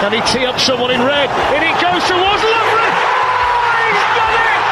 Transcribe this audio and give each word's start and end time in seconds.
Can 0.00 0.12
he 0.12 0.20
tee 0.30 0.46
up 0.46 0.60
someone 0.60 0.92
in 0.92 1.02
red? 1.02 1.28
In 1.54 1.62
he 1.62 1.72
goes 1.74 2.04
towards 2.06 2.42
Lovren. 2.46 2.92
Oh, 2.94 3.82
he's 3.82 4.06
done 4.14 4.30
it! 4.46 4.62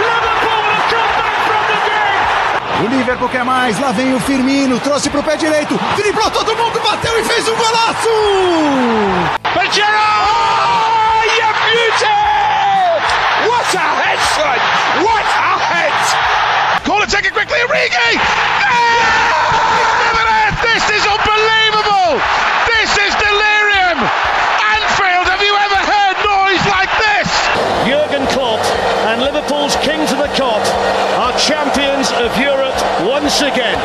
Liverpool 0.00 0.62
have 0.72 0.86
come 0.88 1.12
back 1.20 1.36
from 1.44 1.62
the 1.68 1.78
dead. 1.84 2.16
O 2.80 2.88
Liverpool 2.88 3.28
quer 3.28 3.44
mais, 3.44 3.78
lá 3.78 3.92
vem 3.92 4.14
o 4.14 4.20
Firmino, 4.20 4.80
trouxe 4.80 5.10
pro 5.10 5.22
pé 5.22 5.36
direito, 5.36 5.78
driblou 5.96 6.30
todo 6.30 6.56
mundo, 6.56 6.80
bateu 6.80 7.20
e 7.20 7.24
fez 7.24 7.46
um 7.46 7.56
golaço! 7.56 8.08
Gerrard! 9.70 9.92
Oh, 9.92 11.22
you 11.38 11.50
beauty! 11.68 12.18
What 13.46 13.76
a 13.76 13.86
head, 14.00 14.18
son! 14.34 14.58
What 15.04 15.28
a 15.28 15.58
head! 15.58 15.92
Corner 16.84 17.06
taken 17.06 17.32
quickly, 17.32 17.58
Origi! 17.60 18.14
Yeah! 18.16 20.09
Again. 33.38 33.78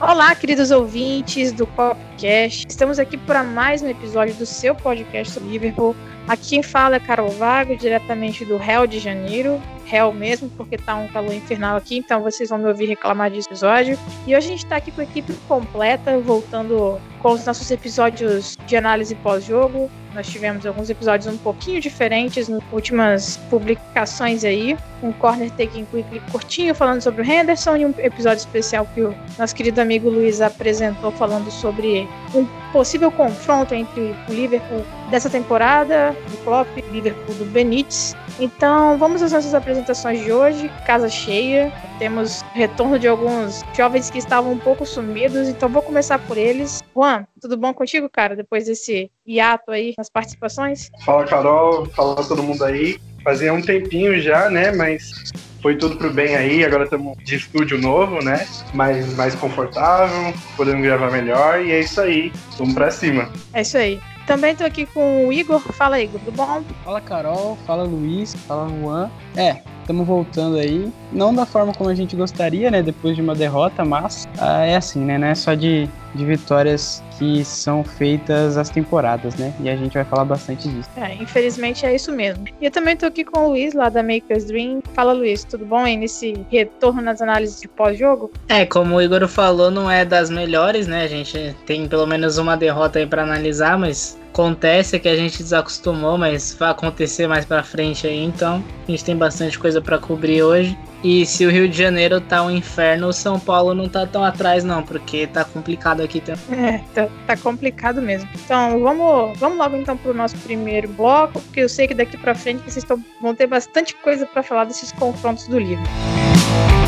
Olá, 0.00 0.34
queridos 0.34 0.70
ouvintes 0.70 1.52
do 1.52 1.66
podcast. 1.66 2.66
Estamos 2.68 2.98
aqui 2.98 3.18
para 3.18 3.44
mais 3.44 3.82
um 3.82 3.88
episódio 3.88 4.34
do 4.34 4.46
seu 4.46 4.74
podcast 4.74 5.34
sobre 5.34 5.50
Liverpool. 5.50 5.94
Aqui 6.26 6.50
quem 6.50 6.62
fala 6.62 6.96
é 6.96 7.00
Carol 7.00 7.30
Vago, 7.30 7.76
diretamente 7.76 8.44
do 8.44 8.56
Rio 8.56 8.86
de 8.86 8.98
Janeiro. 8.98 9.60
Real 9.84 10.12
mesmo, 10.12 10.48
porque 10.56 10.78
tá 10.78 10.94
um 10.96 11.08
calor 11.08 11.34
infernal 11.34 11.76
aqui, 11.76 11.98
então 11.98 12.22
vocês 12.22 12.48
vão 12.48 12.58
me 12.58 12.66
ouvir 12.66 12.86
reclamar 12.86 13.30
desse 13.30 13.48
episódio. 13.48 13.98
E 14.26 14.34
hoje 14.34 14.46
a 14.46 14.50
gente 14.50 14.66
tá 14.66 14.76
aqui 14.76 14.90
com 14.90 15.02
a 15.02 15.04
equipe 15.04 15.34
completa, 15.46 16.18
voltando 16.18 16.98
com 17.20 17.32
os 17.32 17.44
nossos 17.44 17.70
episódios 17.70 18.56
de 18.66 18.76
análise 18.76 19.14
pós-jogo. 19.16 19.90
Nós 20.14 20.28
tivemos 20.28 20.64
alguns 20.64 20.88
episódios 20.88 21.26
um 21.26 21.36
pouquinho 21.36 21.80
diferentes 21.80 22.48
nas 22.48 22.62
últimas 22.72 23.36
publicações 23.50 24.44
aí. 24.44 24.76
Um 25.02 25.12
Corner 25.12 25.50
Taking 25.50 25.84
Quickly 25.86 26.22
curtinho 26.30 26.74
falando 26.74 27.02
sobre 27.02 27.22
o 27.22 27.24
Henderson 27.24 27.76
e 27.76 27.84
um 27.84 27.92
episódio 27.98 28.38
especial 28.38 28.88
que 28.94 29.02
o 29.02 29.14
nosso 29.38 29.54
querido 29.54 29.80
amigo 29.80 30.08
Luiz 30.08 30.40
apresentou 30.40 31.10
falando 31.12 31.50
sobre 31.50 32.08
um 32.32 32.46
possível 32.72 33.10
confronto 33.10 33.74
entre 33.74 34.14
o 34.28 34.32
Liverpool 34.32 34.84
dessa 35.10 35.28
temporada, 35.28 36.14
do 36.30 36.36
Klopp, 36.44 36.68
Liverpool 36.92 37.34
do 37.34 37.44
Benítez. 37.46 38.14
Então 38.38 38.98
vamos 38.98 39.22
às 39.22 39.32
nossas 39.32 39.54
apresentações 39.54 40.22
de 40.22 40.32
hoje. 40.32 40.70
Casa 40.86 41.08
cheia. 41.08 41.72
Temos 41.98 42.42
retorno 42.52 42.98
de 42.98 43.06
alguns 43.06 43.62
jovens 43.74 44.10
que 44.10 44.18
estavam 44.18 44.52
um 44.52 44.58
pouco 44.58 44.84
sumidos, 44.84 45.48
então 45.48 45.68
vou 45.68 45.82
começar 45.82 46.18
por 46.18 46.36
eles. 46.36 46.82
Juan, 46.94 47.26
tudo 47.40 47.56
bom 47.56 47.72
contigo, 47.72 48.08
cara? 48.08 48.34
Depois 48.34 48.66
desse 48.66 49.10
hiato 49.26 49.70
aí 49.70 49.94
nas 49.96 50.10
participações? 50.10 50.90
Fala, 51.04 51.24
Carol. 51.24 51.86
Fala 51.86 52.16
todo 52.16 52.42
mundo 52.42 52.64
aí. 52.64 52.98
Fazia 53.22 53.54
um 53.54 53.62
tempinho 53.62 54.20
já, 54.20 54.50
né? 54.50 54.72
Mas 54.72 55.32
foi 55.62 55.76
tudo 55.76 55.96
pro 55.96 56.12
bem 56.12 56.36
aí. 56.36 56.64
Agora 56.64 56.84
estamos 56.84 57.16
de 57.24 57.36
estúdio 57.36 57.80
novo, 57.80 58.22
né? 58.22 58.46
Mais, 58.74 59.14
mais 59.14 59.34
confortável, 59.34 60.34
podendo 60.56 60.82
gravar 60.82 61.10
melhor. 61.10 61.64
E 61.64 61.72
é 61.72 61.80
isso 61.80 62.00
aí. 62.00 62.32
Vamos 62.58 62.74
pra 62.74 62.90
cima. 62.90 63.30
É 63.52 63.62
isso 63.62 63.78
aí. 63.78 64.00
Também 64.26 64.54
tô 64.56 64.64
aqui 64.64 64.86
com 64.86 65.26
o 65.26 65.32
Igor. 65.32 65.60
Fala, 65.60 66.00
Igor, 66.00 66.18
tudo 66.20 66.32
bom? 66.32 66.62
Fala, 66.82 67.00
Carol. 67.00 67.56
Fala, 67.66 67.82
Luiz. 67.84 68.34
Fala, 68.46 68.68
Juan. 68.68 69.10
É, 69.36 69.62
estamos 69.84 70.06
voltando 70.06 70.56
aí. 70.56 70.90
Não 71.12 71.34
da 71.34 71.46
forma 71.46 71.72
como 71.72 71.90
a 71.90 71.94
gente 71.94 72.16
gostaria, 72.16 72.70
né? 72.70 72.82
Depois 72.82 73.14
de 73.14 73.22
uma 73.22 73.34
derrota, 73.34 73.84
mas 73.84 74.26
ah, 74.38 74.64
é 74.64 74.76
assim, 74.76 75.00
né? 75.00 75.18
Não 75.18 75.28
é 75.28 75.34
só 75.34 75.54
de, 75.54 75.88
de 76.14 76.24
vitórias 76.24 77.02
que 77.18 77.44
são 77.44 77.84
feitas 77.84 78.56
as 78.56 78.68
temporadas, 78.70 79.36
né? 79.36 79.54
E 79.60 79.68
a 79.68 79.76
gente 79.76 79.94
vai 79.94 80.04
falar 80.04 80.24
bastante 80.24 80.68
disso. 80.68 80.88
É, 80.96 81.14
infelizmente 81.14 81.86
é 81.86 81.94
isso 81.94 82.10
mesmo. 82.10 82.44
E 82.60 82.64
eu 82.64 82.70
também 82.70 82.96
tô 82.96 83.06
aqui 83.06 83.24
com 83.24 83.40
o 83.40 83.48
Luiz, 83.50 83.74
lá 83.74 83.88
da 83.88 84.02
Maker's 84.02 84.46
Dream. 84.46 84.82
Fala, 84.94 85.12
Luiz, 85.12 85.44
tudo 85.44 85.64
bom 85.64 85.78
aí 85.78 85.96
nesse 85.96 86.34
retorno 86.50 87.00
nas 87.00 87.22
análises 87.22 87.60
de 87.60 87.68
pós-jogo? 87.68 88.32
É, 88.48 88.66
como 88.66 88.96
o 88.96 89.02
Igor 89.02 89.26
falou, 89.28 89.70
não 89.70 89.90
é 89.90 90.04
das 90.04 90.30
melhores, 90.30 90.86
né? 90.86 91.04
A 91.04 91.08
gente 91.08 91.54
tem 91.66 91.86
pelo 91.86 92.06
menos 92.06 92.38
uma 92.38 92.56
derrota 92.56 92.98
aí 92.98 93.06
para 93.06 93.22
analisar, 93.22 93.78
mas 93.78 94.18
acontece 94.34 94.98
que 94.98 95.08
a 95.08 95.14
gente 95.14 95.38
desacostumou, 95.38 96.18
mas 96.18 96.56
vai 96.58 96.72
acontecer 96.72 97.28
mais 97.28 97.44
para 97.44 97.62
frente 97.62 98.04
aí, 98.04 98.24
então 98.24 98.62
a 98.86 98.90
gente 98.90 99.04
tem 99.04 99.16
bastante 99.16 99.56
coisa 99.56 99.80
para 99.80 99.96
cobrir 99.96 100.42
hoje. 100.42 100.76
E 101.04 101.24
se 101.24 101.46
o 101.46 101.50
Rio 101.50 101.68
de 101.68 101.76
Janeiro 101.76 102.20
tá 102.20 102.42
um 102.42 102.50
inferno, 102.50 103.08
o 103.08 103.12
São 103.12 103.38
Paulo 103.38 103.74
não 103.74 103.88
tá 103.88 104.06
tão 104.06 104.24
atrás 104.24 104.64
não, 104.64 104.82
porque 104.82 105.26
tá 105.26 105.44
complicado 105.44 106.00
aqui 106.02 106.20
também. 106.20 106.42
É, 106.50 106.78
tá, 106.94 107.08
tá 107.26 107.36
complicado 107.36 108.02
mesmo. 108.02 108.28
Então, 108.34 108.80
vamos, 108.80 109.38
vamos 109.38 109.58
logo 109.58 109.76
então 109.76 109.96
pro 109.96 110.14
nosso 110.14 110.36
primeiro 110.38 110.88
bloco, 110.88 111.40
porque 111.40 111.60
eu 111.60 111.68
sei 111.68 111.86
que 111.86 111.94
daqui 111.94 112.16
para 112.16 112.34
frente 112.34 112.62
vocês 112.68 112.84
tão, 112.84 113.04
vão 113.20 113.34
ter 113.34 113.46
bastante 113.46 113.94
coisa 113.96 114.26
para 114.26 114.42
falar 114.42 114.64
desses 114.64 114.90
confrontos 114.92 115.46
do 115.46 115.58
livro. 115.58 115.84
Bom, 115.84 116.83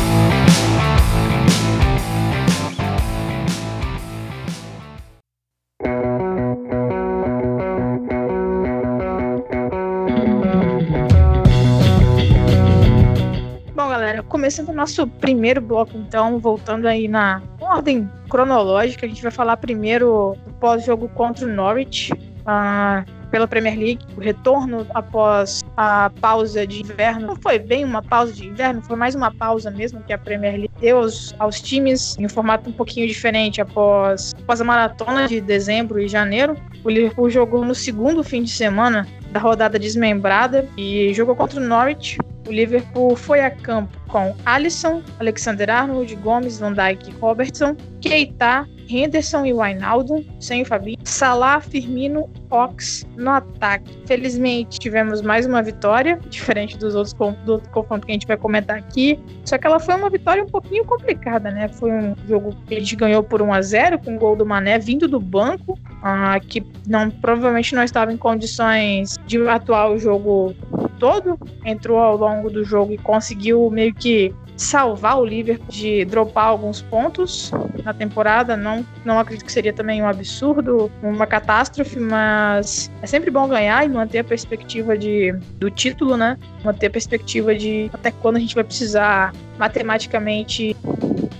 começando 14.37 14.69
o 14.69 14.73
nosso 14.73 15.07
primeiro 15.07 15.59
bloco, 15.59 15.97
então, 15.97 16.37
voltando 16.37 16.87
aí 16.87 17.07
na 17.07 17.41
ordem 17.59 18.07
cronológica, 18.29 19.07
a 19.07 19.09
gente 19.09 19.23
vai 19.23 19.31
falar 19.31 19.57
primeiro 19.57 20.37
do 20.45 20.53
pós-jogo 20.53 21.09
contra 21.09 21.43
o 21.43 21.49
Norwich. 21.49 22.13
ah, 22.45 23.03
pela 23.31 23.45
Premier 23.45 23.77
League, 23.77 24.05
o 24.15 24.21
retorno 24.21 24.87
após 24.93 25.61
a 25.75 26.09
pausa 26.21 26.65
de 26.65 26.81
inverno. 26.81 27.27
Não 27.27 27.35
foi 27.35 27.59
bem 27.59 27.83
uma 27.83 28.01
pausa 28.01 28.31
de 28.31 28.47
inverno, 28.47 28.81
foi 28.81 28.95
mais 28.95 29.15
uma 29.15 29.29
pausa 29.29 29.69
mesmo 29.69 30.01
que 30.01 30.13
a 30.13 30.17
Premier 30.17 30.53
League 30.53 30.71
deu 30.79 30.99
aos, 30.99 31.35
aos 31.37 31.59
times 31.59 32.15
em 32.17 32.25
um 32.25 32.29
formato 32.29 32.69
um 32.69 32.71
pouquinho 32.71 33.05
diferente 33.05 33.59
após, 33.59 34.33
após 34.43 34.61
a 34.61 34.63
maratona 34.63 35.27
de 35.27 35.41
dezembro 35.41 35.99
e 35.99 36.07
janeiro. 36.07 36.55
O 36.85 36.89
Liverpool 36.89 37.29
jogou 37.29 37.65
no 37.65 37.75
segundo 37.75 38.23
fim 38.23 38.43
de 38.43 38.51
semana 38.51 39.05
da 39.31 39.41
rodada 39.41 39.77
desmembrada 39.77 40.65
e 40.77 41.13
jogou 41.13 41.35
contra 41.35 41.59
o 41.59 41.63
Norwich. 41.63 42.17
O 42.47 42.51
Liverpool 42.51 43.13
foi 43.17 43.41
a 43.41 43.51
campo 43.51 43.97
com 44.07 44.35
Alisson, 44.45 45.01
Alexander 45.19 45.69
Arnold, 45.69 46.15
Gomes, 46.17 46.59
Van 46.59 46.73
Dijk 46.73 47.11
Robertson, 47.19 47.75
Keita, 48.01 48.67
Henderson 48.89 49.45
e 49.45 49.53
Wijnaldum, 49.53 50.23
sem 50.39 50.61
o 50.61 50.65
Fabinho, 50.65 50.97
Salah, 51.03 51.59
Firmino, 51.59 52.29
Ox 52.49 53.05
no 53.17 53.31
ataque. 53.31 53.97
Felizmente 54.05 54.79
tivemos 54.79 55.21
mais 55.21 55.45
uma 55.45 55.61
vitória, 55.61 56.19
diferente 56.29 56.77
dos 56.77 56.95
outros 56.95 57.13
do 57.45 57.61
confronto 57.71 58.05
que 58.05 58.11
a 58.11 58.15
gente 58.15 58.27
vai 58.27 58.37
comentar 58.37 58.77
aqui. 58.77 59.19
Só 59.43 59.57
que 59.57 59.67
ela 59.67 59.79
foi 59.79 59.95
uma 59.95 60.09
vitória 60.09 60.43
um 60.43 60.47
pouquinho 60.47 60.85
complicada, 60.85 61.51
né? 61.51 61.67
Foi 61.67 61.91
um 61.91 62.15
jogo 62.27 62.55
que 62.65 62.75
a 62.75 62.79
gente 62.79 62.95
ganhou 62.95 63.23
por 63.23 63.41
1 63.41 63.53
a 63.53 63.61
0 63.61 63.99
com 63.99 64.15
o 64.15 64.19
gol 64.19 64.35
do 64.35 64.45
Mané 64.45 64.79
vindo 64.79 65.07
do 65.07 65.19
banco, 65.19 65.77
ah, 66.01 66.39
que 66.39 66.65
não 66.87 67.09
provavelmente 67.09 67.75
não 67.75 67.83
estava 67.83 68.13
em 68.13 68.17
condições 68.17 69.15
de 69.25 69.45
atuar 69.47 69.91
o 69.91 69.99
jogo 69.99 70.55
todo, 70.97 71.37
entrou 71.65 71.99
ao 71.99 72.17
longo 72.17 72.49
do 72.49 72.63
jogo 72.63 72.93
e 72.93 72.97
conseguiu 72.97 73.69
meio 73.69 73.93
que 73.99 74.33
salvar 74.57 75.19
o 75.19 75.25
Liverpool 75.25 75.67
de 75.69 76.03
dropar 76.05 76.47
alguns 76.47 76.81
pontos 76.81 77.51
na 77.83 77.93
temporada. 77.93 78.57
Não, 78.57 78.85
não 79.05 79.19
acredito 79.19 79.45
que 79.45 79.51
seria 79.51 79.71
também 79.71 80.01
um 80.01 80.07
absurdo, 80.07 80.91
uma 81.01 81.27
catástrofe, 81.27 81.99
mas 81.99 82.91
é 83.01 83.07
sempre 83.07 83.29
bom 83.29 83.47
ganhar 83.47 83.85
e 83.85 83.89
manter 83.89 84.19
a 84.19 84.23
perspectiva 84.23 84.97
de, 84.97 85.31
do 85.59 85.69
título, 85.69 86.17
né? 86.17 86.37
Manter 86.65 86.87
a 86.87 86.89
perspectiva 86.89 87.55
de 87.55 87.89
até 87.93 88.11
quando 88.11 88.37
a 88.37 88.39
gente 88.39 88.55
vai 88.55 88.63
precisar 88.63 89.31
matematicamente 89.59 90.75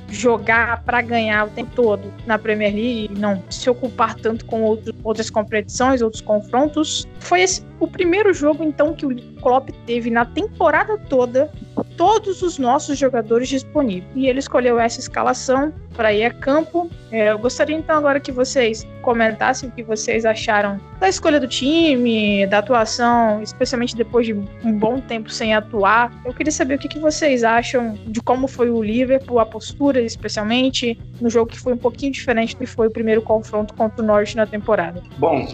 jogar 0.10 0.84
para 0.84 1.02
ganhar 1.02 1.48
o 1.48 1.50
tempo 1.50 1.72
todo 1.76 2.14
na 2.26 2.38
Premier 2.38 2.74
League 2.74 3.10
e 3.12 3.20
não 3.20 3.44
se 3.50 3.70
ocupar 3.70 4.16
tanto 4.16 4.46
com 4.46 4.62
outro, 4.62 4.94
outras 5.04 5.30
competições, 5.30 6.02
outros 6.02 6.22
confrontos. 6.22 7.06
Foi 7.20 7.42
esse 7.42 7.66
o 7.80 7.88
primeiro 7.88 8.34
jogo 8.34 8.64
então 8.64 8.94
que 8.94 9.06
o 9.06 9.16
Klopp 9.42 9.70
teve 9.86 10.10
na 10.10 10.26
temporada 10.26 10.98
toda 10.98 11.52
todos 11.98 12.42
os 12.42 12.58
nossos 12.58 12.98
jogadores 12.98 13.50
disponíveis. 13.50 14.10
E 14.16 14.28
ele 14.28 14.40
escolheu 14.40 14.80
essa 14.80 15.00
escalação 15.00 15.74
para 15.98 16.14
ir 16.14 16.24
a 16.24 16.32
campo. 16.32 16.90
É, 17.12 17.32
eu 17.32 17.40
gostaria 17.40 17.76
então 17.76 17.98
agora 17.98 18.20
que 18.20 18.32
vocês 18.32 18.88
comentassem 19.02 19.70
o 19.70 19.72
que 19.72 19.82
vocês 19.82 20.26
acharam 20.26 20.80
da 21.00 21.10
escolha 21.10 21.40
do 21.40 21.48
time, 21.48 22.46
da 22.46 22.60
atuação, 22.60 23.42
especialmente 23.42 23.96
depois 23.96 24.26
de 24.26 24.34
um 24.34 24.74
bom 24.74 25.00
tempo 25.00 25.30
sem 25.30 25.56
atuar. 25.56 26.12
Eu 26.26 26.34
queria 26.34 26.52
saber 26.52 26.76
o 26.76 26.78
que, 26.78 26.88
que 26.88 27.00
vocês 27.00 27.44
acham 27.44 27.98
de 28.06 28.22
como 28.22 28.48
foi 28.48 28.70
o 28.70 28.82
Liverpool, 28.82 29.40
a 29.40 29.46
postura 29.46 30.02
especialmente, 30.02 31.00
no 31.20 31.30
jogo 31.30 31.52
que 31.52 31.60
foi 31.60 31.74
um 31.74 31.78
pouquinho 31.78 32.12
diferente 32.12 32.56
do 32.56 32.60
que 32.60 32.66
foi 32.66 32.88
o 32.88 32.92
primeiro 32.92 33.22
confronto 33.22 33.74
contra 33.74 34.04
o 34.04 34.06
Norte 34.06 34.36
na 34.36 34.46
temporada. 34.46 35.02
Bom, 35.18 35.48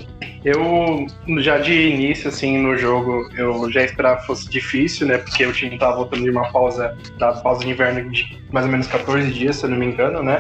eu 0.43 1.05
já 1.39 1.57
de 1.57 1.73
início, 1.73 2.27
assim, 2.27 2.57
no 2.57 2.75
jogo, 2.75 3.29
eu 3.37 3.71
já 3.71 3.83
esperava 3.83 4.21
que 4.21 4.27
fosse 4.27 4.49
difícil, 4.49 5.07
né? 5.07 5.17
Porque 5.17 5.45
o 5.45 5.53
time 5.53 5.77
tava 5.77 5.97
voltando 5.97 6.23
de 6.23 6.29
uma 6.31 6.51
pausa, 6.51 6.97
da 7.17 7.31
pausa 7.33 7.63
de 7.63 7.69
inverno 7.69 8.09
de 8.09 8.43
mais 8.51 8.65
ou 8.65 8.71
menos 8.71 8.87
14 8.87 9.31
dias, 9.31 9.55
se 9.55 9.65
eu 9.65 9.69
não 9.69 9.77
me 9.77 9.87
engano, 9.87 10.21
né? 10.21 10.32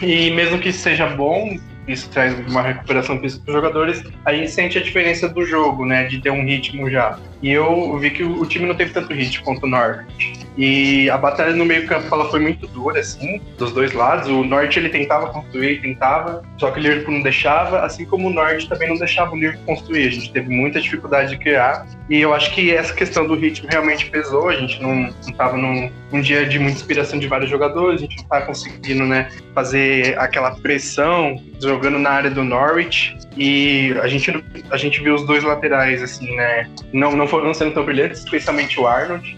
E 0.00 0.30
mesmo 0.30 0.58
que 0.58 0.72
seja 0.72 1.06
bom, 1.08 1.58
isso 1.88 2.08
traz 2.10 2.34
uma 2.48 2.62
recuperação 2.62 3.18
física 3.18 3.42
para 3.44 3.50
os 3.50 3.56
jogadores, 3.56 4.04
a 4.24 4.32
gente 4.32 4.50
sente 4.50 4.78
a 4.78 4.82
diferença 4.82 5.28
do 5.28 5.44
jogo, 5.44 5.84
né? 5.84 6.04
De 6.04 6.20
ter 6.20 6.30
um 6.30 6.44
ritmo 6.44 6.88
já. 6.90 7.18
E 7.42 7.50
eu 7.50 7.98
vi 7.98 8.10
que 8.10 8.22
o 8.22 8.44
time 8.46 8.66
não 8.66 8.74
teve 8.74 8.92
tanto 8.92 9.12
ritmo 9.12 9.44
quanto 9.44 9.64
o 9.64 9.68
Norte. 9.68 10.47
E 10.58 11.08
a 11.08 11.16
batalha 11.16 11.54
no 11.54 11.64
meio 11.64 11.86
campo 11.86 12.12
ela 12.12 12.28
foi 12.28 12.40
muito 12.40 12.66
dura, 12.66 12.98
assim, 12.98 13.40
dos 13.56 13.72
dois 13.72 13.92
lados. 13.92 14.28
O 14.28 14.42
Norte 14.42 14.80
ele 14.80 14.88
tentava 14.88 15.28
construir, 15.28 15.80
tentava, 15.80 16.42
só 16.58 16.72
que 16.72 16.80
o 16.80 16.82
Liverpool 16.82 17.14
não 17.14 17.22
deixava, 17.22 17.82
assim 17.82 18.04
como 18.04 18.26
o 18.26 18.32
Norte 18.32 18.68
também 18.68 18.88
não 18.88 18.96
deixava 18.96 19.32
o 19.32 19.36
Liverpool 19.36 19.76
construir. 19.76 20.08
A 20.08 20.10
gente 20.10 20.32
teve 20.32 20.48
muita 20.48 20.80
dificuldade 20.80 21.30
de 21.30 21.38
criar. 21.38 21.86
E 22.10 22.20
eu 22.20 22.34
acho 22.34 22.52
que 22.52 22.72
essa 22.72 22.92
questão 22.92 23.24
do 23.24 23.36
ritmo 23.36 23.68
realmente 23.70 24.10
pesou. 24.10 24.48
A 24.48 24.56
gente 24.56 24.82
não, 24.82 25.14
estava 25.20 25.56
num 25.56 25.92
um 26.12 26.20
dia 26.20 26.44
de 26.46 26.58
muita 26.58 26.78
inspiração 26.78 27.18
de 27.18 27.28
vários 27.28 27.50
jogadores, 27.50 28.00
a 28.00 28.04
gente 28.04 28.16
não 28.16 28.22
estava 28.22 28.46
conseguindo, 28.46 29.04
né, 29.04 29.28
fazer 29.54 30.18
aquela 30.18 30.52
pressão 30.52 31.36
jogando 31.60 31.98
na 31.98 32.10
área 32.10 32.30
do 32.30 32.42
Norwich. 32.42 33.16
E 33.36 33.94
a 34.02 34.08
gente, 34.08 34.32
a 34.70 34.76
gente 34.76 35.00
viu 35.02 35.14
os 35.14 35.26
dois 35.26 35.44
laterais, 35.44 36.02
assim, 36.02 36.34
né, 36.34 36.68
não, 36.92 37.14
não 37.14 37.28
foram 37.28 37.52
sendo 37.54 37.72
tão 37.72 37.84
brilhantes, 37.84 38.20
especialmente 38.20 38.80
o 38.80 38.86
Arnold 38.86 39.36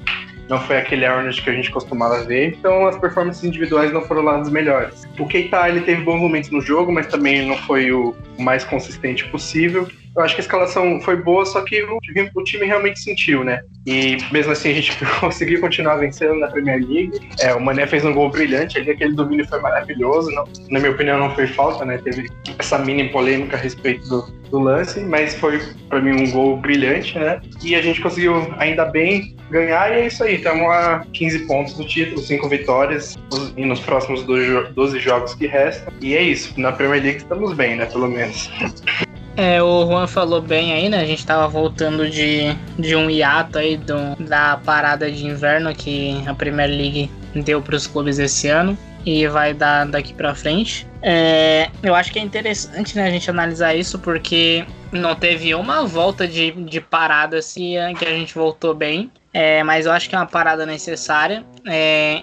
não 0.50 0.58
foi 0.58 0.76
aquele 0.78 1.06
Arnold 1.06 1.40
que 1.40 1.48
a 1.48 1.52
gente 1.52 1.70
costumava 1.70 2.24
ver, 2.24 2.48
então 2.48 2.88
as 2.88 2.98
performances 2.98 3.44
individuais 3.44 3.92
não 3.92 4.02
foram 4.02 4.22
lá 4.22 4.36
das 4.36 4.50
melhores. 4.50 5.06
O 5.16 5.24
Keita 5.24 5.68
ele 5.68 5.82
teve 5.82 6.02
bons 6.02 6.20
momentos 6.20 6.50
no 6.50 6.60
jogo, 6.60 6.90
mas 6.90 7.06
também 7.06 7.46
não 7.46 7.56
foi 7.56 7.92
o 7.92 8.16
mais 8.36 8.64
consistente 8.64 9.28
possível. 9.28 9.88
Eu 10.16 10.22
acho 10.22 10.34
que 10.34 10.40
a 10.40 10.44
escalação 10.44 11.00
foi 11.00 11.16
boa, 11.16 11.46
só 11.46 11.60
que 11.62 11.82
o, 11.82 11.98
o, 12.34 12.44
time 12.44 12.66
realmente 12.66 12.98
sentiu, 12.98 13.44
né? 13.44 13.60
E 13.86 14.18
mesmo 14.32 14.52
assim 14.52 14.70
a 14.70 14.74
gente 14.74 14.92
conseguiu 15.20 15.60
continuar 15.60 15.96
vencendo 15.96 16.34
na 16.34 16.48
Premier 16.48 16.80
League. 16.80 17.20
É, 17.40 17.54
o 17.54 17.60
Mané 17.60 17.86
fez 17.86 18.04
um 18.04 18.12
gol 18.12 18.28
brilhante 18.28 18.78
ali, 18.78 18.90
aquele 18.90 19.14
domínio 19.14 19.46
foi 19.46 19.60
maravilhoso. 19.60 20.30
Não, 20.32 20.44
na 20.68 20.80
minha 20.80 20.90
opinião, 20.90 21.18
não 21.18 21.34
foi 21.34 21.46
falta, 21.46 21.84
né? 21.84 21.98
Teve 21.98 22.28
essa 22.58 22.78
mini 22.78 23.08
polêmica 23.10 23.56
a 23.56 23.60
respeito 23.60 24.08
do, 24.08 24.22
do 24.50 24.58
lance, 24.58 25.00
mas 25.00 25.34
foi 25.36 25.60
para 25.88 26.00
mim 26.00 26.10
um 26.10 26.30
gol 26.32 26.56
brilhante, 26.56 27.16
né? 27.16 27.40
E 27.62 27.76
a 27.76 27.82
gente 27.82 28.00
conseguiu, 28.00 28.52
ainda 28.58 28.84
bem, 28.86 29.36
ganhar 29.48 29.92
e 29.92 30.00
é 30.00 30.06
isso 30.06 30.24
aí. 30.24 30.36
Estamos 30.36 30.68
a 30.68 31.06
15 31.12 31.46
pontos 31.46 31.74
do 31.74 31.86
título, 31.86 32.20
5 32.20 32.48
vitórias 32.48 33.16
e 33.56 33.64
nos 33.64 33.78
próximos 33.80 34.24
12 34.24 34.98
jogos 34.98 35.34
que 35.34 35.46
restam. 35.46 35.92
E 36.00 36.16
é 36.16 36.22
isso. 36.22 36.58
Na 36.60 36.72
Premier 36.72 37.02
League 37.02 37.18
estamos 37.18 37.54
bem, 37.54 37.76
né? 37.76 37.86
Pelo 37.86 38.08
menos. 38.08 38.50
É, 39.36 39.62
o 39.62 39.86
Juan 39.86 40.06
falou 40.06 40.42
bem 40.42 40.72
aí, 40.72 40.88
né? 40.88 41.00
A 41.00 41.06
gente 41.06 41.24
tava 41.24 41.46
voltando 41.48 42.08
de, 42.08 42.54
de 42.78 42.96
um 42.96 43.08
hiato 43.08 43.58
aí 43.58 43.76
do, 43.76 44.16
da 44.18 44.56
parada 44.58 45.10
de 45.10 45.26
inverno 45.26 45.74
que 45.74 46.22
a 46.26 46.34
Premier 46.34 46.68
League 46.68 47.10
deu 47.34 47.62
para 47.62 47.76
os 47.76 47.86
clubes 47.86 48.18
esse 48.18 48.48
ano 48.48 48.76
e 49.06 49.26
vai 49.28 49.54
dar 49.54 49.86
daqui 49.86 50.12
para 50.12 50.34
frente. 50.34 50.86
É, 51.02 51.70
eu 51.82 51.94
acho 51.94 52.12
que 52.12 52.18
é 52.18 52.22
interessante 52.22 52.96
né, 52.96 53.04
a 53.04 53.10
gente 53.10 53.30
analisar 53.30 53.74
isso 53.74 53.98
porque 53.98 54.66
não 54.92 55.14
teve 55.14 55.54
uma 55.54 55.86
volta 55.86 56.28
de, 56.28 56.50
de 56.50 56.80
parada 56.80 57.38
assim 57.38 57.76
que 57.98 58.04
a 58.04 58.10
gente 58.10 58.34
voltou 58.34 58.74
bem, 58.74 59.10
é, 59.32 59.62
mas 59.62 59.86
eu 59.86 59.92
acho 59.92 60.08
que 60.08 60.14
é 60.14 60.18
uma 60.18 60.26
parada 60.26 60.66
necessária. 60.66 61.44
É, 61.66 62.22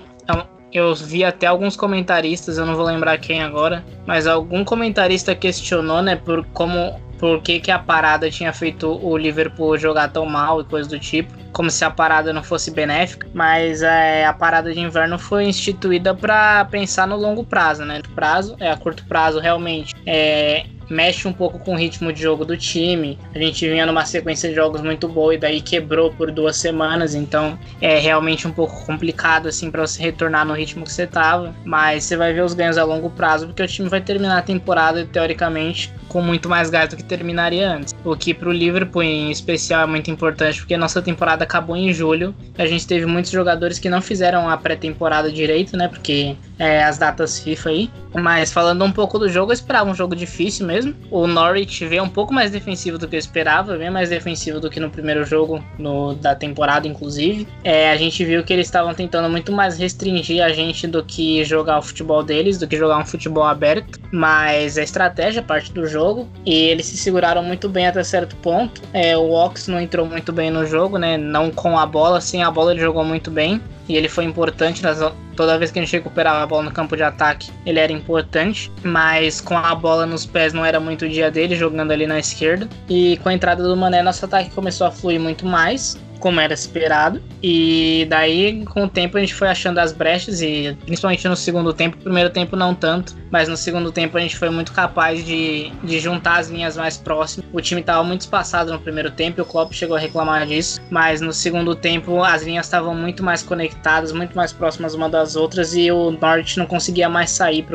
eu 0.77 0.95
vi 0.95 1.23
até 1.23 1.47
alguns 1.47 1.75
comentaristas, 1.75 2.57
eu 2.57 2.65
não 2.65 2.75
vou 2.75 2.85
lembrar 2.85 3.17
quem 3.17 3.43
agora, 3.43 3.83
mas 4.05 4.27
algum 4.27 4.63
comentarista 4.63 5.35
questionou, 5.35 6.01
né, 6.01 6.15
por 6.15 6.45
como 6.53 6.99
por 7.17 7.41
que, 7.41 7.59
que 7.59 7.71
a 7.71 7.79
parada 7.79 8.29
tinha 8.29 8.53
feito 8.53 8.87
o 8.87 9.17
Liverpool 9.17 9.77
jogar 9.77 10.09
tão 10.09 10.25
mal 10.25 10.61
e 10.61 10.63
coisa 10.63 10.87
do 10.87 10.99
tipo, 10.99 11.33
como 11.51 11.69
se 11.71 11.83
a 11.83 11.89
parada 11.89 12.31
não 12.31 12.43
fosse 12.43 12.69
benéfica, 12.69 13.27
mas 13.33 13.81
é, 13.81 14.25
a 14.25 14.33
parada 14.33 14.71
de 14.71 14.79
inverno 14.79 15.17
foi 15.17 15.45
instituída 15.45 16.13
para 16.13 16.65
pensar 16.65 17.07
no 17.07 17.15
longo 17.15 17.43
prazo, 17.43 17.83
né? 17.83 18.01
Prazo 18.13 18.55
é 18.59 18.69
a 18.69 18.77
curto 18.77 19.03
prazo 19.05 19.39
realmente 19.39 19.95
é, 20.05 20.65
mexe 20.89 21.27
um 21.27 21.33
pouco 21.33 21.59
com 21.59 21.73
o 21.73 21.77
ritmo 21.77 22.11
de 22.11 22.21
jogo 22.21 22.45
do 22.45 22.57
time. 22.57 23.17
A 23.33 23.39
gente 23.39 23.67
vinha 23.67 23.85
numa 23.85 24.05
sequência 24.05 24.49
de 24.49 24.55
jogos 24.55 24.81
muito 24.81 25.07
boa 25.07 25.33
e 25.33 25.37
daí 25.37 25.61
quebrou 25.61 26.11
por 26.11 26.31
duas 26.31 26.57
semanas, 26.57 27.15
então 27.15 27.57
é 27.81 27.99
realmente 27.99 28.47
um 28.47 28.51
pouco 28.51 28.85
complicado 28.85 29.47
assim 29.47 29.69
para 29.69 29.85
você 29.85 30.01
retornar 30.01 30.45
no 30.45 30.53
ritmo 30.53 30.85
que 30.85 30.91
você 30.91 31.07
tava, 31.07 31.55
mas 31.65 32.03
você 32.03 32.15
vai 32.15 32.33
ver 32.33 32.43
os 32.43 32.53
ganhos 32.53 32.77
a 32.77 32.83
longo 32.83 33.09
prazo 33.09 33.47
porque 33.47 33.63
o 33.63 33.67
time 33.67 33.89
vai 33.89 34.01
terminar 34.01 34.37
a 34.37 34.41
temporada 34.41 35.05
teoricamente 35.05 35.93
com 36.07 36.21
muito 36.21 36.49
mais 36.49 36.69
gás 36.69 36.89
do 36.89 36.95
que 36.95 37.03
terminaria 37.03 37.69
antes. 37.69 37.95
O 38.03 38.15
que 38.15 38.33
para 38.33 38.49
o 38.49 38.51
Liverpool 38.51 39.03
em 39.03 39.31
especial 39.31 39.83
é 39.83 39.85
muito 39.87 40.09
importante 40.09 40.59
porque 40.59 40.77
nossa 40.77 41.01
temporada 41.01 41.43
acabou 41.43 41.75
em 41.75 41.93
julho. 41.93 42.33
A 42.57 42.65
gente 42.65 42.87
teve 42.87 43.05
muitos 43.05 43.31
jogadores 43.31 43.79
que 43.79 43.89
não 43.89 44.01
fizeram 44.01 44.49
a 44.49 44.57
pré-temporada 44.57 45.31
direito, 45.31 45.75
né? 45.75 45.87
Porque 45.87 46.35
é, 46.59 46.83
as 46.83 46.97
datas 46.97 47.39
FIFA 47.39 47.69
aí. 47.69 47.89
Mas 48.13 48.51
falando 48.51 48.83
um 48.83 48.91
pouco 48.91 49.19
do 49.19 49.29
jogo, 49.29 49.51
eu 49.51 49.53
esperava 49.53 49.89
um 49.89 49.93
jogo 49.93 50.15
difícil 50.15 50.65
mesmo. 50.65 50.95
O 51.11 51.27
Norwich 51.27 51.85
veio 51.85 52.03
um 52.03 52.09
pouco 52.09 52.33
mais 52.33 52.51
defensivo 52.51 52.97
do 52.97 53.07
que 53.07 53.15
eu 53.15 53.19
esperava, 53.19 53.77
bem 53.77 53.91
mais 53.91 54.09
defensivo 54.09 54.59
do 54.59 54.69
que 54.69 54.79
no 54.79 54.89
primeiro 54.89 55.23
jogo 55.23 55.63
no, 55.77 56.15
da 56.15 56.33
temporada, 56.33 56.87
inclusive. 56.87 57.47
É, 57.63 57.91
a 57.91 57.97
gente 57.97 58.23
viu 58.25 58.43
que 58.43 58.53
eles 58.53 58.67
estavam 58.67 58.93
tentando 58.93 59.29
muito 59.29 59.51
mais 59.51 59.77
restringir 59.77 60.43
a 60.43 60.49
gente 60.49 60.87
do 60.87 61.03
que 61.03 61.43
jogar 61.43 61.77
o 61.77 61.81
futebol 61.81 62.23
deles, 62.23 62.57
do 62.57 62.67
que 62.67 62.77
jogar 62.77 62.97
um 62.97 63.05
futebol 63.05 63.43
aberto. 63.43 63.99
Mas 64.11 64.77
a 64.77 64.83
estratégia 64.83 65.43
parte 65.43 65.71
do 65.71 65.85
jogo 65.85 65.96
e 66.45 66.53
eles 66.53 66.85
se 66.85 66.97
seguraram 66.97 67.43
muito 67.43 67.67
bem 67.69 67.87
até 67.87 68.03
certo 68.03 68.35
ponto. 68.37 68.81
É, 68.93 69.17
o 69.17 69.31
Ox 69.31 69.67
não 69.67 69.79
entrou 69.79 70.05
muito 70.05 70.31
bem 70.31 70.49
no 70.49 70.65
jogo, 70.65 70.97
né? 70.97 71.17
Não 71.17 71.51
com 71.51 71.77
a 71.77 71.85
bola, 71.85 72.21
sem 72.21 72.43
a 72.43 72.51
bola 72.51 72.71
ele 72.71 72.81
jogou 72.81 73.03
muito 73.03 73.31
bem 73.31 73.61
e 73.89 73.95
ele 73.95 74.09
foi 74.09 74.25
importante 74.25 74.83
nas, 74.83 74.99
toda 75.35 75.57
vez 75.57 75.71
que 75.71 75.79
a 75.79 75.81
gente 75.81 75.93
recuperava 75.93 76.43
a 76.43 76.45
bola 76.47 76.63
no 76.63 76.71
campo 76.71 76.95
de 76.95 77.03
ataque, 77.03 77.51
ele 77.65 77.79
era 77.79 77.91
importante, 77.91 78.71
mas 78.83 79.39
com 79.39 79.57
a 79.57 79.73
bola 79.73 80.05
nos 80.05 80.25
pés 80.25 80.53
não 80.53 80.65
era 80.65 80.79
muito 80.79 81.05
o 81.05 81.09
dia 81.09 81.31
dele, 81.31 81.55
jogando 81.55 81.91
ali 81.91 82.05
na 82.05 82.19
esquerda. 82.19 82.67
E 82.89 83.17
com 83.23 83.29
a 83.29 83.33
entrada 83.33 83.63
do 83.63 83.77
Mané, 83.77 84.01
nosso 84.01 84.25
ataque 84.25 84.49
começou 84.51 84.87
a 84.87 84.91
fluir 84.91 85.19
muito 85.19 85.45
mais 85.45 85.97
como 86.19 86.39
era 86.39 86.53
esperado. 86.53 87.21
E 87.41 88.05
daí, 88.09 88.65
com 88.65 88.83
o 88.83 88.89
tempo, 88.89 89.17
a 89.17 89.19
gente 89.19 89.33
foi 89.33 89.47
achando 89.47 89.79
as 89.79 89.91
brechas, 89.91 90.41
e 90.41 90.75
principalmente 90.85 91.27
no 91.27 91.35
segundo 91.35 91.73
tempo, 91.73 91.97
primeiro 91.97 92.29
tempo 92.29 92.55
não 92.55 92.73
tanto, 92.73 93.15
mas 93.31 93.47
no 93.47 93.57
segundo 93.57 93.91
tempo 93.91 94.17
a 94.17 94.21
gente 94.21 94.35
foi 94.37 94.49
muito 94.49 94.71
capaz 94.71 95.23
de, 95.23 95.71
de 95.83 95.99
juntar 95.99 96.39
as 96.39 96.49
linhas 96.49 96.77
mais 96.77 96.97
próximas. 96.97 97.49
O 97.53 97.61
time 97.61 97.81
estava 97.81 98.03
muito 98.03 98.21
espaçado 98.21 98.71
no 98.71 98.79
primeiro 98.79 99.11
tempo, 99.11 99.39
e 99.39 99.41
o 99.41 99.45
Klopp 99.45 99.73
chegou 99.73 99.95
a 99.95 99.99
reclamar 99.99 100.45
disso, 100.45 100.81
mas 100.89 101.21
no 101.21 101.33
segundo 101.33 101.75
tempo 101.75 102.23
as 102.23 102.43
linhas 102.43 102.65
estavam 102.65 102.95
muito 102.95 103.23
mais 103.23 103.43
conectadas, 103.43 104.11
muito 104.11 104.35
mais 104.35 104.51
próximas 104.51 104.93
uma 104.93 105.09
das 105.09 105.35
outras, 105.35 105.75
e 105.75 105.91
o 105.91 106.11
Norwich 106.11 106.57
não 106.57 106.65
conseguia 106.65 107.09
mais 107.09 107.31
sair 107.31 107.65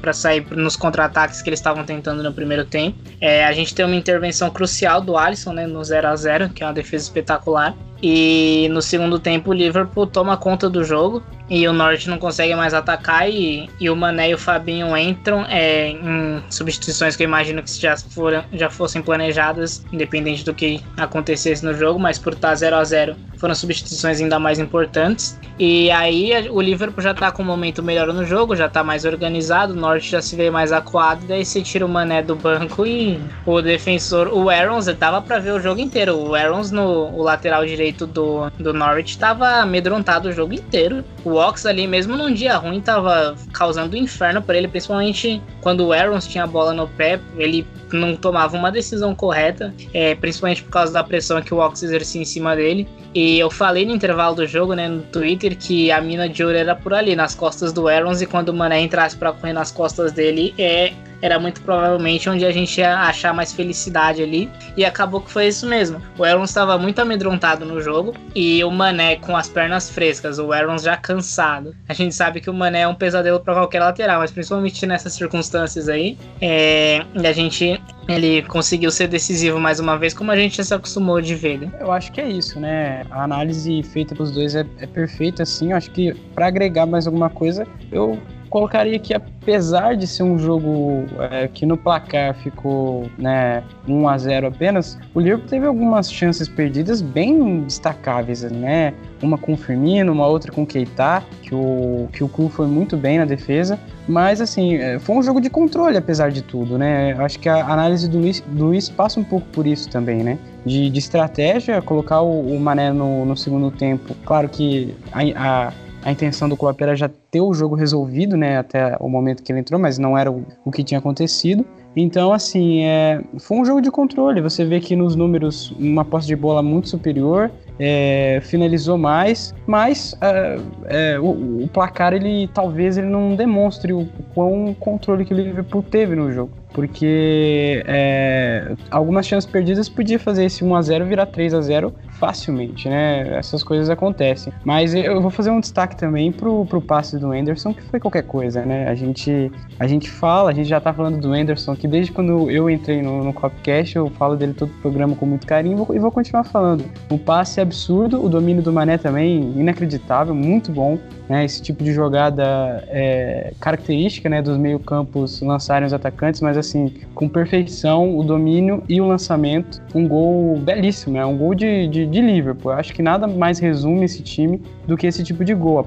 para 0.00 0.12
sair 0.12 0.46
nos 0.50 0.76
contra-ataques 0.76 1.42
que 1.42 1.48
eles 1.48 1.58
estavam 1.60 1.84
tentando 1.84 2.22
no 2.22 2.32
primeiro 2.32 2.64
tempo. 2.64 2.98
É, 3.20 3.44
a 3.44 3.52
gente 3.52 3.74
tem 3.74 3.84
uma 3.84 3.96
intervenção 3.96 4.50
crucial 4.50 5.00
do 5.00 5.16
Alisson 5.16 5.52
né, 5.52 5.66
no 5.66 5.82
0 5.82 6.08
a 6.08 6.16
0 6.16 6.50
que 6.50 6.62
é 6.62 6.66
uma 6.66 6.72
defesa 6.72 7.04
espetacular. 7.04 7.74
E 8.02 8.68
no 8.70 8.80
segundo 8.80 9.18
tempo 9.18 9.50
o 9.50 9.54
Liverpool 9.54 10.06
toma 10.06 10.36
conta 10.36 10.70
do 10.70 10.84
jogo 10.84 11.22
e 11.50 11.66
o 11.66 11.72
Norte 11.72 12.08
não 12.08 12.18
consegue 12.18 12.54
mais 12.54 12.74
atacar 12.74 13.28
e, 13.28 13.68
e 13.80 13.88
o 13.88 13.96
Mané 13.96 14.30
e 14.30 14.34
o 14.34 14.38
Fabinho 14.38 14.96
entram 14.96 15.44
é, 15.48 15.88
em 15.88 16.42
substituições 16.50 17.16
que 17.16 17.22
eu 17.22 17.28
imagino 17.28 17.62
que 17.62 17.70
já, 17.70 17.96
foram, 17.96 18.44
já 18.52 18.68
fossem 18.68 19.00
planejadas, 19.02 19.84
independente 19.92 20.44
do 20.44 20.52
que 20.52 20.82
acontecesse 20.96 21.64
no 21.64 21.74
jogo, 21.74 21.98
mas 21.98 22.18
por 22.18 22.34
estar 22.34 22.54
0 22.54 22.76
a 22.76 22.84
0 22.84 23.16
foram 23.38 23.54
substituições 23.54 24.20
ainda 24.20 24.38
mais 24.38 24.58
importantes. 24.58 25.38
E 25.58 25.90
aí 25.90 26.48
o 26.50 26.60
Liverpool 26.60 27.02
já 27.02 27.14
tá 27.14 27.30
com 27.30 27.42
um 27.42 27.46
momento 27.46 27.82
melhor 27.82 28.12
no 28.12 28.24
jogo, 28.24 28.54
já 28.54 28.68
tá 28.68 28.84
mais 28.84 29.04
organizado, 29.04 29.72
o 29.72 29.76
Norte 29.76 30.10
já 30.10 30.20
se 30.20 30.36
vê 30.36 30.50
mais 30.50 30.72
acuado, 30.72 31.26
daí 31.26 31.44
você 31.44 31.62
tira 31.62 31.86
o 31.86 31.88
Mané 31.88 32.22
do 32.22 32.36
banco 32.36 32.86
e 32.86 33.20
o 33.46 33.60
defensor, 33.62 34.28
o 34.28 34.50
Aarons, 34.50 34.86
dava 34.86 35.22
para 35.22 35.38
ver 35.38 35.52
o 35.52 35.60
jogo 35.60 35.80
inteiro. 35.80 36.16
O 36.16 36.34
Aarons 36.34 36.70
no 36.70 37.08
o 37.08 37.22
lateral 37.22 37.64
direito 37.64 38.06
do, 38.06 38.50
do 38.58 38.72
Norwich 38.72 39.18
tava 39.18 39.60
amedrontado 39.60 40.28
o 40.28 40.32
jogo 40.32 40.54
inteiro. 40.54 41.04
O 41.24 41.37
Ox 41.38 41.66
ali, 41.66 41.86
mesmo 41.86 42.16
num 42.16 42.32
dia 42.32 42.56
ruim, 42.56 42.80
tava 42.80 43.36
causando 43.52 43.96
um 43.96 44.00
inferno 44.00 44.42
para 44.42 44.56
ele, 44.56 44.68
principalmente 44.68 45.42
quando 45.60 45.86
o 45.86 45.92
Aarons 45.92 46.26
tinha 46.26 46.44
a 46.44 46.46
bola 46.46 46.72
no 46.72 46.86
pé, 46.86 47.20
ele 47.36 47.66
não 47.92 48.16
tomava 48.16 48.56
uma 48.56 48.70
decisão 48.70 49.14
correta, 49.14 49.74
é, 49.94 50.14
principalmente 50.14 50.62
por 50.62 50.70
causa 50.70 50.92
da 50.92 51.02
pressão 51.02 51.40
que 51.40 51.54
o 51.54 51.58
Ox 51.58 51.82
exercia 51.82 52.20
em 52.20 52.24
cima 52.24 52.54
dele. 52.54 52.86
E 53.14 53.38
eu 53.38 53.50
falei 53.50 53.86
no 53.86 53.94
intervalo 53.94 54.36
do 54.36 54.46
jogo, 54.46 54.74
né, 54.74 54.88
no 54.88 55.02
Twitter, 55.02 55.56
que 55.56 55.90
a 55.90 56.00
mina 56.00 56.28
de 56.28 56.44
ouro 56.44 56.56
era 56.56 56.74
por 56.74 56.92
ali, 56.92 57.16
nas 57.16 57.34
costas 57.34 57.72
do 57.72 57.88
Aarons, 57.88 58.20
e 58.20 58.26
quando 58.26 58.50
o 58.50 58.54
Mané 58.54 58.80
entrasse 58.80 59.16
para 59.16 59.32
correr 59.32 59.52
nas 59.52 59.70
costas 59.70 60.12
dele, 60.12 60.54
é, 60.58 60.92
era 61.20 61.38
muito 61.38 61.60
provavelmente 61.62 62.28
onde 62.28 62.44
a 62.44 62.50
gente 62.50 62.78
ia 62.78 62.98
achar 63.00 63.32
mais 63.32 63.52
felicidade 63.52 64.22
ali. 64.22 64.50
E 64.76 64.84
acabou 64.84 65.20
que 65.20 65.30
foi 65.30 65.48
isso 65.48 65.66
mesmo. 65.66 66.00
O 66.16 66.24
Aarons 66.24 66.50
estava 66.50 66.78
muito 66.78 66.98
amedrontado 67.00 67.64
no 67.64 67.80
jogo 67.80 68.14
e 68.34 68.62
o 68.64 68.70
Mané 68.70 69.16
com 69.16 69.36
as 69.36 69.48
pernas 69.48 69.90
frescas, 69.90 70.38
o 70.38 70.52
Aarons 70.52 70.82
já 70.82 70.96
cansado. 70.96 71.74
A 71.88 71.94
gente 71.94 72.14
sabe 72.14 72.40
que 72.40 72.50
o 72.50 72.54
Mané 72.54 72.82
é 72.82 72.88
um 72.88 72.94
pesadelo 72.94 73.40
para 73.40 73.54
qualquer 73.54 73.80
lateral, 73.80 74.20
mas 74.20 74.30
principalmente 74.30 74.86
nessas 74.86 75.12
circunstâncias 75.14 75.88
aí, 75.88 76.16
é, 76.40 77.04
a 77.14 77.32
gente 77.32 77.80
ele 78.08 78.42
conseguiu 78.42 78.90
ser 78.90 79.06
decisivo 79.06 79.60
mais 79.60 79.78
uma 79.78 79.98
vez, 79.98 80.14
como 80.14 80.30
a 80.30 80.36
gente 80.36 80.56
já 80.56 80.64
se 80.64 80.74
acostumou 80.74 81.20
de 81.20 81.34
ver. 81.34 81.58
Né? 81.58 81.70
Eu 81.78 81.92
acho 81.92 82.10
que 82.10 82.20
é 82.20 82.28
isso, 82.28 82.58
né? 82.58 83.04
A 83.10 83.24
análise 83.24 83.82
feita 83.82 84.14
pelos 84.14 84.30
dois 84.30 84.54
é, 84.54 84.64
é 84.78 84.86
perfeita, 84.86 85.42
assim. 85.42 85.72
Eu 85.72 85.76
acho 85.76 85.90
que 85.90 86.14
para 86.34 86.46
agregar 86.46 86.86
mais 86.86 87.06
alguma 87.06 87.28
coisa, 87.28 87.66
eu 87.92 88.18
colocaria 88.48 88.98
que 88.98 89.14
apesar 89.14 89.96
de 89.96 90.06
ser 90.06 90.22
um 90.22 90.38
jogo 90.38 91.04
é, 91.30 91.48
que 91.48 91.64
no 91.64 91.76
placar 91.76 92.34
ficou 92.34 93.08
né, 93.18 93.62
1 93.86 94.08
a 94.08 94.18
0 94.18 94.46
apenas, 94.48 94.98
o 95.14 95.20
Liverpool 95.20 95.48
teve 95.48 95.66
algumas 95.66 96.12
chances 96.12 96.48
perdidas 96.48 97.00
bem 97.00 97.62
destacáveis, 97.62 98.42
né? 98.42 98.94
Uma 99.22 99.36
com 99.36 99.54
o 99.54 99.56
Firmino, 99.56 100.12
uma 100.12 100.26
outra 100.26 100.52
com 100.52 100.62
o 100.62 100.66
Keita, 100.66 101.22
que 101.42 101.54
o, 101.54 102.08
que 102.12 102.22
o 102.22 102.28
Klu 102.28 102.48
foi 102.48 102.66
muito 102.66 102.96
bem 102.96 103.18
na 103.18 103.24
defesa. 103.24 103.78
Mas, 104.06 104.40
assim, 104.40 104.76
é, 104.76 104.98
foi 104.98 105.16
um 105.16 105.22
jogo 105.22 105.40
de 105.40 105.50
controle, 105.50 105.96
apesar 105.96 106.30
de 106.30 106.42
tudo, 106.42 106.78
né? 106.78 107.12
Acho 107.18 107.38
que 107.38 107.48
a 107.48 107.66
análise 107.66 108.08
do 108.08 108.18
Luiz, 108.18 108.40
do 108.40 108.66
Luiz 108.66 108.88
passa 108.88 109.20
um 109.20 109.24
pouco 109.24 109.46
por 109.48 109.66
isso 109.66 109.88
também, 109.90 110.22
né? 110.22 110.38
De, 110.64 110.88
de 110.88 110.98
estratégia, 110.98 111.82
colocar 111.82 112.22
o, 112.22 112.54
o 112.54 112.58
Mané 112.58 112.92
no, 112.92 113.24
no 113.24 113.36
segundo 113.36 113.70
tempo. 113.70 114.14
Claro 114.24 114.48
que 114.48 114.94
a, 115.12 115.66
a 115.68 115.72
a 116.02 116.12
intenção 116.12 116.48
do 116.48 116.56
Klopp 116.56 116.80
era 116.80 116.94
já 116.94 117.10
ter 117.30 117.40
o 117.40 117.52
jogo 117.52 117.74
resolvido, 117.74 118.36
né, 118.36 118.58
até 118.58 118.96
o 119.00 119.08
momento 119.08 119.42
que 119.42 119.52
ele 119.52 119.60
entrou, 119.60 119.80
mas 119.80 119.98
não 119.98 120.16
era 120.16 120.30
o, 120.30 120.44
o 120.64 120.70
que 120.70 120.84
tinha 120.84 120.98
acontecido. 120.98 121.64
Então, 121.96 122.32
assim, 122.32 122.84
é, 122.84 123.20
foi 123.38 123.58
um 123.58 123.64
jogo 123.64 123.80
de 123.80 123.90
controle. 123.90 124.40
Você 124.40 124.64
vê 124.64 124.78
que 124.78 124.94
nos 124.94 125.16
números, 125.16 125.72
uma 125.78 126.04
posse 126.04 126.26
de 126.26 126.36
bola 126.36 126.62
muito 126.62 126.88
superior, 126.88 127.50
é, 127.78 128.40
finalizou 128.42 128.98
mais, 128.98 129.54
mas 129.66 130.14
é, 130.20 130.58
é, 130.86 131.18
o, 131.18 131.62
o, 131.62 131.68
placar 131.72 132.12
ele 132.12 132.48
talvez 132.52 132.98
ele 132.98 133.06
não 133.06 133.36
demonstre 133.36 133.92
o, 133.92 134.08
quão 134.34 134.74
controle 134.78 135.24
que 135.24 135.32
o 135.32 135.36
Liverpool 135.36 135.82
teve 135.82 136.16
no 136.16 136.32
jogo, 136.32 136.52
porque 136.72 137.82
é, 137.86 138.74
algumas 138.90 139.26
chances 139.26 139.50
perdidas 139.50 139.88
podia 139.88 140.18
fazer 140.18 140.44
esse 140.44 140.64
1 140.64 140.74
a 140.74 140.82
0 140.82 141.06
virar 141.06 141.26
3 141.26 141.54
a 141.54 141.60
0 141.60 141.94
facilmente, 142.18 142.88
né? 142.88 143.36
Essas 143.36 143.62
coisas 143.62 143.88
acontecem. 143.88 144.52
Mas 144.64 144.92
eu 144.92 145.20
vou 145.20 145.30
fazer 145.30 145.50
um 145.50 145.60
destaque 145.60 145.96
também 145.96 146.32
pro, 146.32 146.66
pro 146.66 146.80
passe 146.80 147.16
do 147.16 147.32
Anderson, 147.32 147.72
que 147.72 147.82
foi 147.82 148.00
qualquer 148.00 148.24
coisa, 148.24 148.64
né? 148.64 148.88
A 148.88 148.94
gente, 148.94 149.50
a 149.78 149.86
gente 149.86 150.10
fala, 150.10 150.50
a 150.50 150.52
gente 150.52 150.68
já 150.68 150.80
tá 150.80 150.92
falando 150.92 151.18
do 151.18 151.32
Anderson 151.32 151.76
que 151.76 151.86
desde 151.86 152.10
quando 152.10 152.50
eu 152.50 152.68
entrei 152.68 153.00
no, 153.02 153.22
no 153.22 153.32
Copcast, 153.32 153.96
eu 153.96 154.10
falo 154.10 154.36
dele 154.36 154.52
todo 154.52 154.70
o 154.70 154.80
programa 154.82 155.14
com 155.14 155.26
muito 155.26 155.46
carinho 155.46 155.74
e 155.74 155.76
vou, 155.76 155.96
e 155.96 155.98
vou 155.98 156.10
continuar 156.10 156.44
falando. 156.44 156.84
O 157.10 157.18
passe 157.18 157.60
é 157.60 157.64
absurdo, 157.68 158.24
o 158.24 158.28
domínio 158.28 158.62
do 158.62 158.72
Mané 158.72 158.98
também 158.98 159.52
inacreditável, 159.56 160.34
muito 160.34 160.72
bom. 160.72 160.98
Né, 161.28 161.44
esse 161.44 161.60
tipo 161.60 161.84
de 161.84 161.92
jogada 161.92 162.82
é 162.88 163.52
característica 163.60 164.30
né, 164.30 164.40
dos 164.40 164.56
meio-campos 164.56 165.42
lançarem 165.42 165.86
os 165.86 165.92
atacantes, 165.92 166.40
mas 166.40 166.56
assim, 166.56 166.90
com 167.14 167.28
perfeição, 167.28 168.18
o 168.18 168.24
domínio 168.24 168.82
e 168.88 168.98
o 168.98 169.06
lançamento. 169.06 169.82
Um 169.94 170.08
gol 170.08 170.56
belíssimo, 170.56 171.16
é 171.16 171.20
né, 171.20 171.26
um 171.26 171.36
gol 171.36 171.54
de, 171.54 171.86
de, 171.88 172.06
de 172.06 172.20
Liverpool. 172.22 172.72
Eu 172.72 172.78
acho 172.78 172.94
que 172.94 173.02
nada 173.02 173.26
mais 173.26 173.58
resume 173.58 174.06
esse 174.06 174.22
time 174.22 174.60
do 174.88 174.96
que 174.96 175.06
esse 175.06 175.22
tipo 175.22 175.44
de 175.44 175.54
gol, 175.54 175.78
a 175.78 175.84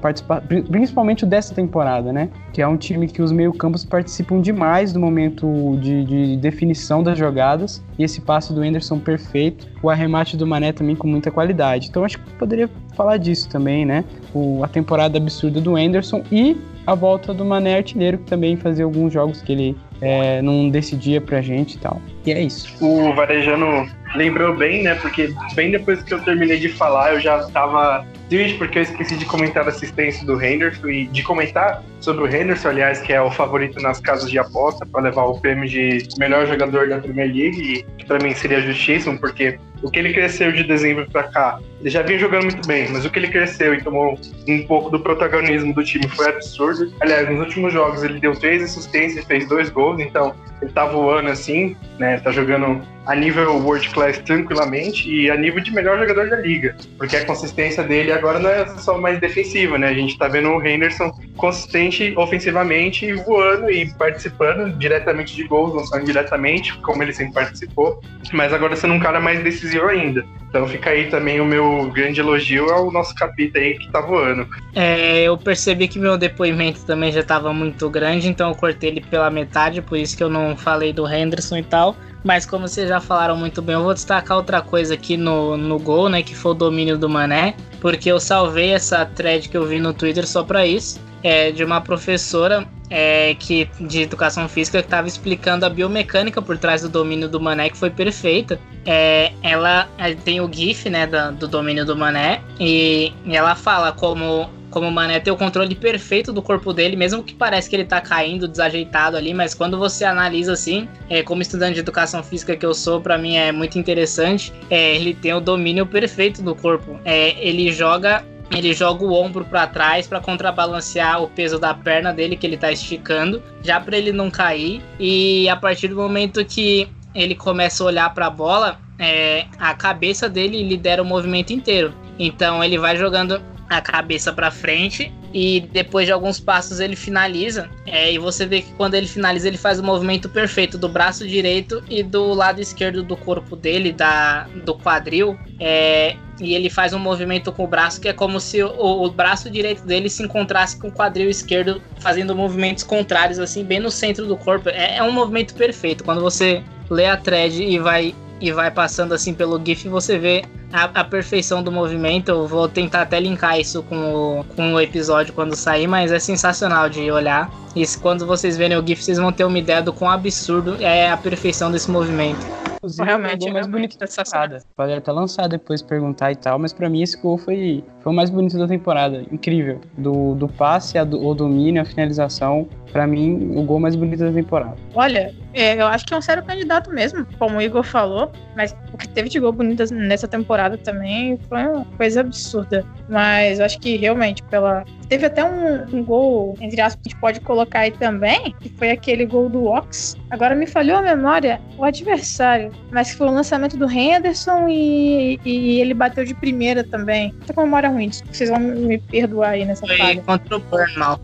principalmente 0.70 1.24
o 1.24 1.26
dessa 1.26 1.52
temporada, 1.52 2.12
né? 2.12 2.28
Que 2.52 2.62
é 2.62 2.68
um 2.68 2.76
time 2.76 3.08
que 3.08 3.20
os 3.20 3.32
meio-campos 3.32 3.84
participam 3.84 4.40
demais 4.40 4.92
do 4.92 5.00
momento 5.00 5.76
de, 5.80 6.04
de 6.04 6.36
definição 6.36 7.02
das 7.02 7.18
jogadas. 7.18 7.84
E 7.98 8.04
esse 8.04 8.20
passe 8.20 8.54
do 8.54 8.62
Anderson 8.62 9.00
perfeito, 9.00 9.66
o 9.82 9.90
arremate 9.90 10.36
do 10.36 10.46
Mané 10.46 10.70
também 10.70 10.94
com 10.94 11.08
muita 11.08 11.32
qualidade. 11.32 11.88
Então 11.88 12.04
acho 12.04 12.16
que 12.16 12.32
poderia 12.34 12.70
falar 12.96 13.16
disso 13.16 13.48
também, 13.48 13.84
né? 13.84 14.04
O, 14.32 14.62
a 14.62 14.68
temporada 14.68 15.18
absurda 15.18 15.60
do 15.60 15.74
Anderson 15.74 16.22
e 16.30 16.56
a 16.86 16.94
volta 16.94 17.34
do 17.34 17.44
Mané 17.44 17.78
artilheiro, 17.78 18.18
que 18.18 18.24
também 18.24 18.56
fazia 18.56 18.84
alguns 18.84 19.12
jogos 19.12 19.42
que 19.42 19.50
ele 19.50 19.76
é, 20.00 20.40
não 20.42 20.68
decidia 20.68 21.20
pra 21.20 21.40
gente 21.40 21.74
e 21.74 21.78
tal. 21.78 22.00
E 22.24 22.30
é 22.30 22.40
isso. 22.40 22.72
O 22.80 23.12
Varejano 23.14 23.88
lembrou 24.14 24.56
bem, 24.56 24.82
né? 24.82 24.94
Porque 24.96 25.34
bem 25.54 25.70
depois 25.70 26.02
que 26.02 26.12
eu 26.12 26.20
terminei 26.20 26.58
de 26.58 26.68
falar, 26.68 27.14
eu 27.14 27.20
já 27.20 27.44
tava 27.50 28.06
triste 28.28 28.56
porque 28.56 28.78
eu 28.78 28.82
esqueci 28.82 29.16
de 29.16 29.24
comentar 29.24 29.64
a 29.64 29.68
assistência 29.68 30.24
do 30.26 30.42
Henderson 30.42 30.88
e 30.88 31.06
de 31.06 31.22
comentar 31.22 31.82
sobre 32.00 32.24
o 32.24 32.26
Henderson, 32.26 32.68
aliás, 32.68 33.00
que 33.00 33.12
é 33.12 33.20
o 33.20 33.30
favorito 33.30 33.80
nas 33.80 34.00
casas 34.00 34.30
de 34.30 34.38
aposta 34.38 34.84
para 34.86 35.02
levar 35.02 35.24
o 35.24 35.38
prêmio 35.38 35.68
de 35.68 36.08
melhor 36.18 36.46
jogador 36.46 36.88
da 36.88 36.98
Premier 36.98 37.28
League, 37.28 37.84
e 37.98 38.04
para 38.04 38.18
mim 38.18 38.34
seria 38.34 38.60
justíssimo, 38.60 39.18
porque 39.18 39.58
o 39.82 39.90
que 39.90 39.98
ele 39.98 40.12
cresceu 40.12 40.50
de 40.52 40.64
dezembro 40.64 41.06
para 41.10 41.24
cá, 41.24 41.58
ele 41.80 41.90
já 41.90 42.02
vinha 42.02 42.18
jogando 42.18 42.44
muito 42.44 42.66
bem, 42.66 42.88
mas 42.90 43.04
o 43.04 43.10
que 43.10 43.18
ele 43.18 43.28
cresceu 43.28 43.74
e 43.74 43.82
tomou 43.82 44.18
um 44.48 44.66
pouco 44.66 44.90
do 44.90 45.00
protagonismo 45.00 45.74
do 45.74 45.84
time 45.84 46.08
foi 46.08 46.28
absurdo. 46.28 46.92
Aliás, 47.00 47.28
nos 47.28 47.40
últimos 47.40 47.72
jogos 47.72 48.02
ele 48.02 48.18
deu 48.20 48.34
três 48.34 48.62
assistências 48.62 49.24
fez 49.24 49.46
dois 49.48 49.68
gols, 49.68 50.00
então 50.00 50.34
ele 50.60 50.72
tá 50.72 50.86
voando 50.86 51.28
assim, 51.28 51.76
né? 51.98 52.18
Tá 52.18 52.30
jogando 52.30 52.80
a 53.06 53.14
nível 53.14 53.58
world 53.58 53.88
class 53.90 54.18
tranquilamente 54.18 55.10
e 55.10 55.30
a 55.30 55.36
nível 55.36 55.62
de 55.62 55.72
melhor 55.72 55.98
jogador 55.98 56.30
da 56.30 56.36
liga, 56.36 56.76
porque 56.96 57.16
a 57.16 57.24
consistência 57.24 57.82
dele 57.82 58.12
agora 58.12 58.38
não 58.38 58.50
é 58.50 58.66
só 58.78 58.98
mais 58.98 59.18
defensiva, 59.18 59.76
né? 59.78 59.88
A 59.88 59.94
gente 59.94 60.16
tá 60.18 60.28
vendo 60.28 60.48
o 60.50 60.64
Henderson 60.64 61.12
consistente 61.36 62.14
ofensivamente 62.16 63.12
voando 63.12 63.70
e 63.70 63.92
participando 63.94 64.72
diretamente 64.78 65.34
de 65.34 65.44
gols, 65.44 65.74
não 65.74 65.84
só 65.84 65.98
indiretamente, 65.98 66.76
como 66.78 67.02
ele 67.02 67.12
sempre 67.12 67.34
participou, 67.34 68.00
mas 68.32 68.52
agora 68.52 68.76
sendo 68.76 68.94
um 68.94 69.00
cara 69.00 69.20
mais 69.20 69.42
decisivo 69.42 69.86
ainda. 69.86 70.24
Então 70.52 70.68
fica 70.68 70.90
aí 70.90 71.08
também 71.08 71.40
o 71.40 71.46
meu 71.46 71.90
grande 71.90 72.20
elogio 72.20 72.68
ao 72.68 72.92
nosso 72.92 73.14
capita 73.14 73.58
aí 73.58 73.78
que 73.78 73.90
tá 73.90 74.02
voando. 74.02 74.46
É, 74.74 75.22
eu 75.22 75.38
percebi 75.38 75.88
que 75.88 75.98
meu 75.98 76.18
depoimento 76.18 76.84
também 76.84 77.10
já 77.10 77.20
estava 77.20 77.54
muito 77.54 77.88
grande, 77.88 78.28
então 78.28 78.50
eu 78.50 78.54
cortei 78.54 78.90
ele 78.90 79.00
pela 79.00 79.30
metade, 79.30 79.80
por 79.80 79.96
isso 79.96 80.14
que 80.14 80.22
eu 80.22 80.28
não 80.28 80.54
falei 80.54 80.92
do 80.92 81.08
Henderson 81.08 81.56
e 81.56 81.62
tal. 81.62 81.96
Mas 82.22 82.44
como 82.44 82.68
vocês 82.68 82.86
já 82.86 83.00
falaram 83.00 83.34
muito 83.34 83.62
bem, 83.62 83.76
eu 83.76 83.82
vou 83.82 83.94
destacar 83.94 84.36
outra 84.36 84.60
coisa 84.60 84.92
aqui 84.92 85.16
no, 85.16 85.56
no 85.56 85.78
gol, 85.78 86.10
né? 86.10 86.22
Que 86.22 86.36
foi 86.36 86.52
o 86.52 86.54
domínio 86.54 86.98
do 86.98 87.08
Mané. 87.08 87.54
Porque 87.80 88.12
eu 88.12 88.20
salvei 88.20 88.72
essa 88.72 89.06
thread 89.06 89.48
que 89.48 89.56
eu 89.56 89.66
vi 89.66 89.80
no 89.80 89.94
Twitter 89.94 90.26
só 90.26 90.44
para 90.44 90.66
isso. 90.66 91.00
É, 91.22 91.52
de 91.52 91.62
uma 91.62 91.80
professora 91.80 92.66
é, 92.90 93.34
que, 93.38 93.68
de 93.80 94.02
educação 94.02 94.48
física 94.48 94.78
que 94.78 94.86
estava 94.86 95.08
explicando 95.08 95.64
a 95.64 95.70
biomecânica 95.70 96.42
por 96.42 96.58
trás 96.58 96.82
do 96.82 96.88
domínio 96.88 97.28
do 97.28 97.40
Mané, 97.40 97.70
que 97.70 97.76
foi 97.76 97.90
perfeita. 97.90 98.60
É, 98.84 99.32
ela 99.42 99.88
tem 100.24 100.40
o 100.40 100.52
GIF 100.52 100.90
né, 100.90 101.06
do, 101.06 101.32
do 101.32 101.48
domínio 101.48 101.86
do 101.86 101.96
Mané 101.96 102.42
e, 102.58 103.12
e 103.24 103.36
ela 103.36 103.54
fala 103.54 103.92
como 103.92 104.50
como 104.72 104.88
o 104.88 104.90
Mané 104.90 105.20
tem 105.20 105.32
o 105.32 105.36
controle 105.36 105.74
perfeito 105.74 106.32
do 106.32 106.42
corpo 106.42 106.72
dele, 106.72 106.96
mesmo 106.96 107.22
que 107.22 107.34
parece 107.34 107.68
que 107.68 107.76
ele 107.76 107.84
tá 107.84 108.00
caindo 108.00 108.48
desajeitado 108.48 109.16
ali, 109.16 109.32
mas 109.32 109.54
quando 109.54 109.78
você 109.78 110.04
analisa 110.04 110.54
assim, 110.54 110.88
é, 111.08 111.22
como 111.22 111.42
estudante 111.42 111.74
de 111.74 111.80
educação 111.80 112.24
física 112.24 112.56
que 112.56 112.64
eu 112.64 112.72
sou, 112.72 113.00
para 113.00 113.18
mim 113.18 113.36
é 113.36 113.52
muito 113.52 113.78
interessante. 113.78 114.52
É, 114.70 114.96
ele 114.96 115.14
tem 115.14 115.34
o 115.34 115.40
domínio 115.40 115.86
perfeito 115.86 116.42
do 116.42 116.54
corpo. 116.54 116.98
É, 117.04 117.38
ele 117.46 117.70
joga 117.70 118.24
ele 118.54 118.74
joga 118.74 119.04
o 119.04 119.12
ombro 119.12 119.44
para 119.44 119.66
trás 119.66 120.06
para 120.06 120.20
contrabalancear 120.20 121.22
o 121.22 121.28
peso 121.28 121.58
da 121.58 121.72
perna 121.72 122.12
dele 122.12 122.36
que 122.36 122.46
ele 122.46 122.56
tá 122.56 122.70
esticando, 122.70 123.42
já 123.62 123.80
para 123.80 123.96
ele 123.96 124.12
não 124.12 124.30
cair. 124.30 124.82
E 124.98 125.48
a 125.48 125.56
partir 125.56 125.88
do 125.88 125.96
momento 125.96 126.44
que 126.44 126.88
ele 127.14 127.34
começa 127.34 127.82
a 127.82 127.86
olhar 127.86 128.14
para 128.14 128.26
a 128.26 128.30
bola, 128.30 128.78
é, 128.98 129.46
a 129.58 129.74
cabeça 129.74 130.28
dele 130.28 130.62
lidera 130.62 131.02
o 131.02 131.06
movimento 131.06 131.52
inteiro. 131.52 131.94
Então 132.18 132.62
ele 132.62 132.78
vai 132.78 132.96
jogando 132.96 133.42
a 133.68 133.80
cabeça 133.80 134.32
para 134.32 134.50
frente 134.50 135.12
e 135.32 135.60
depois 135.72 136.06
de 136.06 136.12
alguns 136.12 136.38
passos 136.38 136.80
ele 136.80 136.96
finaliza. 136.96 137.70
É, 137.86 138.12
e 138.12 138.18
você 138.18 138.46
vê 138.46 138.62
que 138.62 138.72
quando 138.74 138.94
ele 138.94 139.06
finaliza, 139.06 139.48
ele 139.48 139.56
faz 139.56 139.78
o 139.78 139.82
movimento 139.82 140.28
perfeito 140.28 140.76
do 140.76 140.88
braço 140.88 141.26
direito 141.26 141.82
e 141.88 142.02
do 142.02 142.34
lado 142.34 142.60
esquerdo 142.60 143.02
do 143.02 143.16
corpo 143.16 143.56
dele, 143.56 143.92
da, 143.92 144.46
do 144.64 144.74
quadril. 144.74 145.38
É, 145.58 146.16
e 146.40 146.54
ele 146.54 146.68
faz 146.68 146.92
um 146.92 146.98
movimento 146.98 147.52
com 147.52 147.64
o 147.64 147.66
braço 147.66 148.00
que 148.00 148.08
é 148.08 148.12
como 148.12 148.40
se 148.40 148.62
o, 148.62 149.04
o, 149.04 149.10
braço 149.10 149.50
direito 149.50 149.84
dele 149.84 150.10
se 150.10 150.22
encontrasse 150.22 150.78
com 150.78 150.88
o 150.88 150.92
quadril 150.92 151.30
esquerdo, 151.30 151.80
fazendo 152.00 152.34
movimentos 152.34 152.82
contrários, 152.82 153.38
assim, 153.38 153.64
bem 153.64 153.80
no 153.80 153.90
centro 153.90 154.26
do 154.26 154.36
corpo. 154.36 154.68
É, 154.68 154.96
é 154.96 155.02
um 155.02 155.12
movimento 155.12 155.54
perfeito. 155.54 156.04
Quando 156.04 156.20
você 156.20 156.62
lê 156.90 157.06
a 157.06 157.16
thread 157.16 157.62
e 157.62 157.78
vai 157.78 158.14
e 158.42 158.50
vai 158.50 158.72
passando 158.72 159.14
assim 159.14 159.32
pelo 159.32 159.64
GIF, 159.64 159.88
você 159.88 160.18
vê 160.18 160.44
a, 160.72 160.84
a, 161.00 161.04
perfeição 161.04 161.62
do 161.62 161.70
movimento. 161.70 162.28
Eu 162.30 162.46
vou 162.48 162.68
tentar 162.68 163.02
até 163.02 163.20
linkar 163.20 163.58
isso 163.60 163.84
com 163.84 164.40
o, 164.40 164.44
com 164.56 164.74
o 164.74 164.80
episódio 164.80 165.32
quando 165.32 165.54
sair, 165.54 165.86
mas 165.86 166.10
é 166.10 166.18
sensacional 166.18 166.88
de 166.88 167.08
olhar. 167.08 167.48
E 167.76 167.84
quando 168.00 168.26
vocês 168.26 168.56
verem 168.56 168.76
o 168.76 168.84
GIF, 168.84 169.04
vocês 169.04 169.18
vão 169.18 169.32
ter 169.32 169.44
uma 169.44 169.58
ideia 169.58 169.80
do 169.80 169.92
quão 169.92 170.10
absurdo 170.10 170.76
é 170.80 171.08
a 171.10 171.16
perfeição 171.16 171.70
desse 171.70 171.88
movimento. 171.88 172.44
Inclusive, 172.82 173.04
realmente, 173.04 173.46
é 173.46 173.50
o 173.50 173.54
mais 173.54 173.68
bonito 173.68 173.96
da 173.96 174.08
temporada. 174.08 174.58
Pode 174.76 174.92
até 174.92 175.12
lançar 175.12 175.48
depois, 175.48 175.80
perguntar 175.80 176.32
e 176.32 176.34
tal, 176.34 176.58
mas 176.58 176.72
para 176.72 176.88
mim 176.88 177.00
esse 177.00 177.16
gol 177.16 177.38
foi, 177.38 177.84
foi 178.00 178.12
o 178.12 178.14
mais 178.14 178.28
bonito 178.28 178.58
da 178.58 178.66
temporada. 178.66 179.24
Incrível. 179.30 179.80
Do, 179.96 180.34
do 180.34 180.48
passe 180.48 180.98
ao 180.98 181.06
do, 181.06 181.32
domínio, 181.32 181.80
a 181.80 181.84
finalização, 181.84 182.68
para 182.92 183.06
mim, 183.06 183.52
o 183.56 183.62
gol 183.62 183.80
mais 183.80 183.96
bonito 183.96 184.20
da 184.20 184.30
temporada. 184.30 184.76
Olha, 184.94 185.34
é, 185.54 185.80
eu 185.80 185.86
acho 185.86 186.04
que 186.04 186.12
é 186.12 186.16
um 186.16 186.22
sério 186.22 186.42
candidato 186.42 186.90
mesmo, 186.90 187.26
como 187.38 187.56
o 187.56 187.62
Igor 187.62 187.82
falou, 187.82 188.30
mas 188.54 188.76
o 188.92 188.98
que 188.98 189.08
teve 189.08 189.28
de 189.28 189.40
gol 189.40 189.52
bonito 189.52 189.82
nessa 189.92 190.28
temporada 190.28 190.76
também 190.76 191.38
foi 191.48 191.62
uma 191.66 191.84
coisa 191.96 192.20
absurda. 192.20 192.84
Mas 193.08 193.58
eu 193.58 193.64
acho 193.64 193.80
que 193.80 193.96
realmente, 193.96 194.42
pela. 194.44 194.84
Teve 195.08 195.26
até 195.26 195.44
um, 195.44 195.98
um 195.98 196.04
gol, 196.04 196.56
entre 196.60 196.80
aspas, 196.80 197.02
que 197.02 197.08
a 197.08 197.10
gente 197.10 197.20
pode 197.20 197.40
colocar 197.40 197.80
aí 197.80 197.90
também, 197.90 198.54
que 198.60 198.68
foi 198.70 198.90
aquele 198.90 199.26
gol 199.26 199.48
do 199.48 199.66
Ox. 199.66 200.16
Agora 200.30 200.54
me 200.54 200.66
falhou 200.66 200.98
a 200.98 201.02
memória 201.02 201.60
o 201.76 201.84
adversário, 201.84 202.70
mas 202.90 203.10
que 203.10 203.18
foi 203.18 203.26
o 203.26 203.30
lançamento 203.30 203.76
do 203.76 203.90
Henderson 203.90 204.68
e, 204.68 205.38
e 205.44 205.80
ele 205.80 205.94
bateu 205.94 206.24
de 206.24 206.34
primeira 206.34 206.84
também. 206.84 207.34
Tô 207.46 207.52
com 207.52 207.62
memória 207.62 207.88
ruim, 207.88 208.10
vocês 208.10 208.48
vão 208.48 208.58
me 208.58 208.98
perdoar 208.98 209.50
aí 209.50 209.64
nessa 209.64 209.86
foi 209.86 209.96
falha. 209.96 210.22
contra 210.22 210.56
o 210.56 210.60
Bournemouth. 210.60 211.20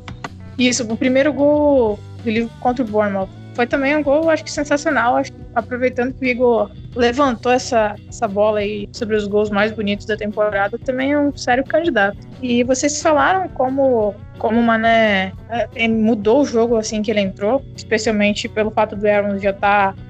Isso, 0.58 0.82
o 0.82 0.96
primeiro 0.96 1.32
gol 1.32 1.98
do 2.24 2.30
livro 2.30 2.50
contra 2.60 2.84
o 2.84 2.86
Bournemouth 2.86 3.28
foi 3.58 3.66
também 3.66 3.96
um 3.96 4.04
gol, 4.04 4.30
acho 4.30 4.44
que 4.44 4.52
sensacional. 4.52 5.16
Acho 5.16 5.32
que, 5.32 5.38
aproveitando 5.52 6.14
que 6.14 6.24
o 6.24 6.28
Igor 6.28 6.70
levantou 6.94 7.50
essa, 7.50 7.96
essa 8.08 8.28
bola 8.28 8.60
aí 8.60 8.88
sobre 8.92 9.16
os 9.16 9.26
gols 9.26 9.50
mais 9.50 9.72
bonitos 9.72 10.06
da 10.06 10.16
temporada, 10.16 10.78
também 10.78 11.12
é 11.12 11.18
um 11.18 11.36
sério 11.36 11.64
candidato. 11.64 12.18
E 12.40 12.62
vocês 12.62 13.02
falaram 13.02 13.48
como 13.48 14.14
como 14.38 14.60
o 14.60 14.62
Mané 14.62 15.32
é, 15.74 15.88
mudou 15.88 16.42
o 16.42 16.46
jogo 16.46 16.76
assim 16.76 17.02
que 17.02 17.10
ele 17.10 17.20
entrou, 17.20 17.60
especialmente 17.74 18.48
pelo 18.48 18.70
fato 18.70 18.94
do 18.94 19.04
Aaron 19.04 19.36
já 19.38 19.50
estar 19.50 19.92
tá 19.92 20.02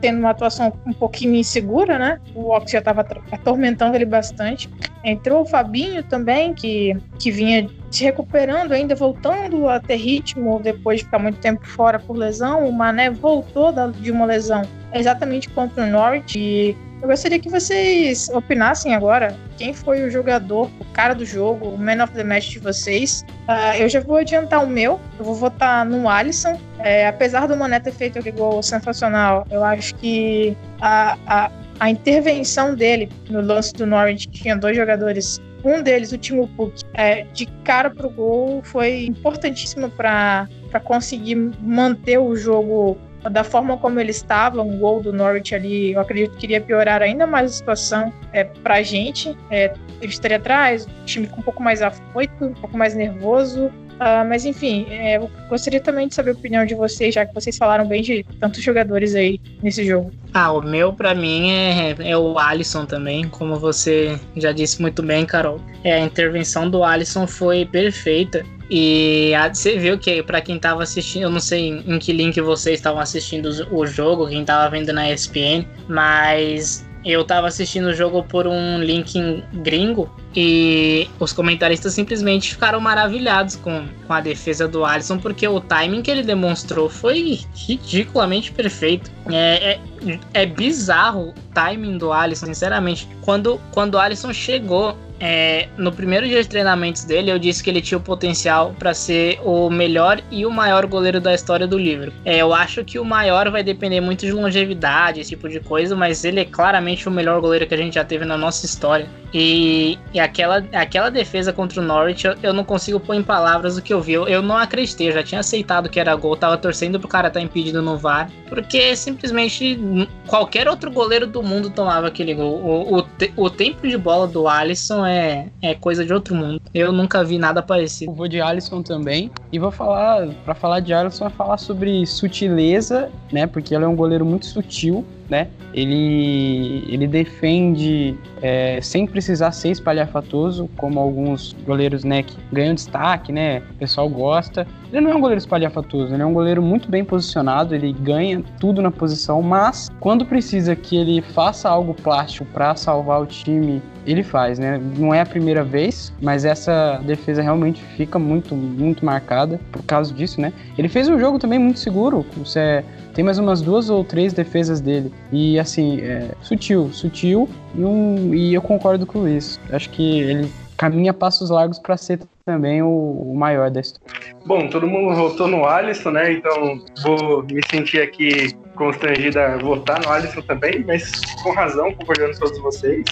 tendo 0.00 0.18
uma 0.18 0.30
atuação 0.30 0.72
um 0.86 0.92
pouquinho 0.92 1.34
insegura, 1.34 1.98
né? 1.98 2.20
O 2.34 2.50
Ox 2.50 2.70
já 2.70 2.78
estava 2.78 3.06
atormentando 3.32 3.96
ele 3.96 4.04
bastante. 4.04 4.68
Entrou 5.04 5.42
o 5.42 5.46
Fabinho 5.46 6.02
também, 6.02 6.54
que, 6.54 6.96
que 7.18 7.30
vinha 7.30 7.68
se 7.90 8.04
recuperando, 8.04 8.72
ainda 8.72 8.94
voltando 8.94 9.68
a 9.68 9.80
ter 9.80 9.96
ritmo 9.96 10.60
depois 10.62 10.98
de 10.98 11.04
ficar 11.04 11.18
muito 11.18 11.38
tempo 11.38 11.66
fora 11.66 11.98
por 11.98 12.16
lesão. 12.16 12.68
O 12.68 12.72
Mané 12.72 13.10
voltou 13.10 13.72
de 13.92 14.10
uma 14.10 14.26
lesão 14.26 14.62
exatamente 14.92 15.48
contra 15.50 15.84
o 15.84 15.86
Norwich 15.86 16.38
e 16.38 16.76
eu 17.00 17.06
gostaria 17.06 17.38
que 17.38 17.48
vocês 17.48 18.28
opinassem 18.30 18.92
agora 18.92 19.36
quem 19.56 19.72
foi 19.72 20.02
o 20.02 20.10
jogador, 20.10 20.68
o 20.80 20.84
cara 20.86 21.14
do 21.14 21.24
jogo, 21.24 21.68
o 21.68 21.78
man 21.78 22.02
of 22.02 22.12
the 22.12 22.24
match 22.24 22.50
de 22.50 22.58
vocês. 22.58 23.24
Uh, 23.48 23.76
eu 23.78 23.88
já 23.88 24.00
vou 24.00 24.16
adiantar 24.16 24.64
o 24.64 24.66
meu, 24.66 25.00
eu 25.18 25.24
vou 25.24 25.34
votar 25.34 25.84
no 25.84 26.08
Alisson. 26.08 26.58
É, 26.80 27.06
apesar 27.06 27.46
do 27.46 27.56
Mané 27.56 27.80
ter 27.80 27.92
feito 27.92 28.18
aquele 28.18 28.36
gol 28.36 28.62
sensacional, 28.62 29.46
eu 29.50 29.64
acho 29.64 29.94
que 29.96 30.56
a, 30.80 31.18
a, 31.26 31.50
a 31.80 31.90
intervenção 31.90 32.74
dele 32.74 33.08
no 33.28 33.40
lance 33.40 33.72
do 33.74 33.86
Norwich, 33.86 34.28
que 34.28 34.42
tinha 34.42 34.56
dois 34.56 34.76
jogadores 34.76 35.40
um 35.64 35.82
deles, 35.82 36.12
o 36.12 36.18
Timo 36.18 36.46
Puk, 36.48 36.84
é, 36.94 37.24
de 37.32 37.46
cara 37.64 37.90
pro 37.90 38.08
gol, 38.08 38.62
foi 38.62 39.04
importantíssimo 39.04 39.90
para 39.90 40.48
conseguir 40.84 41.34
manter 41.34 42.18
o 42.18 42.36
jogo 42.36 42.96
da 43.30 43.42
forma 43.42 43.76
como 43.76 43.98
ele 43.98 44.12
estava, 44.12 44.62
um 44.62 44.78
gol 44.78 45.02
do 45.02 45.12
Norwich 45.12 45.54
ali, 45.54 45.92
eu 45.92 46.00
acredito 46.00 46.36
que 46.36 46.46
iria 46.46 46.60
piorar 46.60 47.02
ainda 47.02 47.26
mais 47.26 47.50
a 47.50 47.54
situação 47.54 48.12
é, 48.32 48.44
para 48.44 48.76
a 48.76 48.82
gente. 48.82 49.36
É, 49.50 49.72
ele 50.00 50.12
estaria 50.12 50.36
atrás, 50.36 50.86
o 50.86 51.04
time 51.04 51.26
ficou 51.26 51.40
um 51.40 51.42
pouco 51.42 51.62
mais 51.62 51.82
afoito, 51.82 52.44
um 52.44 52.54
pouco 52.54 52.78
mais 52.78 52.94
nervoso. 52.94 53.70
Uh, 53.98 54.26
mas 54.28 54.44
enfim, 54.44 54.86
é, 54.90 55.16
eu 55.16 55.28
gostaria 55.48 55.80
também 55.80 56.06
de 56.06 56.14
saber 56.14 56.30
a 56.30 56.34
opinião 56.34 56.64
de 56.64 56.74
vocês, 56.74 57.14
já 57.14 57.26
que 57.26 57.34
vocês 57.34 57.58
falaram 57.58 57.86
bem 57.86 58.00
de 58.00 58.24
tantos 58.38 58.62
jogadores 58.62 59.14
aí 59.14 59.40
nesse 59.60 59.84
jogo. 59.84 60.12
Ah, 60.32 60.52
o 60.52 60.62
meu 60.62 60.92
para 60.92 61.14
mim 61.14 61.50
é, 61.50 61.96
é 61.98 62.16
o 62.16 62.38
Alisson 62.38 62.86
também, 62.86 63.28
como 63.28 63.56
você 63.56 64.18
já 64.36 64.52
disse 64.52 64.80
muito 64.80 65.02
bem, 65.02 65.26
Carol. 65.26 65.60
É, 65.82 65.94
a 65.94 66.00
intervenção 66.00 66.70
do 66.70 66.84
Alisson 66.84 67.26
foi 67.26 67.64
perfeita. 67.64 68.44
E 68.70 69.34
a, 69.34 69.52
você 69.52 69.76
viu 69.78 69.98
que 69.98 70.22
para 70.22 70.40
quem 70.40 70.58
tava 70.58 70.82
assistindo, 70.82 71.22
eu 71.22 71.30
não 71.30 71.40
sei 71.40 71.68
em, 71.68 71.94
em 71.94 71.98
que 71.98 72.12
link 72.12 72.40
vocês 72.40 72.78
estavam 72.78 73.00
assistindo 73.00 73.48
o 73.72 73.86
jogo, 73.86 74.28
quem 74.28 74.44
tava 74.44 74.70
vendo 74.70 74.92
na 74.92 75.10
ESPN, 75.10 75.66
mas 75.88 76.87
eu 77.04 77.24
tava 77.24 77.46
assistindo 77.46 77.86
o 77.86 77.94
jogo 77.94 78.22
por 78.24 78.46
um 78.46 78.82
link 78.82 79.42
gringo 79.54 80.10
e 80.34 81.08
os 81.18 81.32
comentaristas 81.32 81.94
simplesmente 81.94 82.50
ficaram 82.54 82.80
maravilhados 82.80 83.56
com, 83.56 83.86
com 84.06 84.12
a 84.12 84.20
defesa 84.20 84.68
do 84.68 84.84
Alisson, 84.84 85.18
porque 85.18 85.46
o 85.46 85.60
timing 85.60 86.02
que 86.02 86.10
ele 86.10 86.22
demonstrou 86.22 86.88
foi 86.88 87.40
ridiculamente 87.54 88.52
perfeito. 88.52 89.10
É, 89.30 89.78
é, 90.04 90.20
é 90.34 90.46
bizarro 90.46 91.30
o 91.30 91.34
timing 91.54 91.98
do 91.98 92.12
Alisson, 92.12 92.46
sinceramente. 92.46 93.08
Quando, 93.22 93.60
quando 93.72 93.94
o 93.94 93.98
Alisson 93.98 94.32
chegou 94.32 94.96
é, 95.20 95.68
no 95.76 95.92
primeiro 95.92 96.26
dia 96.26 96.42
de 96.42 96.48
treinamentos 96.48 97.04
dele, 97.04 97.30
eu 97.30 97.38
disse 97.38 97.62
que 97.62 97.70
ele 97.70 97.80
tinha 97.80 97.98
o 97.98 98.00
potencial 98.00 98.74
para 98.78 98.94
ser 98.94 99.40
o 99.44 99.68
melhor 99.70 100.20
e 100.30 100.46
o 100.46 100.50
maior 100.50 100.86
goleiro 100.86 101.20
da 101.20 101.34
história 101.34 101.66
do 101.66 101.78
livro. 101.78 102.12
É, 102.24 102.38
eu 102.38 102.54
acho 102.54 102.84
que 102.84 102.98
o 102.98 103.04
maior 103.04 103.50
vai 103.50 103.62
depender 103.62 104.00
muito 104.00 104.24
de 104.24 104.32
longevidade, 104.32 105.20
esse 105.20 105.30
tipo 105.30 105.48
de 105.48 105.60
coisa, 105.60 105.96
mas 105.96 106.24
ele 106.24 106.40
é 106.40 106.44
claramente 106.44 107.08
o 107.08 107.10
melhor 107.10 107.40
goleiro 107.40 107.66
que 107.66 107.74
a 107.74 107.78
gente 107.78 107.94
já 107.94 108.04
teve 108.04 108.24
na 108.24 108.36
nossa 108.36 108.64
história. 108.64 109.06
E, 109.32 109.98
e 110.12 110.20
aquela, 110.20 110.64
aquela 110.72 111.10
defesa 111.10 111.52
contra 111.52 111.80
o 111.80 111.84
Norwich, 111.84 112.26
eu, 112.26 112.34
eu, 112.42 112.52
não 112.52 112.64
consigo 112.64 112.98
pôr 112.98 113.14
em 113.14 113.22
palavras 113.22 113.76
o 113.76 113.82
que 113.82 113.92
eu 113.92 114.00
vi. 114.00 114.14
Eu, 114.14 114.26
eu, 114.26 114.42
não 114.42 114.56
acreditei, 114.56 115.08
eu 115.08 115.12
já 115.12 115.22
tinha 115.22 115.40
aceitado 115.40 115.88
que 115.88 116.00
era 116.00 116.14
gol, 116.14 116.36
tava 116.36 116.56
torcendo 116.56 116.98
pro 116.98 117.08
cara 117.08 117.28
estar 117.28 117.40
tá 117.40 117.44
impedido 117.44 117.82
no 117.82 117.96
VAR, 117.96 118.30
porque 118.48 118.96
simplesmente 118.96 119.78
qualquer 120.26 120.68
outro 120.68 120.90
goleiro 120.90 121.26
do 121.26 121.42
mundo 121.42 121.70
tomava 121.70 122.06
aquele 122.06 122.34
gol. 122.34 122.54
O, 122.54 123.00
o, 123.00 123.04
o 123.36 123.50
tempo 123.50 123.86
de 123.86 123.98
bola 123.98 124.26
do 124.26 124.48
Alisson 124.48 125.04
é, 125.04 125.48
é 125.60 125.74
coisa 125.74 126.04
de 126.04 126.12
outro 126.12 126.34
mundo. 126.34 126.62
Eu 126.72 126.92
nunca 126.92 127.22
vi 127.22 127.38
nada 127.38 127.62
parecido. 127.62 128.10
Eu 128.10 128.14
vou 128.14 128.28
de 128.28 128.40
Alisson 128.40 128.82
também. 128.82 129.30
E 129.52 129.58
vou 129.58 129.70
falar, 129.70 130.28
para 130.44 130.54
falar 130.54 130.80
de 130.80 130.92
Alisson, 130.92 131.26
é 131.26 131.30
falar 131.30 131.58
sobre 131.58 132.06
sutileza, 132.06 133.10
né? 133.30 133.46
Porque 133.46 133.74
ele 133.74 133.84
é 133.84 133.88
um 133.88 133.96
goleiro 133.96 134.24
muito 134.24 134.46
sutil 134.46 135.04
né? 135.28 135.48
Ele, 135.74 136.84
ele 136.88 137.06
defende 137.06 138.16
é, 138.40 138.80
sem 138.80 139.06
precisar 139.18 139.50
ser 139.50 139.70
espalhafatoso, 139.70 140.70
como 140.76 141.00
alguns 141.00 141.52
goleiros, 141.66 142.04
né, 142.04 142.22
que 142.22 142.36
ganham 142.52 142.72
destaque, 142.72 143.32
né? 143.32 143.58
O 143.58 143.74
pessoal 143.74 144.08
gosta. 144.08 144.64
Ele 144.92 145.02
não 145.02 145.10
é 145.10 145.14
um 145.14 145.20
goleiro 145.20 145.38
espalhafatoso, 145.38 146.14
ele 146.14 146.22
é 146.22 146.26
um 146.26 146.32
goleiro 146.32 146.62
muito 146.62 146.90
bem 146.90 147.04
posicionado, 147.04 147.74
ele 147.74 147.92
ganha 147.92 148.42
tudo 148.58 148.80
na 148.80 148.90
posição, 148.90 149.42
mas 149.42 149.90
quando 150.00 150.24
precisa 150.24 150.74
que 150.74 150.96
ele 150.96 151.20
faça 151.20 151.68
algo 151.68 151.92
plástico 151.92 152.46
para 152.52 152.74
salvar 152.74 153.20
o 153.20 153.26
time, 153.26 153.82
ele 154.06 154.22
faz, 154.22 154.58
né? 154.58 154.80
Não 154.96 155.12
é 155.12 155.20
a 155.20 155.26
primeira 155.26 155.62
vez, 155.62 156.12
mas 156.22 156.46
essa 156.46 157.00
defesa 157.04 157.42
realmente 157.42 157.82
fica 157.96 158.18
muito, 158.18 158.54
muito 158.54 159.04
marcada 159.04 159.60
por 159.70 159.82
causa 159.82 160.14
disso, 160.14 160.40
né? 160.40 160.52
Ele 160.78 160.88
fez 160.88 161.08
um 161.08 161.18
jogo 161.18 161.38
também 161.38 161.58
muito 161.58 161.78
seguro, 161.78 162.24
você 162.36 162.82
tem 163.12 163.24
mais 163.24 163.38
umas 163.38 163.60
duas 163.60 163.90
ou 163.90 164.04
três 164.04 164.32
defesas 164.32 164.80
dele. 164.80 165.12
E 165.32 165.58
assim, 165.58 166.00
é, 166.00 166.30
sutil, 166.40 166.88
sutil. 166.92 167.48
E, 167.74 167.84
um, 167.84 168.32
e 168.32 168.54
eu 168.54 168.62
concordo 168.62 169.04
com 169.04 169.26
isso. 169.26 169.58
Acho 169.72 169.90
que 169.90 170.20
ele 170.20 170.48
caminha 170.78 171.12
passos 171.12 171.50
largos 171.50 171.78
para 171.78 171.96
ser 171.96 172.20
também 172.46 172.80
o, 172.80 172.88
o, 172.88 173.36
maior 173.36 173.68
da 173.70 173.80
história. 173.80 174.34
Bom, 174.46 174.68
todo 174.68 174.86
mundo 174.86 175.14
votou 175.14 175.48
no 175.48 175.66
Alisson, 175.66 176.12
né? 176.12 176.32
Então 176.32 176.80
vou 177.02 177.42
me 177.42 177.60
sentir 177.68 178.00
aqui 178.00 178.54
constrangido 178.76 179.38
a 179.38 179.58
votar 179.58 180.00
no 180.00 180.08
Alisson 180.08 180.40
também, 180.42 180.84
mas 180.86 181.10
com 181.42 181.52
razão, 181.52 181.92
concordando 181.92 182.32
com 182.34 182.46
todos 182.46 182.58
vocês. 182.60 183.04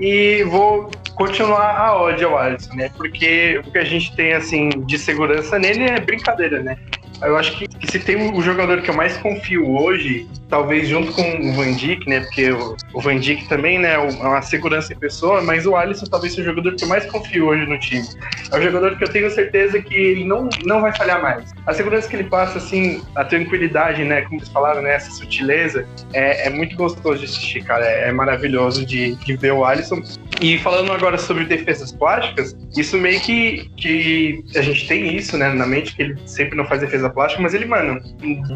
E 0.00 0.42
vou 0.44 0.90
continuar 1.14 1.76
a 1.78 1.96
ódio 1.96 2.28
ao 2.28 2.38
Alisson, 2.38 2.74
né? 2.74 2.90
Porque 2.96 3.62
o 3.64 3.70
que 3.70 3.78
a 3.78 3.84
gente 3.84 4.14
tem 4.16 4.32
assim 4.32 4.68
de 4.68 4.98
segurança 4.98 5.58
nele 5.58 5.84
é 5.84 6.00
brincadeira, 6.00 6.62
né? 6.62 6.76
Eu 7.22 7.36
acho 7.36 7.56
que, 7.56 7.68
que, 7.68 7.90
se 7.90 7.98
tem 7.98 8.32
o 8.32 8.40
jogador 8.40 8.80
que 8.82 8.90
eu 8.90 8.94
mais 8.94 9.16
confio 9.18 9.70
hoje, 9.70 10.26
talvez 10.48 10.88
junto 10.88 11.12
com 11.12 11.22
o 11.22 11.52
Van 11.52 11.72
Dijk, 11.72 12.08
né? 12.08 12.20
Porque 12.20 12.50
o, 12.50 12.76
o 12.94 13.00
Van 13.00 13.18
Dijk 13.18 13.48
também, 13.48 13.78
né, 13.78 13.94
é 13.94 13.98
uma 13.98 14.42
segurança 14.42 14.92
em 14.92 14.98
pessoa, 14.98 15.42
mas 15.42 15.66
o 15.66 15.76
Alisson 15.76 16.06
talvez 16.06 16.34
seja 16.34 16.50
o 16.50 16.54
jogador 16.54 16.76
que 16.76 16.84
eu 16.84 16.88
mais 16.88 17.04
confio 17.06 17.46
hoje 17.46 17.66
no 17.66 17.78
time. 17.78 18.06
é 18.50 18.56
um 18.56 18.62
jogador 18.62 18.96
que 18.96 19.04
eu 19.04 19.08
tenho 19.08 19.30
certeza 19.30 19.80
que 19.82 19.94
ele 19.94 20.24
não, 20.24 20.48
não 20.64 20.80
vai 20.80 20.96
falhar 20.96 21.20
mais. 21.20 21.52
A 21.66 21.74
segurança 21.74 22.08
que 22.08 22.16
ele 22.16 22.24
passa, 22.24 22.58
assim, 22.58 23.02
a 23.14 23.24
tranquilidade, 23.24 24.02
né? 24.04 24.22
Como 24.22 24.40
vocês 24.40 24.52
falaram, 24.52 24.82
né? 24.82 24.94
Essa 24.94 25.10
sutileza, 25.10 25.86
é, 26.12 26.46
é 26.46 26.50
muito 26.50 26.74
gostoso 26.76 27.18
de 27.18 27.26
assistir, 27.26 27.62
cara. 27.64 27.84
É, 27.84 28.08
é 28.08 28.12
maravilhoso 28.12 28.86
de, 28.86 29.14
de 29.16 29.36
ver 29.36 29.52
o 29.52 29.64
Alisson. 29.64 30.02
E 30.40 30.58
falando 30.58 30.90
agora 30.90 31.18
sobre 31.18 31.44
defesas 31.44 31.92
plásticas, 31.92 32.56
isso 32.74 32.96
meio 32.96 33.20
que, 33.20 33.70
que 33.76 34.42
a 34.56 34.62
gente 34.62 34.88
tem 34.88 35.14
isso, 35.14 35.36
né, 35.36 35.52
na 35.52 35.66
mente, 35.66 35.94
que 35.94 36.02
ele 36.02 36.16
sempre 36.24 36.56
não 36.56 36.64
faz 36.64 36.80
defesa 36.80 37.09
mas 37.40 37.54
ele, 37.54 37.66
mano, 37.66 38.00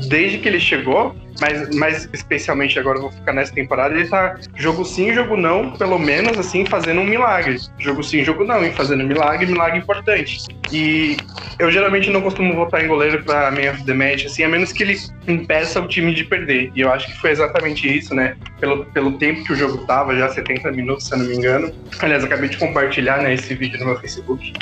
desde 0.09 0.39
que 0.39 0.49
ele 0.49 0.61
chegou, 0.61 1.15
mas, 1.41 1.75
mas 1.75 2.09
especialmente 2.13 2.79
agora 2.79 2.99
eu 2.99 3.03
vou 3.03 3.11
ficar 3.11 3.33
nessa 3.33 3.53
temporada, 3.53 3.95
ele 3.95 4.09
tá 4.09 4.37
jogo 4.55 4.85
sim, 4.85 5.13
jogo 5.13 5.37
não, 5.37 5.73
pelo 5.73 5.99
menos 5.99 6.39
assim, 6.39 6.65
fazendo 6.65 7.01
um 7.01 7.05
milagre. 7.05 7.59
Jogo 7.79 8.03
sim, 8.03 8.25
jogo 8.25 8.45
não, 8.45 8.65
e 8.65 8.71
fazendo 8.73 9.05
milagre, 9.05 9.47
milagre 9.47 9.79
importante. 9.79 10.39
E 10.73 11.17
eu 11.59 11.71
geralmente 11.71 12.11
não 12.11 12.21
costumo 12.21 12.55
votar 12.55 12.85
em 12.85 12.89
goleiro 12.89 13.23
pra 13.25 13.51
Man 13.51 13.71
of 13.73 13.85
the 13.85 13.95
Match, 13.95 14.27
assim, 14.27 14.45
a 14.45 14.49
menos 14.49 14.73
que 14.73 14.83
ele 14.83 14.99
impeça 15.27 15.81
o 15.81 15.89
time 15.89 16.15
de 16.15 16.25
perder. 16.25 16.71
E 16.75 16.81
eu 16.81 16.93
acho 16.93 17.07
que 17.07 17.21
foi 17.21 17.31
exatamente 17.31 17.87
isso, 17.87 18.15
né? 18.15 18.37
Pelo, 18.61 18.85
pelo 18.87 19.13
tempo 19.19 19.45
que 19.45 19.53
o 19.53 19.57
jogo 19.57 19.79
tava, 19.87 20.17
já 20.17 20.29
70 20.29 20.71
minutos, 20.73 21.07
se 21.07 21.15
eu 21.15 21.19
não 21.19 21.27
me 21.27 21.37
engano. 21.37 21.73
Aliás, 22.01 22.25
acabei 22.25 22.49
de 22.49 22.57
compartilhar 22.57 23.19
né, 23.19 23.35
esse 23.35 23.55
vídeo 23.55 23.79
no 23.81 23.87
meu 23.87 23.99
Facebook 23.99 24.53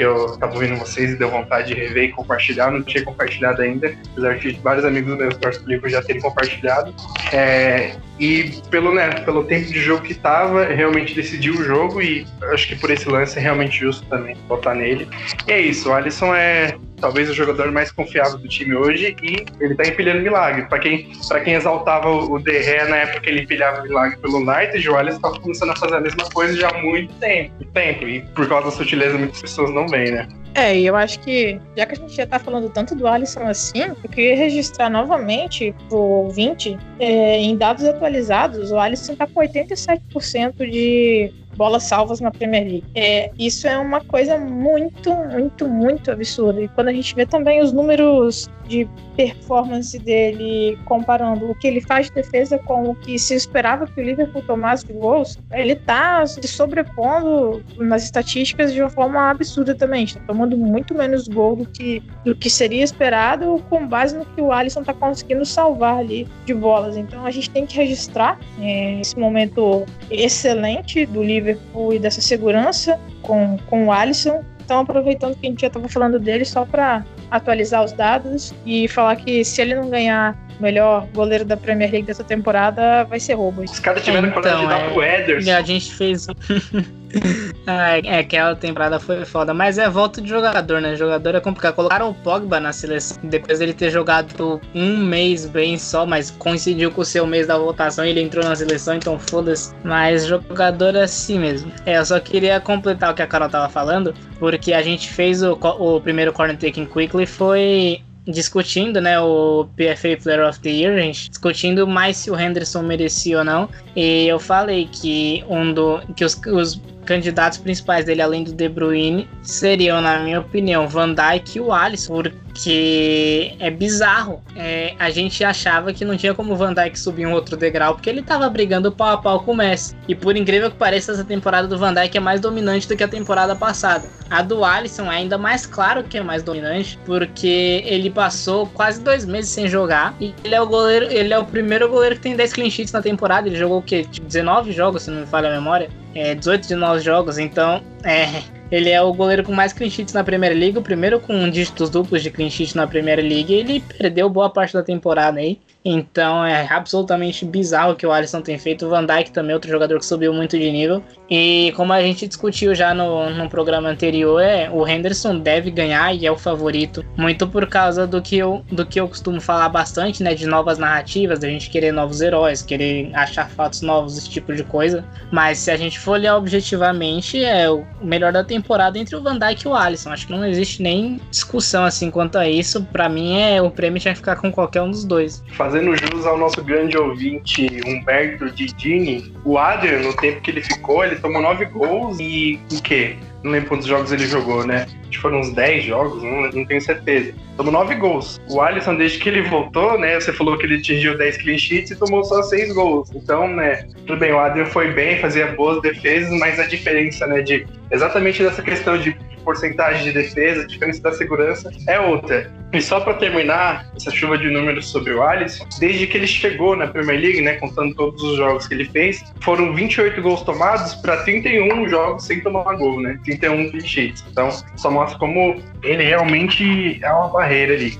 que 0.00 0.06
eu 0.06 0.34
tava 0.38 0.54
ouvindo 0.54 0.76
vocês 0.76 1.10
e 1.10 1.16
deu 1.16 1.28
vontade 1.28 1.74
de 1.74 1.74
rever 1.74 2.04
e 2.04 2.12
compartilhar. 2.12 2.70
Não 2.70 2.82
tinha 2.82 3.04
compartilhado 3.04 3.60
ainda, 3.60 3.94
apesar 4.12 4.38
de 4.38 4.52
vários 4.52 4.82
amigos 4.86 5.14
meus 5.14 5.36
torcem 5.36 5.62
livro 5.66 5.90
já 5.90 6.02
terem 6.02 6.22
compartilhado. 6.22 6.94
É, 7.34 7.96
e 8.20 8.52
pelo, 8.70 8.94
né, 8.94 9.08
pelo 9.24 9.44
tempo 9.44 9.72
de 9.72 9.80
jogo 9.80 10.02
que 10.02 10.14
tava, 10.14 10.66
realmente 10.66 11.14
decidiu 11.14 11.54
o 11.54 11.64
jogo 11.64 12.02
e 12.02 12.26
acho 12.52 12.68
que 12.68 12.76
por 12.76 12.90
esse 12.90 13.08
lance 13.08 13.38
é 13.38 13.40
realmente 13.40 13.78
justo 13.78 14.06
também 14.08 14.36
botar 14.46 14.74
nele. 14.74 15.08
E 15.48 15.52
é 15.52 15.60
isso, 15.60 15.88
o 15.88 15.92
Alisson 15.94 16.34
é 16.34 16.76
talvez 17.00 17.30
o 17.30 17.34
jogador 17.34 17.72
mais 17.72 17.90
confiável 17.90 18.36
do 18.36 18.46
time 18.46 18.76
hoje 18.76 19.16
e 19.22 19.46
ele 19.58 19.74
tá 19.74 19.84
empilhando 19.88 20.20
milagre. 20.20 20.66
Para 20.66 20.78
quem, 20.80 21.10
pra 21.26 21.40
quem 21.40 21.54
exaltava 21.54 22.10
o 22.10 22.38
Derré 22.38 22.86
na 22.86 22.96
época 22.96 23.20
que 23.20 23.30
ele 23.30 23.40
empilhava 23.40 23.82
milagre 23.82 24.18
pelo 24.18 24.36
United, 24.36 24.86
o 24.86 24.96
Alisson 24.96 25.20
tá 25.20 25.30
começando 25.40 25.70
a 25.70 25.76
fazer 25.76 25.96
a 25.96 26.00
mesma 26.00 26.28
coisa 26.28 26.54
já 26.54 26.68
há 26.68 26.82
muito 26.82 27.14
tempo. 27.14 27.64
tempo. 27.72 28.06
E 28.06 28.20
por 28.34 28.46
causa 28.46 28.66
da 28.66 28.72
sutileza, 28.72 29.16
muitas 29.16 29.40
pessoas 29.40 29.70
não 29.70 29.88
veem, 29.88 30.12
né? 30.12 30.28
É, 30.54 30.76
e 30.76 30.86
eu 30.86 30.96
acho 30.96 31.20
que, 31.20 31.60
já 31.76 31.86
que 31.86 31.92
a 31.92 31.96
gente 31.96 32.14
já 32.14 32.26
tá 32.26 32.38
falando 32.38 32.68
tanto 32.68 32.94
do 32.94 33.06
Alisson 33.06 33.42
assim, 33.42 33.82
eu 33.82 34.10
queria 34.10 34.36
registrar 34.36 34.90
novamente 34.90 35.74
pro 35.88 35.98
ouvinte, 35.98 36.76
é, 36.98 37.40
em 37.40 37.56
dados 37.56 37.84
atualizados, 37.84 38.72
o 38.72 38.78
Alisson 38.78 39.14
tá 39.14 39.26
com 39.26 39.40
87% 39.40 40.68
de 40.68 41.32
bolas 41.60 41.82
salvas 41.82 42.22
na 42.22 42.30
Premier 42.30 42.62
League. 42.62 42.84
É, 42.94 43.30
isso 43.38 43.68
é 43.68 43.76
uma 43.76 44.00
coisa 44.00 44.38
muito, 44.38 45.14
muito, 45.14 45.68
muito 45.68 46.10
absurda. 46.10 46.62
E 46.62 46.68
quando 46.68 46.88
a 46.88 46.92
gente 46.92 47.14
vê 47.14 47.26
também 47.26 47.60
os 47.60 47.70
números 47.70 48.48
de 48.66 48.88
performance 49.16 49.98
dele 49.98 50.78
comparando 50.86 51.50
o 51.50 51.54
que 51.54 51.66
ele 51.66 51.82
faz 51.82 52.06
de 52.06 52.14
defesa 52.14 52.56
com 52.60 52.90
o 52.90 52.94
que 52.94 53.18
se 53.18 53.34
esperava 53.34 53.86
que 53.86 54.00
o 54.00 54.04
Liverpool 54.04 54.42
tomasse 54.42 54.86
de 54.86 54.94
gols, 54.94 55.36
ele 55.52 55.74
tá 55.74 56.24
se 56.24 56.40
sobrepondo 56.48 57.62
nas 57.76 58.04
estatísticas 58.04 58.72
de 58.72 58.80
uma 58.80 58.88
forma 58.88 59.28
absurda 59.28 59.74
também. 59.74 60.04
Está 60.04 60.20
tomando 60.20 60.56
muito 60.56 60.94
menos 60.94 61.28
gol 61.28 61.56
do 61.56 61.66
que, 61.66 62.02
do 62.24 62.34
que 62.34 62.48
seria 62.48 62.82
esperado 62.82 63.62
com 63.68 63.86
base 63.86 64.16
no 64.16 64.24
que 64.24 64.40
o 64.40 64.50
Alisson 64.50 64.80
está 64.80 64.94
conseguindo 64.94 65.44
salvar 65.44 65.98
ali 65.98 66.26
de 66.46 66.54
bolas. 66.54 66.96
Então 66.96 67.26
a 67.26 67.30
gente 67.30 67.50
tem 67.50 67.66
que 67.66 67.76
registrar 67.76 68.38
é, 68.60 69.00
esse 69.00 69.18
momento 69.18 69.84
excelente 70.10 71.04
do 71.04 71.22
Liverpool 71.22 71.49
e 71.92 71.98
dessa 71.98 72.20
segurança 72.20 72.98
com, 73.22 73.56
com 73.68 73.86
o 73.86 73.92
Alisson. 73.92 74.44
Então, 74.64 74.80
aproveitando 74.80 75.36
que 75.36 75.46
a 75.46 75.50
gente 75.50 75.60
já 75.60 75.66
estava 75.66 75.88
falando 75.88 76.18
dele, 76.18 76.44
só 76.44 76.64
para 76.64 77.04
atualizar 77.30 77.84
os 77.84 77.92
dados 77.92 78.54
e 78.64 78.86
falar 78.88 79.16
que 79.16 79.44
se 79.44 79.60
ele 79.60 79.74
não 79.74 79.90
ganhar 79.90 80.38
melhor 80.60 81.06
goleiro 81.14 81.44
da 81.44 81.56
Premier 81.56 81.90
League 81.90 82.06
dessa 82.06 82.24
temporada, 82.24 83.04
vai 83.04 83.18
ser 83.18 83.34
roubo. 83.34 83.62
Os 83.62 83.80
caras 83.80 84.04
tiveram 84.04 84.28
então, 84.28 84.42
coragem 84.42 84.62
de 84.62 84.68
dar 84.68 84.80
é, 84.80 84.90
pro 84.90 85.02
Ederson. 85.02 85.52
A 85.52 85.62
gente 85.62 85.94
fez. 85.94 86.26
ah, 87.66 87.98
é, 87.98 88.18
aquela 88.18 88.54
temporada 88.54 89.00
foi 89.00 89.24
foda, 89.24 89.52
mas 89.52 89.78
é 89.78 89.88
volta 89.88 90.20
de 90.20 90.28
jogador, 90.28 90.80
né? 90.80 90.96
Jogador 90.96 91.34
é 91.34 91.40
complicado. 91.40 91.74
Colocaram 91.74 92.10
o 92.10 92.14
Pogba 92.14 92.60
na 92.60 92.72
seleção 92.72 93.18
depois 93.24 93.58
dele 93.58 93.72
ter 93.72 93.90
jogado 93.90 94.60
um 94.74 94.96
mês 94.96 95.46
bem 95.46 95.78
só, 95.78 96.06
mas 96.06 96.30
coincidiu 96.30 96.90
com 96.90 97.00
o 97.00 97.04
seu 97.04 97.26
mês 97.26 97.46
da 97.46 97.58
votação 97.58 98.04
e 98.04 98.10
ele 98.10 98.20
entrou 98.20 98.44
na 98.44 98.54
seleção, 98.54 98.94
então 98.94 99.18
foda-se. 99.18 99.74
Mas 99.84 100.26
jogador 100.26 100.94
é 100.94 101.02
assim 101.02 101.38
mesmo. 101.38 101.72
É, 101.86 101.98
eu 101.98 102.04
só 102.04 102.20
queria 102.20 102.60
completar 102.60 103.12
o 103.12 103.14
que 103.14 103.22
a 103.22 103.26
Carol 103.26 103.48
tava 103.48 103.68
falando, 103.68 104.14
porque 104.38 104.72
a 104.72 104.82
gente 104.82 105.10
fez 105.10 105.42
o, 105.42 105.52
o 105.52 106.00
primeiro 106.00 106.32
Corner 106.32 106.56
Taking 106.56 106.86
Quickly 106.86 107.26
foi 107.26 108.02
discutindo, 108.30 109.00
né, 109.00 109.20
o 109.20 109.66
PFA 109.76 110.16
Player 110.22 110.48
of 110.48 110.60
the 110.60 110.70
Year, 110.70 110.98
gente, 110.98 111.30
discutindo 111.30 111.86
mais 111.86 112.16
se 112.16 112.30
o 112.30 112.38
Henderson 112.38 112.82
merecia 112.82 113.38
ou 113.38 113.44
não. 113.44 113.68
E 113.94 114.26
eu 114.26 114.38
falei 114.38 114.88
que 114.90 115.44
um 115.48 115.72
do 115.72 116.00
que 116.14 116.24
os, 116.24 116.40
os 116.46 116.80
candidatos 117.10 117.58
principais 117.58 118.04
dele, 118.04 118.22
além 118.22 118.44
do 118.44 118.52
De 118.52 118.68
Bruyne, 118.68 119.28
seriam, 119.42 120.00
na 120.00 120.20
minha 120.20 120.38
opinião, 120.38 120.86
Van 120.86 121.12
Dijk 121.12 121.56
e 121.56 121.60
o 121.60 121.72
Alisson, 121.72 122.22
porque 122.22 123.52
é 123.58 123.68
bizarro. 123.68 124.40
É, 124.54 124.94
a 124.96 125.10
gente 125.10 125.42
achava 125.42 125.92
que 125.92 126.04
não 126.04 126.16
tinha 126.16 126.32
como 126.34 126.52
o 126.52 126.56
Van 126.56 126.72
Dijk 126.72 126.96
subir 126.96 127.26
um 127.26 127.32
outro 127.32 127.56
degrau, 127.56 127.94
porque 127.94 128.08
ele 128.08 128.22
tava 128.22 128.48
brigando 128.48 128.92
pau 128.92 129.08
a 129.08 129.16
pau 129.16 129.40
com 129.40 129.50
o 129.50 129.56
Messi. 129.56 129.96
E 130.06 130.14
por 130.14 130.36
incrível 130.36 130.70
que 130.70 130.76
pareça, 130.76 131.10
essa 131.10 131.24
temporada 131.24 131.66
do 131.66 131.76
Van 131.76 131.92
Dijk 131.92 132.16
é 132.16 132.20
mais 132.20 132.40
dominante 132.40 132.86
do 132.86 132.96
que 132.96 133.02
a 133.02 133.08
temporada 133.08 133.56
passada. 133.56 134.08
A 134.30 134.40
do 134.40 134.64
Alisson 134.64 135.10
é 135.10 135.16
ainda 135.16 135.36
mais 135.36 135.66
claro 135.66 136.04
que 136.04 136.16
é 136.16 136.22
mais 136.22 136.44
dominante, 136.44 136.96
porque 137.04 137.82
ele 137.86 138.08
passou 138.08 138.68
quase 138.68 139.02
dois 139.02 139.24
meses 139.24 139.50
sem 139.50 139.66
jogar. 139.66 140.14
E 140.20 140.32
ele 140.44 140.54
é 140.54 140.60
o 140.60 140.66
goleiro, 140.66 141.06
ele 141.10 141.34
é 141.34 141.38
o 141.38 141.44
primeiro 141.44 141.88
goleiro 141.88 142.14
que 142.14 142.22
tem 142.22 142.36
10 142.36 142.52
clean 142.52 142.70
sheets 142.70 142.92
na 142.92 143.02
temporada. 143.02 143.48
Ele 143.48 143.56
jogou 143.56 143.78
o 143.78 143.82
quê? 143.82 144.06
19 144.28 144.70
jogos, 144.70 145.02
se 145.02 145.10
não 145.10 145.22
me 145.22 145.26
falha 145.26 145.48
a 145.48 145.52
memória. 145.52 145.90
É, 146.14 146.34
18 146.34 146.68
de 146.68 146.74
9 146.74 147.00
jogos, 147.00 147.38
então 147.38 147.82
é, 148.04 148.42
ele 148.70 148.90
é 148.90 149.00
o 149.00 149.12
goleiro 149.12 149.44
com 149.44 149.52
mais 149.52 149.72
clean 149.72 149.90
sheets 149.90 150.14
na 150.14 150.24
Premier 150.24 150.52
League, 150.52 150.78
o 150.78 150.82
primeiro 150.82 151.20
com 151.20 151.48
dígitos 151.48 151.90
duplos 151.90 152.22
de 152.22 152.30
clean 152.30 152.50
sheet 152.50 152.76
na 152.76 152.86
Premier 152.86 153.18
League. 153.18 153.52
Ele 153.52 153.80
perdeu 153.80 154.28
boa 154.28 154.50
parte 154.50 154.74
da 154.74 154.82
temporada 154.82 155.38
aí. 155.38 155.58
Então 155.84 156.44
é 156.44 156.66
absolutamente 156.70 157.44
bizarro 157.44 157.92
o 157.92 157.96
que 157.96 158.06
o 158.06 158.12
Alisson 158.12 158.42
tem 158.42 158.58
feito. 158.58 158.86
O 158.86 158.90
Van 158.90 159.04
Dijk 159.04 159.30
também, 159.30 159.54
outro 159.54 159.70
jogador 159.70 159.98
que 159.98 160.04
subiu 160.04 160.32
muito 160.32 160.58
de 160.58 160.70
nível. 160.70 161.02
E 161.28 161.72
como 161.76 161.92
a 161.92 162.02
gente 162.02 162.26
discutiu 162.26 162.74
já 162.74 162.92
no, 162.92 163.30
no 163.30 163.48
programa 163.48 163.88
anterior, 163.88 164.40
é, 164.40 164.68
o 164.70 164.86
Henderson 164.86 165.38
deve 165.38 165.70
ganhar 165.70 166.14
e 166.14 166.26
é 166.26 166.32
o 166.32 166.36
favorito. 166.36 167.04
Muito 167.16 167.46
por 167.48 167.66
causa 167.66 168.06
do 168.06 168.20
que, 168.20 168.36
eu, 168.36 168.64
do 168.70 168.84
que 168.84 169.00
eu 169.00 169.08
costumo 169.08 169.40
falar 169.40 169.68
bastante, 169.68 170.22
né? 170.22 170.34
De 170.34 170.46
novas 170.46 170.78
narrativas, 170.78 171.38
da 171.38 171.48
gente 171.48 171.70
querer 171.70 171.92
novos 171.92 172.20
heróis, 172.20 172.62
querer 172.62 173.10
achar 173.14 173.48
fatos 173.48 173.80
novos, 173.80 174.18
esse 174.18 174.28
tipo 174.28 174.54
de 174.54 174.64
coisa. 174.64 175.04
Mas 175.32 175.58
se 175.58 175.70
a 175.70 175.76
gente 175.76 175.98
for 175.98 176.12
olhar 176.12 176.36
objetivamente, 176.36 177.42
é 177.42 177.70
o 177.70 177.86
melhor 178.02 178.32
da 178.32 178.44
temporada 178.44 178.98
entre 178.98 179.16
o 179.16 179.22
Van 179.22 179.38
Dijk 179.38 179.64
e 179.64 179.68
o 179.68 179.74
Alisson. 179.74 180.10
Acho 180.10 180.26
que 180.26 180.32
não 180.32 180.44
existe 180.44 180.82
nem 180.82 181.20
discussão 181.30 181.84
assim 181.84 182.10
quanto 182.10 182.36
a 182.36 182.48
isso. 182.48 182.82
Para 182.84 183.08
mim, 183.08 183.40
é 183.40 183.62
o 183.62 183.70
prêmio 183.70 184.00
tinha 184.00 184.12
que 184.12 184.18
ficar 184.18 184.36
com 184.36 184.52
qualquer 184.52 184.82
um 184.82 184.90
dos 184.90 185.04
dois 185.04 185.42
fazendo 185.70 185.96
jus 185.96 186.26
ao 186.26 186.36
nosso 186.36 186.64
grande 186.64 186.98
ouvinte 186.98 187.68
Humberto 187.86 188.50
Didini, 188.50 189.32
o 189.44 189.56
Adrian, 189.56 190.00
no 190.00 190.12
tempo 190.16 190.40
que 190.40 190.50
ele 190.50 190.62
ficou, 190.62 191.04
ele 191.04 191.14
tomou 191.14 191.40
nove 191.40 191.64
gols 191.66 192.18
e 192.18 192.58
o 192.72 192.82
quê? 192.82 193.14
Não 193.44 193.52
lembro 193.52 193.68
quantos 193.68 193.86
jogos 193.86 194.10
ele 194.10 194.26
jogou, 194.26 194.66
né? 194.66 194.86
Acho 195.02 195.10
que 195.10 195.18
foram 195.18 195.38
uns 195.38 195.52
10 195.52 195.84
jogos, 195.84 196.22
não, 196.24 196.50
não 196.50 196.64
tenho 196.66 196.80
certeza. 196.80 197.32
Tomou 197.56 197.72
9 197.72 197.94
gols. 197.94 198.40
O 198.50 198.60
Alisson, 198.60 198.96
desde 198.96 199.18
que 199.18 199.28
ele 199.28 199.42
voltou, 199.42 199.96
né? 199.96 200.18
Você 200.18 200.32
falou 200.32 200.58
que 200.58 200.66
ele 200.66 200.76
atingiu 200.76 201.16
10 201.16 201.36
clean 201.38 201.56
sheets 201.56 201.92
e 201.92 201.96
tomou 201.96 202.24
só 202.24 202.42
6 202.42 202.74
gols. 202.74 203.10
Então, 203.14 203.46
né? 203.48 203.86
Tudo 204.06 204.18
bem, 204.18 204.32
o 204.32 204.40
Adrian 204.40 204.66
foi 204.66 204.92
bem, 204.92 205.20
fazia 205.20 205.46
boas 205.52 205.80
defesas, 205.80 206.36
mas 206.38 206.58
a 206.58 206.66
diferença, 206.66 207.26
né? 207.28 207.42
De 207.42 207.64
exatamente 207.92 208.42
dessa 208.42 208.60
questão 208.60 208.98
de 208.98 209.16
porcentagem 209.40 210.04
de 210.04 210.12
defesa, 210.12 210.62
a 210.62 210.66
diferença 210.66 211.02
da 211.02 211.12
segurança 211.12 211.70
é 211.88 211.98
outra. 211.98 212.50
E 212.72 212.80
só 212.80 213.00
para 213.00 213.14
terminar 213.14 213.86
essa 213.96 214.10
chuva 214.10 214.38
de 214.38 214.48
números 214.48 214.88
sobre 214.88 215.12
o 215.12 215.22
Alisson, 215.22 215.66
desde 215.78 216.06
que 216.06 216.16
ele 216.16 216.26
chegou 216.26 216.76
na 216.76 216.86
Premier 216.86 217.20
League, 217.20 217.40
né, 217.40 217.54
contando 217.54 217.94
todos 217.94 218.22
os 218.22 218.36
jogos 218.36 218.68
que 218.68 218.74
ele 218.74 218.84
fez, 218.84 219.24
foram 219.40 219.74
28 219.74 220.22
gols 220.22 220.42
tomados 220.42 220.94
para 220.96 221.16
31 221.18 221.88
jogos 221.88 222.24
sem 222.24 222.40
tomar 222.40 222.76
gol, 222.76 223.00
né? 223.00 223.18
31 223.24 223.70
clean 223.70 223.80
sheets. 223.80 224.24
Então, 224.30 224.50
só 224.76 224.90
mostra 224.90 225.18
como 225.18 225.60
ele 225.82 226.04
realmente 226.04 226.98
é 227.02 227.12
uma 227.12 227.28
barreira 227.28 227.74
ali. 227.74 227.98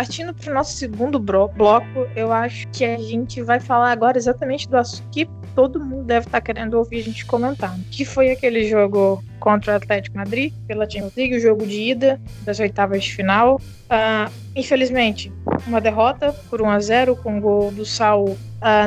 Partindo 0.00 0.32
para 0.32 0.50
o 0.50 0.54
nosso 0.54 0.78
segundo 0.78 1.18
bloco, 1.18 2.08
eu 2.16 2.32
acho 2.32 2.66
que 2.68 2.86
a 2.86 2.96
gente 2.96 3.42
vai 3.42 3.60
falar 3.60 3.90
agora 3.90 4.16
exatamente 4.16 4.66
do 4.66 4.78
assunto 4.78 5.06
que 5.10 5.28
todo 5.60 5.78
mundo 5.78 6.04
deve 6.04 6.26
estar 6.26 6.38
tá 6.38 6.40
querendo 6.40 6.72
ouvir 6.74 7.00
a 7.00 7.02
gente 7.02 7.26
comentar. 7.26 7.78
Que 7.90 8.02
foi 8.02 8.30
aquele 8.30 8.66
jogo 8.66 9.22
contra 9.38 9.74
o 9.74 9.76
Atlético 9.76 10.16
Madrid 10.16 10.54
pela 10.66 10.88
Champions 10.88 11.14
League, 11.14 11.36
o 11.36 11.40
jogo 11.40 11.66
de 11.66 11.90
ida 11.90 12.18
das 12.44 12.58
oitavas 12.60 13.04
de 13.04 13.14
final. 13.14 13.56
Uh, 13.56 14.32
infelizmente, 14.56 15.30
uma 15.66 15.78
derrota 15.78 16.32
por 16.48 16.62
1 16.62 16.70
a 16.70 16.80
0 16.80 17.16
com 17.16 17.36
o 17.36 17.40
gol 17.42 17.72
do 17.72 17.84
Sal 17.84 18.24
uh, 18.24 18.36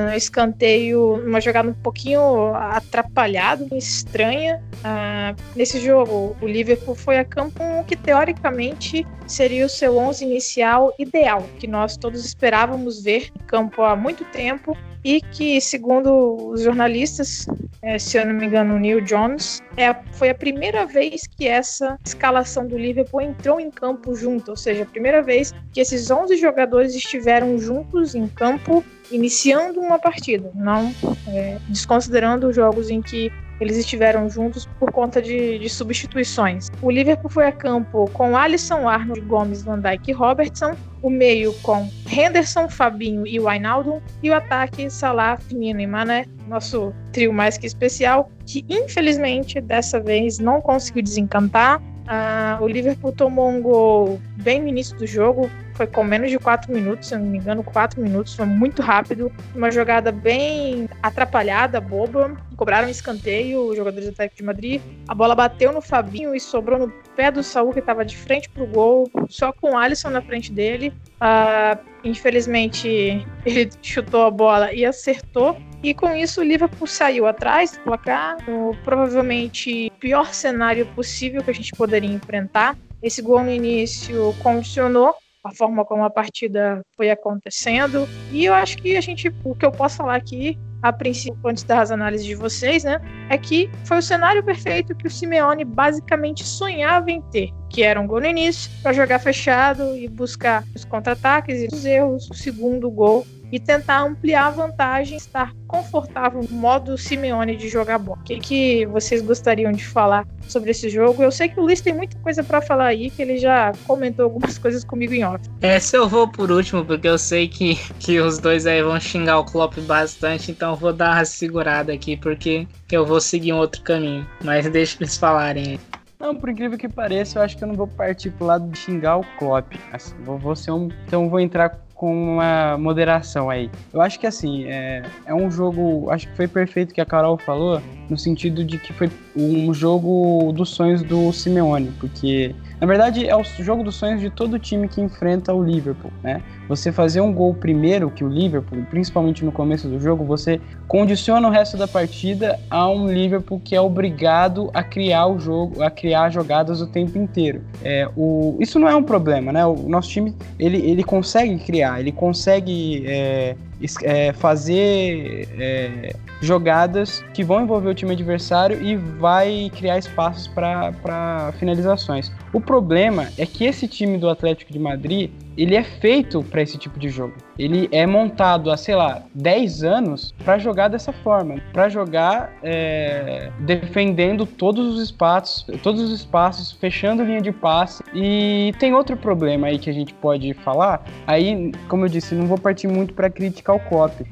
no 0.03 0.15
escanteio, 0.15 1.15
uma 1.23 1.39
jogada 1.39 1.69
um 1.69 1.73
pouquinho 1.73 2.55
atrapalhada, 2.55 3.67
estranha. 3.77 4.59
Uh, 4.77 5.39
nesse 5.55 5.79
jogo, 5.79 6.35
o 6.41 6.47
Liverpool 6.47 6.95
foi 6.95 7.19
a 7.19 7.25
campo 7.25 7.61
que 7.87 7.95
teoricamente 7.95 9.05
seria 9.27 9.65
o 9.67 9.69
seu 9.69 9.95
11 9.97 10.25
inicial 10.25 10.91
ideal, 10.97 11.43
que 11.59 11.67
nós 11.67 11.97
todos 11.97 12.25
esperávamos 12.25 13.03
ver 13.03 13.29
em 13.39 13.45
campo 13.45 13.83
há 13.83 13.95
muito 13.95 14.25
tempo 14.25 14.75
e 15.03 15.21
que, 15.21 15.59
segundo 15.59 16.51
os 16.51 16.61
jornalistas, 16.61 17.45
é, 17.81 17.99
se 17.99 18.17
eu 18.17 18.25
não 18.25 18.33
me 18.33 18.45
engano, 18.45 18.75
o 18.75 18.79
Neil 18.79 19.01
Jones, 19.01 19.61
é, 19.75 19.93
foi 20.13 20.29
a 20.29 20.35
primeira 20.35 20.85
vez 20.85 21.27
que 21.27 21.47
essa 21.47 21.99
escalação 22.05 22.65
do 22.65 22.77
Liverpool 22.77 23.21
entrou 23.21 23.59
em 23.59 23.69
campo 23.69 24.15
junto, 24.15 24.51
ou 24.51 24.57
seja, 24.57 24.83
a 24.83 24.85
primeira 24.85 25.21
vez 25.21 25.53
que 25.73 25.81
esses 25.81 26.09
11 26.09 26.37
jogadores 26.37 26.95
estiveram 26.95 27.57
juntos 27.59 28.15
em 28.15 28.27
campo 28.27 28.83
iniciando 29.11 29.79
uma 29.79 29.99
partida, 29.99 30.51
não 30.55 30.93
é, 31.27 31.57
desconsiderando 31.67 32.47
os 32.47 32.55
jogos 32.55 32.89
em 32.89 33.01
que 33.01 33.31
eles 33.59 33.77
estiveram 33.77 34.29
juntos 34.29 34.67
por 34.79 34.91
conta 34.91 35.21
de, 35.21 35.59
de, 35.59 35.69
substituições. 35.69 36.69
O 36.81 36.89
Liverpool 36.91 37.29
foi 37.29 37.47
a 37.47 37.51
campo 37.51 38.09
com 38.13 38.35
Alisson, 38.35 38.87
Arnold, 38.87 39.21
Gomes, 39.21 39.63
Van 39.63 39.79
Dijk 39.79 40.09
e 40.09 40.13
Robertson, 40.13 40.75
o 41.01 41.09
meio 41.09 41.53
com 41.61 41.89
Henderson, 42.09 42.69
Fabinho 42.69 43.27
e 43.27 43.39
Wijnaldum, 43.39 44.01
e 44.21 44.29
o 44.29 44.33
ataque 44.33 44.89
Salah, 44.89 45.37
Firmino 45.37 45.81
e 45.81 45.87
Mané, 45.87 46.25
nosso 46.47 46.93
trio 47.11 47.33
mais 47.33 47.57
que 47.57 47.67
especial, 47.67 48.31
que 48.45 48.65
infelizmente 48.69 49.59
dessa 49.61 49.99
vez 49.99 50.39
não 50.39 50.61
conseguiu 50.61 51.03
desencantar. 51.03 51.79
Uh, 51.79 52.61
o 52.61 52.67
Liverpool 52.67 53.13
tomou 53.13 53.49
um 53.49 53.61
gol 53.61 54.19
bem 54.41 54.61
no 54.61 54.67
início 54.67 54.97
do 54.97 55.07
jogo, 55.07 55.49
foi 55.73 55.87
com 55.87 56.03
menos 56.03 56.29
de 56.29 56.39
4 56.39 56.71
minutos, 56.71 57.07
se 57.07 57.15
eu 57.15 57.19
não 57.19 57.27
me 57.27 57.37
engano, 57.37 57.63
4 57.63 58.01
minutos, 58.01 58.35
foi 58.35 58.45
muito 58.45 58.81
rápido. 58.81 59.31
Uma 59.55 59.71
jogada 59.71 60.11
bem 60.11 60.89
atrapalhada, 61.01 61.81
boba. 61.81 62.35
Cobraram 62.55 62.87
um 62.87 62.91
escanteio, 62.91 63.67
os 63.67 63.75
jogadores 63.75 64.05
do 64.05 64.11
Atlético 64.11 64.37
de 64.37 64.43
Madrid. 64.43 64.81
A 65.07 65.15
bola 65.15 65.35
bateu 65.35 65.71
no 65.71 65.81
Fabinho 65.81 66.35
e 66.35 66.39
sobrou 66.39 66.79
no 66.79 66.89
pé 67.15 67.31
do 67.31 67.43
Saul, 67.43 67.73
que 67.73 67.79
estava 67.79 68.05
de 68.05 68.15
frente 68.15 68.49
pro 68.49 68.65
gol, 68.65 69.09
só 69.27 69.51
com 69.51 69.71
o 69.71 69.77
Alisson 69.77 70.09
na 70.09 70.21
frente 70.21 70.51
dele. 70.51 70.93
Uh, 71.15 71.79
infelizmente, 72.03 73.25
ele 73.45 73.69
chutou 73.81 74.25
a 74.25 74.31
bola 74.31 74.73
e 74.73 74.85
acertou. 74.85 75.57
E 75.81 75.93
com 75.93 76.15
isso, 76.15 76.39
o 76.39 76.43
Liverpool 76.43 76.87
saiu 76.87 77.27
atrás 77.27 77.71
do 77.73 77.79
placar, 77.79 78.37
no 78.47 78.75
provavelmente 78.83 79.91
pior 79.99 80.33
cenário 80.33 80.85
possível 80.95 81.43
que 81.43 81.51
a 81.51 81.53
gente 81.53 81.71
poderia 81.73 82.09
enfrentar. 82.09 82.77
Esse 83.01 83.21
gol 83.21 83.43
no 83.43 83.51
início 83.51 84.33
condicionou 84.41 85.13
a 85.43 85.51
forma 85.51 85.83
como 85.83 86.03
a 86.03 86.09
partida 86.09 86.81
foi 86.95 87.11
acontecendo. 87.11 88.07
E 88.31 88.45
eu 88.45 88.53
acho 88.53 88.77
que 88.77 88.95
a 88.95 89.01
gente, 89.01 89.33
o 89.43 89.53
que 89.53 89.65
eu 89.65 89.71
posso 89.71 89.97
falar 89.97 90.15
aqui, 90.15 90.57
a 90.81 90.91
princípio, 90.91 91.39
antes 91.45 91.63
das 91.63 91.91
análises 91.91 92.25
de 92.25 92.35
vocês, 92.35 92.83
né, 92.83 92.99
é 93.29 93.37
que 93.37 93.69
foi 93.85 93.97
o 93.97 94.01
cenário 94.01 94.43
perfeito 94.43 94.95
que 94.95 95.07
o 95.07 95.11
Simeone 95.11 95.63
basicamente 95.63 96.43
sonhava 96.43 97.09
em 97.09 97.21
ter, 97.21 97.49
que 97.69 97.83
era 97.83 97.99
um 97.99 98.07
gol 98.07 98.19
no 98.19 98.27
início, 98.27 98.69
para 98.81 98.93
jogar 98.93 99.19
fechado 99.19 99.95
e 99.95 100.07
buscar 100.07 100.63
os 100.75 100.83
contra-ataques 100.83 101.61
e 101.61 101.67
os 101.73 101.85
erros, 101.85 102.29
o 102.29 102.33
segundo 102.33 102.89
gol 102.89 103.25
e 103.53 103.59
tentar 103.59 104.01
ampliar 104.01 104.47
a 104.47 104.49
vantagem, 104.49 105.15
estar 105.15 105.53
confortável 105.67 106.41
no 106.41 106.57
modo 106.57 106.97
Simeone 106.97 107.55
de 107.55 107.69
jogar 107.69 107.99
bola. 107.99 108.17
O 108.19 108.23
que, 108.23 108.39
que 108.39 108.85
vocês 108.87 109.21
gostariam 109.21 109.71
de 109.71 109.85
falar 109.85 110.27
sobre 110.47 110.71
esse 110.71 110.89
jogo? 110.89 111.21
Eu 111.21 111.31
sei 111.31 111.49
que 111.49 111.59
o 111.59 111.63
Luiz 111.63 111.79
tem 111.79 111.93
muita 111.93 112.17
coisa 112.17 112.43
para 112.43 112.63
falar 112.63 112.87
aí, 112.87 113.11
que 113.11 113.21
ele 113.21 113.37
já 113.37 113.71
comentou 113.85 114.25
algumas 114.25 114.57
coisas 114.57 114.83
comigo 114.83 115.13
em 115.13 115.23
off. 115.23 115.47
Essa 115.61 115.97
eu 115.97 116.09
vou 116.09 116.27
por 116.27 116.49
último, 116.49 116.83
porque 116.83 117.07
eu 117.07 117.19
sei 117.19 117.47
que, 117.47 117.75
que 117.99 118.19
os 118.19 118.39
dois 118.39 118.65
aí 118.65 118.81
vão 118.81 118.99
xingar 118.99 119.37
o 119.37 119.45
Klopp 119.45 119.77
bastante, 119.81 120.49
então 120.49 120.71
eu 120.71 120.75
vou 120.75 120.91
dar 120.91 121.17
uma 121.17 121.25
segurada 121.25 121.93
aqui, 121.93 122.17
porque 122.17 122.67
eu 122.91 123.05
vou 123.05 123.21
seguir 123.21 123.53
um 123.53 123.57
outro 123.57 123.83
caminho. 123.83 124.27
Mas 124.43 124.67
deixa 124.67 124.97
eles 124.99 125.15
falarem 125.15 125.73
aí. 125.73 125.79
Não, 126.19 126.33
por 126.33 126.49
incrível 126.49 126.77
que 126.77 126.89
pareça, 126.89 127.37
eu 127.37 127.43
acho 127.43 127.55
que 127.55 127.63
eu 127.63 127.67
não 127.67 127.75
vou 127.75 127.85
partir 127.85 128.31
pro 128.31 128.47
lado 128.47 128.67
de 128.69 128.79
xingar 128.79 129.17
o 129.17 129.25
Klopp. 129.37 129.73
Assim, 129.91 130.15
vou, 130.23 130.39
vou 130.39 130.55
ser 130.55 130.71
um, 130.71 130.89
então 131.05 131.29
vou 131.29 131.39
entrar 131.39 131.83
com 132.03 132.33
uma 132.33 132.77
moderação 132.77 133.49
aí. 133.49 133.71
Eu 133.93 134.01
acho 134.01 134.19
que 134.19 134.27
assim, 134.27 134.65
é, 134.65 135.03
é 135.25 135.33
um 135.33 135.49
jogo. 135.49 136.09
Acho 136.09 136.27
que 136.27 136.35
foi 136.35 136.49
perfeito 136.49 136.93
que 136.93 136.99
a 136.99 137.05
Carol 137.05 137.37
falou, 137.37 137.81
no 138.09 138.17
sentido 138.17 138.61
de 138.61 138.77
que 138.77 138.91
foi 138.91 139.09
um 139.33 139.73
jogo 139.73 140.51
dos 140.51 140.71
sonhos 140.71 141.01
do 141.01 141.31
Simeone, 141.31 141.93
porque 142.01 142.53
na 142.83 142.87
verdade, 142.87 143.25
é 143.25 143.33
o 143.33 143.45
jogo 143.45 143.81
dos 143.81 143.95
sonhos 143.95 144.19
de 144.19 144.29
todo 144.29 144.59
time 144.59 144.89
que 144.89 144.99
enfrenta 144.99 145.53
o 145.53 145.63
Liverpool, 145.63 146.11
né? 146.21 146.41
Você 146.67 146.91
fazer 146.91 147.21
um 147.21 147.31
gol 147.31 147.53
primeiro 147.53 148.11
que 148.11 148.25
o 148.25 148.27
Liverpool, 148.27 148.85
principalmente 148.89 149.45
no 149.45 149.53
começo 149.53 149.87
do 149.87 149.97
jogo, 150.01 150.25
você 150.25 150.59
condiciona 150.85 151.47
o 151.47 151.49
resto 151.49 151.77
da 151.77 151.87
partida 151.87 152.59
a 152.69 152.89
um 152.89 153.07
Liverpool 153.07 153.61
que 153.63 153.73
é 153.73 153.79
obrigado 153.79 154.69
a 154.73 154.83
criar 154.83 155.27
o 155.27 155.39
jogo, 155.39 155.81
a 155.81 155.89
criar 155.89 156.29
jogadas 156.29 156.81
o 156.81 156.87
tempo 156.87 157.17
inteiro. 157.17 157.61
É, 157.81 158.05
o, 158.17 158.57
isso 158.59 158.77
não 158.77 158.89
é 158.89 158.95
um 158.97 159.03
problema, 159.03 159.53
né? 159.53 159.65
O 159.65 159.87
nosso 159.87 160.09
time 160.09 160.35
ele, 160.59 160.77
ele 160.79 161.05
consegue 161.05 161.57
criar, 161.59 161.92
ele 161.99 162.11
consegue 162.11 163.03
é, 163.07 163.55
é, 164.03 164.33
fazer 164.33 165.47
é, 165.59 166.15
jogadas 166.41 167.23
que 167.33 167.43
vão 167.43 167.61
envolver 167.61 167.89
o 167.89 167.93
time 167.93 168.13
adversário 168.13 168.81
e 168.81 168.95
vai 168.95 169.71
criar 169.75 169.97
espaços 169.97 170.47
para 170.47 171.53
finalizações. 171.59 172.31
O 172.51 172.61
problema 172.61 173.29
é 173.37 173.45
que 173.45 173.65
esse 173.65 173.87
time 173.87 174.17
do 174.17 174.29
Atlético 174.29 174.71
de 174.71 174.79
Madrid 174.79 175.31
ele 175.57 175.75
é 175.75 175.83
feito 175.83 176.43
para 176.43 176.61
esse 176.61 176.77
tipo 176.77 176.99
de 176.99 177.09
jogo. 177.09 177.33
Ele 177.57 177.87
é 177.91 178.05
montado 178.05 178.71
há, 178.71 178.77
sei 178.77 178.95
lá, 178.95 179.23
10 179.35 179.83
anos 179.83 180.33
para 180.43 180.57
jogar 180.57 180.87
dessa 180.87 181.13
forma, 181.13 181.61
para 181.71 181.89
jogar 181.89 182.51
é, 182.63 183.51
defendendo 183.59 184.45
todos 184.45 184.95
os 184.95 185.01
espaços, 185.01 185.65
todos 185.81 186.01
os 186.01 186.11
espaços, 186.11 186.71
fechando 186.71 187.23
linha 187.23 187.41
de 187.41 187.51
passe. 187.51 188.03
E 188.13 188.73
tem 188.79 188.93
outro 188.93 189.15
problema 189.15 189.67
aí 189.67 189.77
que 189.77 189.89
a 189.89 189.93
gente 189.93 190.13
pode 190.15 190.53
falar. 190.55 191.05
Aí, 191.27 191.71
como 191.87 192.05
eu 192.05 192.09
disse, 192.09 192.33
não 192.33 192.47
vou 192.47 192.57
partir 192.57 192.87
muito 192.87 193.13
para 193.13 193.29
criticar 193.63 193.75
o. 193.75 193.81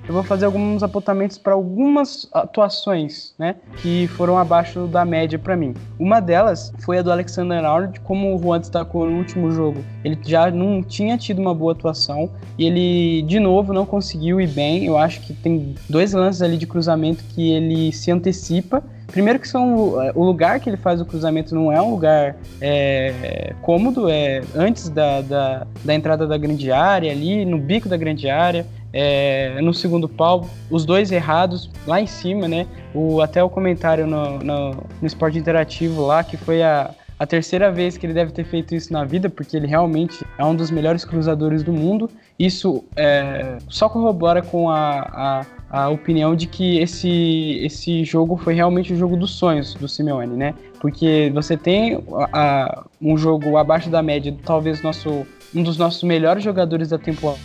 Eu 0.07 0.13
vou 0.13 0.23
fazer 0.23 0.45
alguns 0.45 0.83
apontamentos 0.83 1.37
para 1.37 1.53
algumas 1.53 2.27
atuações, 2.33 3.33
né, 3.39 3.55
que 3.77 4.07
foram 4.09 4.37
abaixo 4.37 4.87
da 4.87 5.05
média 5.05 5.39
para 5.39 5.55
mim. 5.55 5.73
Uma 5.97 6.19
delas 6.19 6.73
foi 6.79 6.97
a 6.97 7.01
do 7.01 7.11
Alexander 7.11 7.63
Arnold, 7.63 7.99
como 8.01 8.35
o 8.35 8.39
Juan 8.39 8.59
destacou 8.59 9.09
no 9.09 9.17
último 9.17 9.51
jogo. 9.51 9.83
Ele 10.03 10.17
já 10.23 10.51
não 10.51 10.83
tinha 10.83 11.17
tido 11.17 11.39
uma 11.39 11.55
boa 11.55 11.71
atuação 11.71 12.29
e 12.57 12.65
ele, 12.65 13.21
de 13.23 13.39
novo, 13.39 13.73
não 13.73 13.85
conseguiu 13.85 14.41
ir 14.41 14.47
bem. 14.47 14.85
Eu 14.85 14.97
acho 14.97 15.21
que 15.21 15.33
tem 15.33 15.75
dois 15.89 16.13
lances 16.13 16.41
ali 16.41 16.57
de 16.57 16.67
cruzamento 16.67 17.23
que 17.23 17.51
ele 17.51 17.93
se 17.93 18.11
antecipa. 18.11 18.83
Primeiro 19.07 19.39
que 19.39 19.47
são 19.47 19.75
o 20.15 20.23
lugar 20.23 20.59
que 20.61 20.69
ele 20.69 20.77
faz 20.77 21.01
o 21.01 21.05
cruzamento 21.05 21.53
não 21.53 21.69
é 21.69 21.81
um 21.81 21.91
lugar 21.91 22.37
é, 22.61 23.53
cômodo, 23.61 24.07
é 24.09 24.41
antes 24.55 24.87
da, 24.87 25.21
da, 25.21 25.67
da 25.83 25.93
entrada 25.93 26.25
da 26.25 26.37
grande 26.37 26.71
área, 26.71 27.11
ali 27.11 27.43
no 27.43 27.57
bico 27.57 27.89
da 27.89 27.97
grande 27.97 28.29
área. 28.29 28.65
É, 28.93 29.59
no 29.61 29.73
segundo 29.73 30.09
pau, 30.09 30.49
os 30.69 30.85
dois 30.85 31.11
errados 31.11 31.69
lá 31.87 32.01
em 32.01 32.07
cima, 32.07 32.47
né? 32.47 32.67
O, 32.93 33.21
até 33.21 33.43
o 33.43 33.49
comentário 33.49 34.05
no, 34.05 34.39
no, 34.39 34.71
no 34.71 35.07
esporte 35.07 35.37
interativo 35.37 36.05
lá, 36.05 36.23
que 36.23 36.35
foi 36.35 36.61
a, 36.61 36.93
a 37.21 37.27
terceira 37.27 37.71
vez 37.71 37.97
que 37.97 38.05
ele 38.07 38.13
deve 38.13 38.31
ter 38.31 38.43
feito 38.43 38.73
isso 38.73 38.91
na 38.91 39.05
vida, 39.05 39.29
porque 39.29 39.55
ele 39.55 39.67
realmente 39.67 40.25
é 40.39 40.43
um 40.43 40.55
dos 40.55 40.71
melhores 40.71 41.05
cruzadores 41.05 41.61
do 41.61 41.71
mundo. 41.71 42.09
Isso 42.39 42.83
é, 42.95 43.59
só 43.69 43.87
corrobora 43.87 44.41
com 44.41 44.71
a, 44.71 45.45
a, 45.69 45.83
a, 45.83 45.89
opinião 45.89 46.35
de 46.35 46.47
que 46.47 46.79
esse, 46.79 47.59
esse 47.61 48.03
jogo 48.03 48.37
foi 48.37 48.55
realmente 48.55 48.91
o 48.91 48.95
jogo 48.97 49.15
dos 49.15 49.29
sonhos 49.29 49.75
do 49.75 49.87
Simeone, 49.87 50.35
né? 50.35 50.55
Porque 50.79 51.31
você 51.31 51.55
tem 51.55 52.03
a, 52.33 52.85
um 52.99 53.15
jogo 53.15 53.55
abaixo 53.55 53.91
da 53.91 54.01
média, 54.01 54.35
talvez 54.43 54.81
nosso 54.81 55.23
um 55.53 55.61
dos 55.61 55.77
nossos 55.77 56.01
melhores 56.01 56.43
jogadores 56.43 56.89
da 56.89 56.97
temporada, 56.97 57.39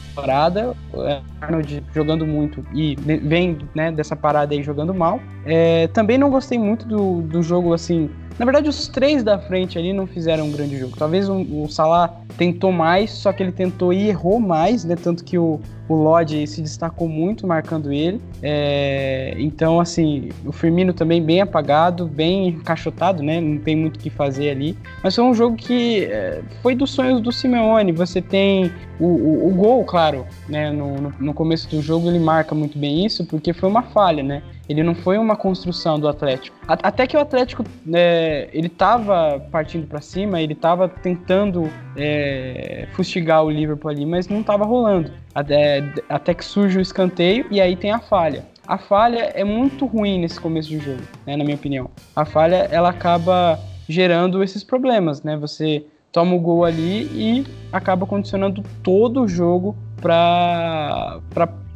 é, 1.05 1.21
Arnold 1.41 1.85
jogando 1.95 2.27
muito 2.27 2.65
e 2.73 2.97
vem 2.97 3.59
né, 3.75 3.93
dessa 3.93 4.17
parada 4.17 4.55
aí 4.55 4.63
jogando 4.63 4.95
mal. 4.95 5.21
É, 5.45 5.89
também 5.89 6.19
não 6.19 6.31
gostei 6.31 6.59
muito 6.59 6.87
do, 6.87 7.23
do 7.23 7.43
jogo 7.43 7.73
assim 7.73 8.11
na 8.39 8.45
verdade, 8.45 8.69
os 8.69 8.87
três 8.89 9.23
da 9.23 9.39
frente 9.39 9.79
ali 9.79 9.95
não 9.95 10.07
fizeram 10.07 10.45
um 10.45 10.53
grande 10.53 10.79
jogo. 10.79 10.95
Talvez 10.97 11.27
o, 11.29 11.41
o 11.41 11.69
Salah 11.71 12.21
tentou 12.37 12.71
mais, 12.71 13.11
só 13.11 13.33
que 13.33 13.43
ele 13.43 13.53
tentou 13.53 13.93
e 13.95 14.09
errou 14.09 14.39
mais, 14.39 14.85
né? 14.85 14.95
Tanto 14.95 15.25
que 15.25 15.39
o, 15.39 15.59
o 15.89 15.95
Lodge 15.95 16.47
se 16.47 16.61
destacou 16.61 17.09
muito 17.09 17.47
marcando 17.47 17.91
ele. 17.91 18.21
É, 18.43 19.35
então, 19.39 19.81
assim, 19.81 20.29
o 20.45 20.53
Firmino 20.53 20.93
também 20.93 21.23
bem 21.23 21.41
apagado, 21.41 22.07
bem 22.07 22.49
encaixotado, 22.49 23.23
né? 23.23 23.41
Não 23.41 23.57
tem 23.57 23.75
muito 23.75 23.97
o 23.97 23.99
que 23.99 24.11
fazer 24.11 24.51
ali. 24.51 24.77
Mas 25.03 25.15
foi 25.15 25.25
um 25.25 25.33
jogo 25.33 25.57
que 25.57 26.05
é, 26.05 26.43
foi 26.63 26.75
dos 26.75 26.91
sonhos 26.91 27.23
do 27.23 27.33
Simeone. 27.33 27.91
Você 27.93 28.21
tem 28.21 28.71
o, 29.01 29.07
o, 29.07 29.49
o, 29.49 29.55
gol, 29.55 29.83
claro. 29.85 30.06
Claro, 30.07 30.27
né, 30.49 30.71
no, 30.71 31.13
no, 31.19 31.35
começo 31.35 31.69
do 31.69 31.83
jogo 31.83 32.09
ele 32.09 32.19
marca 32.19 32.55
muito 32.55 32.79
bem 32.79 33.05
isso, 33.05 33.25
porque 33.25 33.53
foi 33.53 33.69
uma 33.69 33.83
falha, 33.83 34.23
né? 34.23 34.43
Ele 34.69 34.83
não 34.83 34.95
foi 34.95 35.19
uma 35.19 35.37
construção 35.37 35.99
do 35.99 36.09
Atlético. 36.09 36.57
Até 36.67 37.07
que 37.07 37.17
o 37.17 37.21
Atlético, 37.21 37.65
é, 37.93 38.49
ele 38.53 38.67
estava 38.67 39.41
partindo 39.51 39.87
para 39.87 40.01
cima, 40.01 40.41
ele 40.41 40.53
estava 40.55 40.89
tentando 40.89 41.71
é, 41.97 42.89
fustigar 42.93 43.45
o 43.45 43.51
Liverpool 43.51 43.91
ali, 43.91 44.05
mas 44.05 44.29
não 44.29 44.41
estava 44.41 44.65
rolando. 44.65 45.11
Até, 45.35 45.85
até 46.09 46.35
que 46.35 46.45
surge 46.45 46.79
o 46.79 46.81
escanteio 46.81 47.47
e 47.51 47.61
aí 47.61 47.77
tem 47.77 47.93
a 47.93 48.01
falha. 48.01 48.45
A 48.67 48.79
falha 48.79 49.31
é 49.35 49.45
muito 49.45 49.87
ruim 49.87 50.19
nesse 50.21 50.41
começo 50.41 50.69
de 50.69 50.79
jogo, 50.79 51.03
né, 51.25 51.37
na 51.37 51.45
minha 51.45 51.57
opinião. 51.57 51.91
A 52.15 52.25
falha, 52.25 52.69
ela 52.71 52.91
acaba 52.91 53.59
gerando 53.89 54.43
esses 54.43 54.65
problemas, 54.65 55.23
né? 55.23 55.37
Você 55.37 55.85
toma 56.17 56.35
o 56.35 56.41
gol 56.41 56.65
ali 56.65 57.03
e 57.13 57.47
acaba 57.71 58.07
condicionando 58.07 58.65
todo 58.83 59.23
o 59.23 59.29
jogo 59.29 59.77
para 60.01 61.21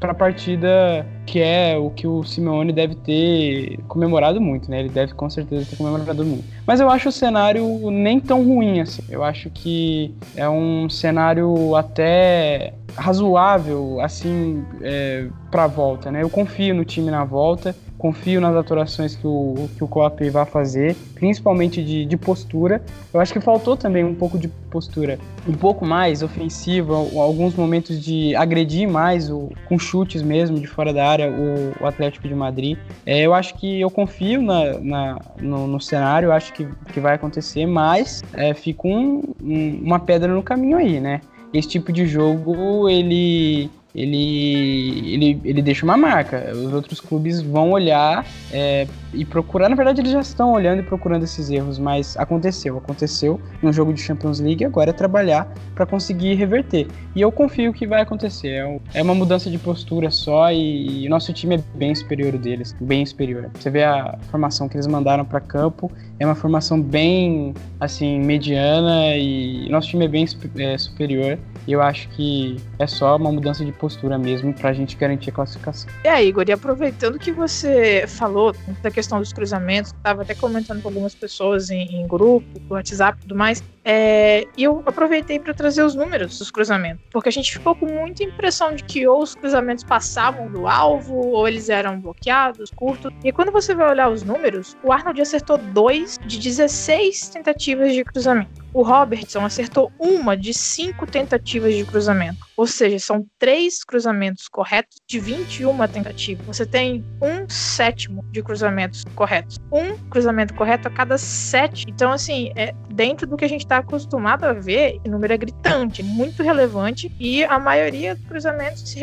para 0.00 0.12
a 0.12 0.14
partida 0.14 1.06
que 1.26 1.40
é 1.40 1.76
o 1.76 1.90
que 1.90 2.06
o 2.06 2.24
Simeone 2.24 2.72
deve 2.72 2.94
ter 2.94 3.78
comemorado 3.86 4.40
muito, 4.40 4.70
né? 4.70 4.80
Ele 4.80 4.88
deve 4.88 5.12
com 5.12 5.28
certeza 5.28 5.68
ter 5.68 5.76
comemorado 5.76 6.24
muito. 6.24 6.44
Mas 6.66 6.80
eu 6.80 6.88
acho 6.88 7.10
o 7.10 7.12
cenário 7.12 7.90
nem 7.90 8.18
tão 8.18 8.42
ruim 8.42 8.80
assim. 8.80 9.02
Eu 9.10 9.22
acho 9.22 9.50
que 9.50 10.14
é 10.34 10.48
um 10.48 10.88
cenário 10.88 11.76
até 11.76 12.72
razoável 12.96 14.00
assim 14.00 14.64
é, 14.80 15.26
para 15.50 15.64
a 15.64 15.68
volta, 15.68 16.10
né? 16.10 16.22
Eu 16.22 16.30
confio 16.30 16.74
no 16.74 16.84
time 16.84 17.10
na 17.10 17.24
volta 17.24 17.76
confio 18.00 18.40
nas 18.40 18.56
atuações 18.56 19.14
que 19.14 19.26
o, 19.26 19.68
que 19.76 19.84
o 19.84 19.86
Klopp 19.86 20.20
vai 20.32 20.46
fazer, 20.46 20.96
principalmente 21.14 21.84
de, 21.84 22.06
de 22.06 22.16
postura. 22.16 22.82
Eu 23.12 23.20
acho 23.20 23.32
que 23.32 23.40
faltou 23.40 23.76
também 23.76 24.02
um 24.02 24.14
pouco 24.14 24.38
de 24.38 24.48
postura 24.48 25.18
um 25.46 25.52
pouco 25.52 25.84
mais 25.84 26.22
ofensiva, 26.22 26.94
alguns 26.94 27.54
momentos 27.54 28.02
de 28.02 28.34
agredir 28.34 28.88
mais, 28.88 29.30
o, 29.30 29.50
com 29.68 29.78
chutes 29.78 30.22
mesmo 30.22 30.58
de 30.58 30.66
fora 30.66 30.92
da 30.92 31.06
área, 31.06 31.30
o, 31.30 31.74
o 31.82 31.86
Atlético 31.86 32.26
de 32.26 32.34
Madrid. 32.34 32.78
É, 33.04 33.20
eu 33.20 33.34
acho 33.34 33.54
que 33.54 33.80
eu 33.80 33.90
confio 33.90 34.40
na, 34.40 34.78
na 34.80 35.18
no, 35.38 35.66
no, 35.66 35.80
cenário, 35.80 36.32
acho 36.32 36.52
que, 36.54 36.66
que 36.92 37.00
vai 37.00 37.14
acontecer, 37.16 37.66
mas 37.66 38.22
é, 38.32 38.54
fica 38.54 38.88
um, 38.88 39.22
um, 39.42 39.80
uma 39.82 39.98
pedra 39.98 40.32
no 40.32 40.42
caminho 40.42 40.78
aí, 40.78 41.00
né? 41.00 41.20
Esse 41.52 41.68
tipo 41.68 41.92
de 41.92 42.06
jogo, 42.06 42.88
ele 42.88 43.68
ele, 43.94 45.14
ele, 45.14 45.40
ele 45.44 45.62
deixa 45.62 45.84
uma 45.84 45.96
marca. 45.96 46.50
Os 46.52 46.72
outros 46.72 47.00
clubes 47.00 47.40
vão 47.40 47.70
olhar 47.70 48.26
é, 48.52 48.86
e 49.12 49.24
procurar. 49.24 49.68
Na 49.68 49.76
verdade, 49.76 50.00
eles 50.00 50.12
já 50.12 50.20
estão 50.20 50.52
olhando 50.52 50.80
e 50.80 50.82
procurando 50.82 51.22
esses 51.22 51.50
erros, 51.50 51.78
mas 51.78 52.16
aconteceu. 52.16 52.78
Aconteceu 52.78 53.40
num 53.62 53.72
jogo 53.72 53.92
de 53.92 54.00
Champions 54.00 54.40
League. 54.40 54.64
Agora 54.64 54.90
é 54.90 54.92
trabalhar 54.92 55.52
para 55.74 55.86
conseguir 55.86 56.34
reverter. 56.34 56.86
E 57.14 57.20
eu 57.20 57.30
confio 57.30 57.72
que 57.72 57.86
vai 57.86 58.02
acontecer. 58.02 58.48
É, 58.48 58.80
é 58.94 59.02
uma 59.02 59.14
mudança 59.14 59.50
de 59.50 59.58
postura 59.58 60.10
só 60.10 60.52
e, 60.52 61.04
e 61.04 61.06
o 61.06 61.10
nosso 61.10 61.32
time 61.32 61.56
é 61.56 61.58
bem 61.76 61.94
superior 61.94 62.36
deles 62.36 62.74
bem 62.80 63.04
superior. 63.04 63.50
Você 63.54 63.70
vê 63.70 63.84
a 63.84 64.18
formação 64.30 64.68
que 64.68 64.76
eles 64.76 64.86
mandaram 64.86 65.24
para 65.24 65.40
campo, 65.40 65.90
é 66.18 66.26
uma 66.26 66.34
formação 66.34 66.80
bem 66.80 67.54
assim 67.78 68.20
mediana 68.20 69.16
e 69.16 69.68
nosso 69.70 69.88
time 69.88 70.04
é 70.04 70.08
bem 70.08 70.26
é, 70.56 70.78
superior. 70.78 71.38
E 71.66 71.72
eu 71.72 71.82
acho 71.82 72.08
que 72.10 72.56
é 72.78 72.86
só 72.86 73.16
uma 73.16 73.30
mudança 73.30 73.64
de 73.64 73.72
postura 73.72 74.18
mesmo 74.18 74.52
para 74.52 74.70
a 74.70 74.72
gente 74.72 74.96
garantir 74.96 75.30
a 75.30 75.32
classificação. 75.32 75.90
Aí, 76.04 76.28
Igor, 76.28 76.44
e 76.48 76.52
aproveitando 76.52 77.18
que 77.18 77.32
você 77.32 78.04
falou 78.06 78.54
da 78.82 78.90
questão 78.90 79.18
dos 79.18 79.32
cruzamentos, 79.32 79.92
estava 79.92 80.22
até 80.22 80.34
comentando 80.34 80.82
com 80.82 80.88
algumas 80.88 81.14
pessoas 81.14 81.70
em, 81.70 82.02
em 82.02 82.06
grupo, 82.06 82.46
no 82.68 82.74
WhatsApp 82.74 83.18
e 83.18 83.22
tudo 83.22 83.36
mais, 83.36 83.62
é, 83.84 84.46
e 84.56 84.64
eu 84.64 84.82
aproveitei 84.84 85.38
para 85.38 85.54
trazer 85.54 85.82
os 85.82 85.94
números 85.94 86.38
dos 86.38 86.50
cruzamentos, 86.50 87.02
porque 87.10 87.28
a 87.28 87.32
gente 87.32 87.52
ficou 87.52 87.74
com 87.74 87.86
muita 87.86 88.22
impressão 88.22 88.74
de 88.74 88.84
que 88.84 89.06
ou 89.06 89.22
os 89.22 89.34
cruzamentos 89.34 89.84
passavam 89.84 90.50
do 90.50 90.66
alvo, 90.66 91.14
ou 91.14 91.48
eles 91.48 91.68
eram 91.68 92.00
bloqueados, 92.00 92.70
curtos. 92.70 93.12
E 93.24 93.32
quando 93.32 93.50
você 93.50 93.74
vai 93.74 93.90
olhar 93.90 94.10
os 94.10 94.22
números, 94.22 94.76
o 94.82 94.92
Arnold 94.92 95.20
acertou 95.20 95.56
2 95.56 96.18
de 96.26 96.38
16 96.38 97.30
tentativas 97.30 97.92
de 97.94 98.04
cruzamento. 98.04 98.60
O 98.72 98.82
Robertson 98.82 99.44
acertou 99.44 99.90
uma 99.98 100.36
de 100.36 100.54
cinco 100.54 101.04
tentativas 101.04 101.74
de 101.74 101.84
cruzamento. 101.84 102.38
Ou 102.56 102.66
seja, 102.66 102.98
são 103.00 103.26
três 103.38 103.82
cruzamentos 103.82 104.46
corretos 104.46 104.98
de 105.08 105.18
21 105.18 105.76
tentativas. 105.88 106.46
Você 106.46 106.64
tem 106.64 107.04
um 107.20 107.48
sétimo 107.48 108.24
de 108.30 108.42
cruzamentos 108.42 109.04
corretos. 109.14 109.58
Um 109.72 109.96
cruzamento 110.08 110.54
correto 110.54 110.86
a 110.86 110.90
cada 110.90 111.18
sete. 111.18 111.84
Então, 111.88 112.12
assim, 112.12 112.52
é 112.54 112.72
dentro 112.92 113.26
do 113.26 113.36
que 113.36 113.44
a 113.44 113.48
gente 113.48 113.62
está 113.70 113.78
acostumado 113.78 114.44
a 114.44 114.52
ver, 114.52 115.00
o 115.06 115.08
número 115.08 115.32
é 115.32 115.36
gritante, 115.36 116.02
muito 116.02 116.42
relevante. 116.42 117.10
E 117.20 117.44
a 117.44 117.58
maioria 117.58 118.16
dos 118.16 118.26
cruzamentos 118.26 118.96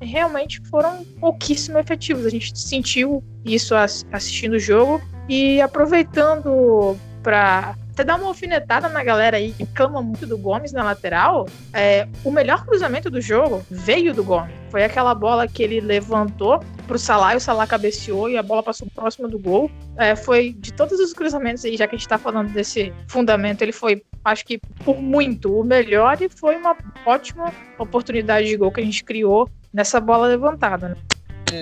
realmente 0.00 0.60
foram 0.68 1.04
pouquíssimo 1.20 1.78
efetivos. 1.78 2.26
A 2.26 2.30
gente 2.30 2.58
sentiu 2.58 3.22
isso 3.44 3.74
assistindo 4.10 4.54
o 4.54 4.58
jogo. 4.58 5.00
E 5.28 5.60
aproveitando 5.60 6.98
para 7.22 7.76
até 7.94 8.02
dar 8.02 8.16
uma 8.16 8.26
alfinetada 8.26 8.88
na 8.88 9.04
galera 9.04 9.36
aí 9.36 9.52
que 9.52 9.64
clama 9.64 10.02
muito 10.02 10.26
do 10.26 10.36
Gomes 10.36 10.72
na 10.72 10.82
lateral, 10.82 11.46
é, 11.72 12.08
o 12.24 12.30
melhor 12.30 12.66
cruzamento 12.66 13.08
do 13.08 13.20
jogo 13.20 13.64
veio 13.70 14.12
do 14.12 14.24
Gomes. 14.24 14.52
Foi 14.68 14.82
aquela 14.82 15.14
bola 15.14 15.46
que 15.46 15.62
ele 15.62 15.80
levantou 15.80 16.58
pro 16.88 16.98
Salah 16.98 17.34
e 17.34 17.36
o 17.36 17.40
Salah 17.40 17.68
cabeceou 17.68 18.28
e 18.28 18.36
a 18.36 18.42
bola 18.42 18.64
passou 18.64 18.88
próximo 18.92 19.28
do 19.28 19.38
gol. 19.38 19.70
É, 19.96 20.16
foi 20.16 20.52
de 20.58 20.72
todos 20.72 20.98
os 20.98 21.12
cruzamentos 21.12 21.64
aí, 21.64 21.76
já 21.76 21.86
que 21.86 21.94
a 21.94 21.98
gente 21.98 22.08
tá 22.08 22.18
falando 22.18 22.52
desse 22.52 22.92
fundamento, 23.06 23.62
ele 23.62 23.72
foi, 23.72 24.02
acho 24.24 24.44
que 24.44 24.58
por 24.84 25.00
muito, 25.00 25.56
o 25.56 25.62
melhor 25.62 26.20
e 26.20 26.28
foi 26.28 26.56
uma 26.56 26.76
ótima 27.06 27.52
oportunidade 27.78 28.48
de 28.48 28.56
gol 28.56 28.72
que 28.72 28.80
a 28.80 28.84
gente 28.84 29.04
criou 29.04 29.48
nessa 29.72 30.00
bola 30.00 30.26
levantada, 30.26 30.88
né? 30.88 30.96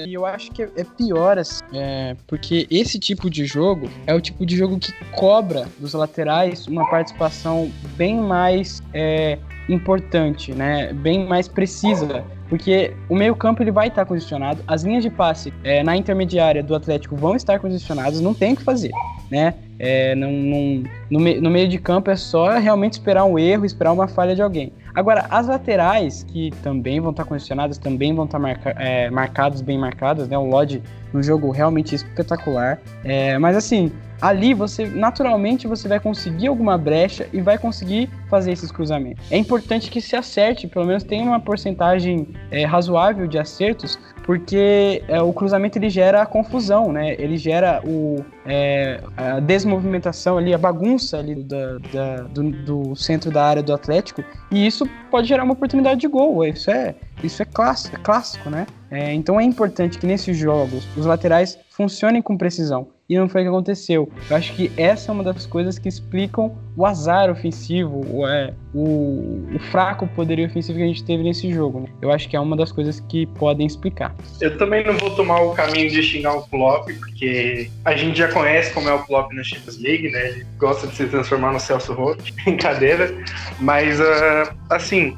E 0.06 0.14
eu 0.14 0.26
acho 0.26 0.50
que 0.50 0.62
é 0.62 0.84
pior, 0.96 1.38
assim, 1.38 1.60
é, 1.72 2.16
porque 2.26 2.66
esse 2.70 2.98
tipo 2.98 3.28
de 3.30 3.44
jogo 3.44 3.88
é 4.06 4.14
o 4.14 4.20
tipo 4.20 4.44
de 4.44 4.56
jogo 4.56 4.78
que 4.78 4.92
cobra 5.12 5.66
dos 5.78 5.94
laterais 5.94 6.66
uma 6.66 6.88
participação 6.88 7.70
bem 7.96 8.16
mais 8.16 8.82
é, 8.92 9.38
importante, 9.68 10.52
né? 10.52 10.92
Bem 10.92 11.26
mais 11.26 11.48
precisa. 11.48 12.24
Porque 12.48 12.94
o 13.08 13.14
meio-campo 13.14 13.62
ele 13.62 13.70
vai 13.70 13.88
estar 13.88 14.04
condicionado, 14.04 14.62
as 14.66 14.82
linhas 14.82 15.02
de 15.02 15.08
passe 15.08 15.52
é, 15.64 15.82
na 15.82 15.96
intermediária 15.96 16.62
do 16.62 16.74
Atlético 16.74 17.16
vão 17.16 17.34
estar 17.34 17.58
condicionadas, 17.58 18.20
não 18.20 18.34
tem 18.34 18.52
o 18.52 18.56
que 18.56 18.62
fazer, 18.62 18.90
né? 19.30 19.54
É, 19.78 20.14
não, 20.14 20.30
não, 20.30 20.84
no, 21.10 21.18
me, 21.18 21.40
no 21.40 21.50
meio 21.50 21.66
de 21.66 21.78
campo 21.78 22.10
é 22.10 22.16
só 22.16 22.58
realmente 22.58 22.92
esperar 22.92 23.24
um 23.24 23.38
erro, 23.38 23.64
esperar 23.64 23.92
uma 23.92 24.06
falha 24.06 24.34
de 24.34 24.42
alguém. 24.42 24.70
Agora, 24.94 25.26
as 25.30 25.46
laterais, 25.46 26.22
que 26.22 26.50
também 26.62 27.00
vão 27.00 27.10
estar 27.10 27.24
condicionadas, 27.24 27.78
também 27.78 28.14
vão 28.14 28.26
estar 28.26 28.38
marca, 28.38 28.70
é, 28.78 29.10
marcadas, 29.10 29.62
bem 29.62 29.78
marcadas, 29.78 30.28
né? 30.28 30.36
O 30.36 30.44
Lodge 30.44 30.82
no 31.12 31.22
jogo 31.22 31.50
realmente 31.50 31.94
espetacular. 31.94 32.80
É, 33.04 33.38
mas 33.38 33.56
assim, 33.56 33.92
ali 34.22 34.54
você 34.54 34.86
naturalmente 34.86 35.66
você 35.66 35.88
vai 35.88 35.98
conseguir 35.98 36.46
alguma 36.46 36.78
brecha 36.78 37.28
e 37.32 37.40
vai 37.40 37.58
conseguir 37.58 38.08
fazer 38.30 38.52
esses 38.52 38.70
cruzamentos. 38.70 39.24
É 39.30 39.36
importante 39.36 39.90
que 39.90 40.00
se 40.00 40.14
acerte, 40.14 40.68
pelo 40.68 40.86
menos 40.86 41.02
tenha 41.02 41.24
uma 41.24 41.40
porcentagem 41.40 42.28
é, 42.50 42.64
razoável 42.64 43.26
de 43.26 43.36
acertos, 43.36 43.98
porque 44.24 45.02
é, 45.08 45.20
o 45.20 45.32
cruzamento 45.32 45.76
ele 45.76 45.90
gera 45.90 46.22
a 46.22 46.26
confusão, 46.26 46.92
né? 46.92 47.14
Ele 47.18 47.36
gera 47.36 47.82
o, 47.84 48.24
é, 48.46 49.00
a 49.16 49.40
desmovimentação 49.40 50.38
ali, 50.38 50.54
a 50.54 50.58
bagunça 50.58 51.18
ali 51.18 51.34
da, 51.34 51.78
da, 51.92 52.16
do, 52.22 52.50
do, 52.50 52.96
centro 52.96 53.32
da 53.32 53.44
área 53.44 53.62
do 53.62 53.74
Atlético, 53.74 54.22
e 54.50 54.64
isso 54.64 54.88
pode 55.10 55.26
gerar 55.26 55.42
uma 55.42 55.54
oportunidade 55.54 56.00
de 56.00 56.06
gol. 56.06 56.44
Isso 56.44 56.70
é, 56.70 56.94
isso 57.26 57.42
é 57.42 57.44
clássico, 57.44 57.96
é 57.96 57.98
clássico, 57.98 58.50
né? 58.50 58.66
É, 58.90 59.12
então 59.12 59.40
é 59.40 59.44
importante 59.44 59.98
que 59.98 60.06
nesses 60.06 60.36
jogos 60.36 60.86
os 60.96 61.06
laterais 61.06 61.58
funcionem 61.70 62.20
com 62.20 62.36
precisão. 62.36 62.88
E 63.08 63.18
não 63.18 63.28
foi 63.28 63.42
o 63.42 63.44
que 63.44 63.48
aconteceu. 63.48 64.10
Eu 64.30 64.36
acho 64.36 64.54
que 64.54 64.72
essa 64.76 65.10
é 65.10 65.12
uma 65.12 65.24
das 65.24 65.44
coisas 65.44 65.78
que 65.78 65.88
explicam 65.88 66.56
o 66.76 66.86
azar 66.86 67.30
ofensivo, 67.30 68.00
o, 68.08 68.26
é, 68.26 68.54
o, 68.72 69.44
o 69.54 69.58
fraco 69.70 70.06
poderio 70.08 70.46
ofensivo 70.46 70.78
que 70.78 70.84
a 70.84 70.86
gente 70.86 71.04
teve 71.04 71.22
nesse 71.22 71.52
jogo. 71.52 71.80
Né? 71.80 71.86
Eu 72.00 72.10
acho 72.10 72.28
que 72.28 72.36
é 72.36 72.40
uma 72.40 72.56
das 72.56 72.72
coisas 72.72 73.00
que 73.00 73.26
podem 73.26 73.66
explicar. 73.66 74.14
Eu 74.40 74.56
também 74.56 74.82
não 74.86 74.96
vou 74.96 75.10
tomar 75.14 75.42
o 75.42 75.52
caminho 75.52 75.90
de 75.90 76.02
xingar 76.02 76.36
o 76.36 76.42
Klopp, 76.48 76.88
porque 77.00 77.70
a 77.84 77.94
gente 77.94 78.18
já 78.18 78.28
conhece 78.28 78.72
como 78.72 78.88
é 78.88 78.94
o 78.94 79.02
Klopp 79.04 79.32
na 79.32 79.42
Champions 79.42 79.78
League, 79.78 80.10
né? 80.10 80.28
Ele 80.28 80.46
gosta 80.56 80.86
de 80.86 80.94
se 80.94 81.06
transformar 81.06 81.52
no 81.52 81.60
Celso 81.60 81.92
Roth, 81.92 82.22
brincadeira. 82.44 83.14
Mas, 83.60 84.00
uh, 84.00 84.54
assim, 84.70 85.16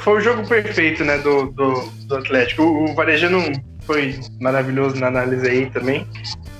foi 0.00 0.18
o 0.18 0.20
jogo 0.20 0.46
perfeito, 0.46 1.04
né, 1.04 1.18
do, 1.18 1.46
do, 1.52 1.86
do 2.06 2.16
Atlético. 2.16 2.62
O, 2.62 2.90
o 2.90 2.94
Varejano 2.94 3.40
foi 3.82 4.18
maravilhoso 4.40 4.96
na 4.96 5.08
análise 5.08 5.48
aí 5.48 5.66
também. 5.70 6.06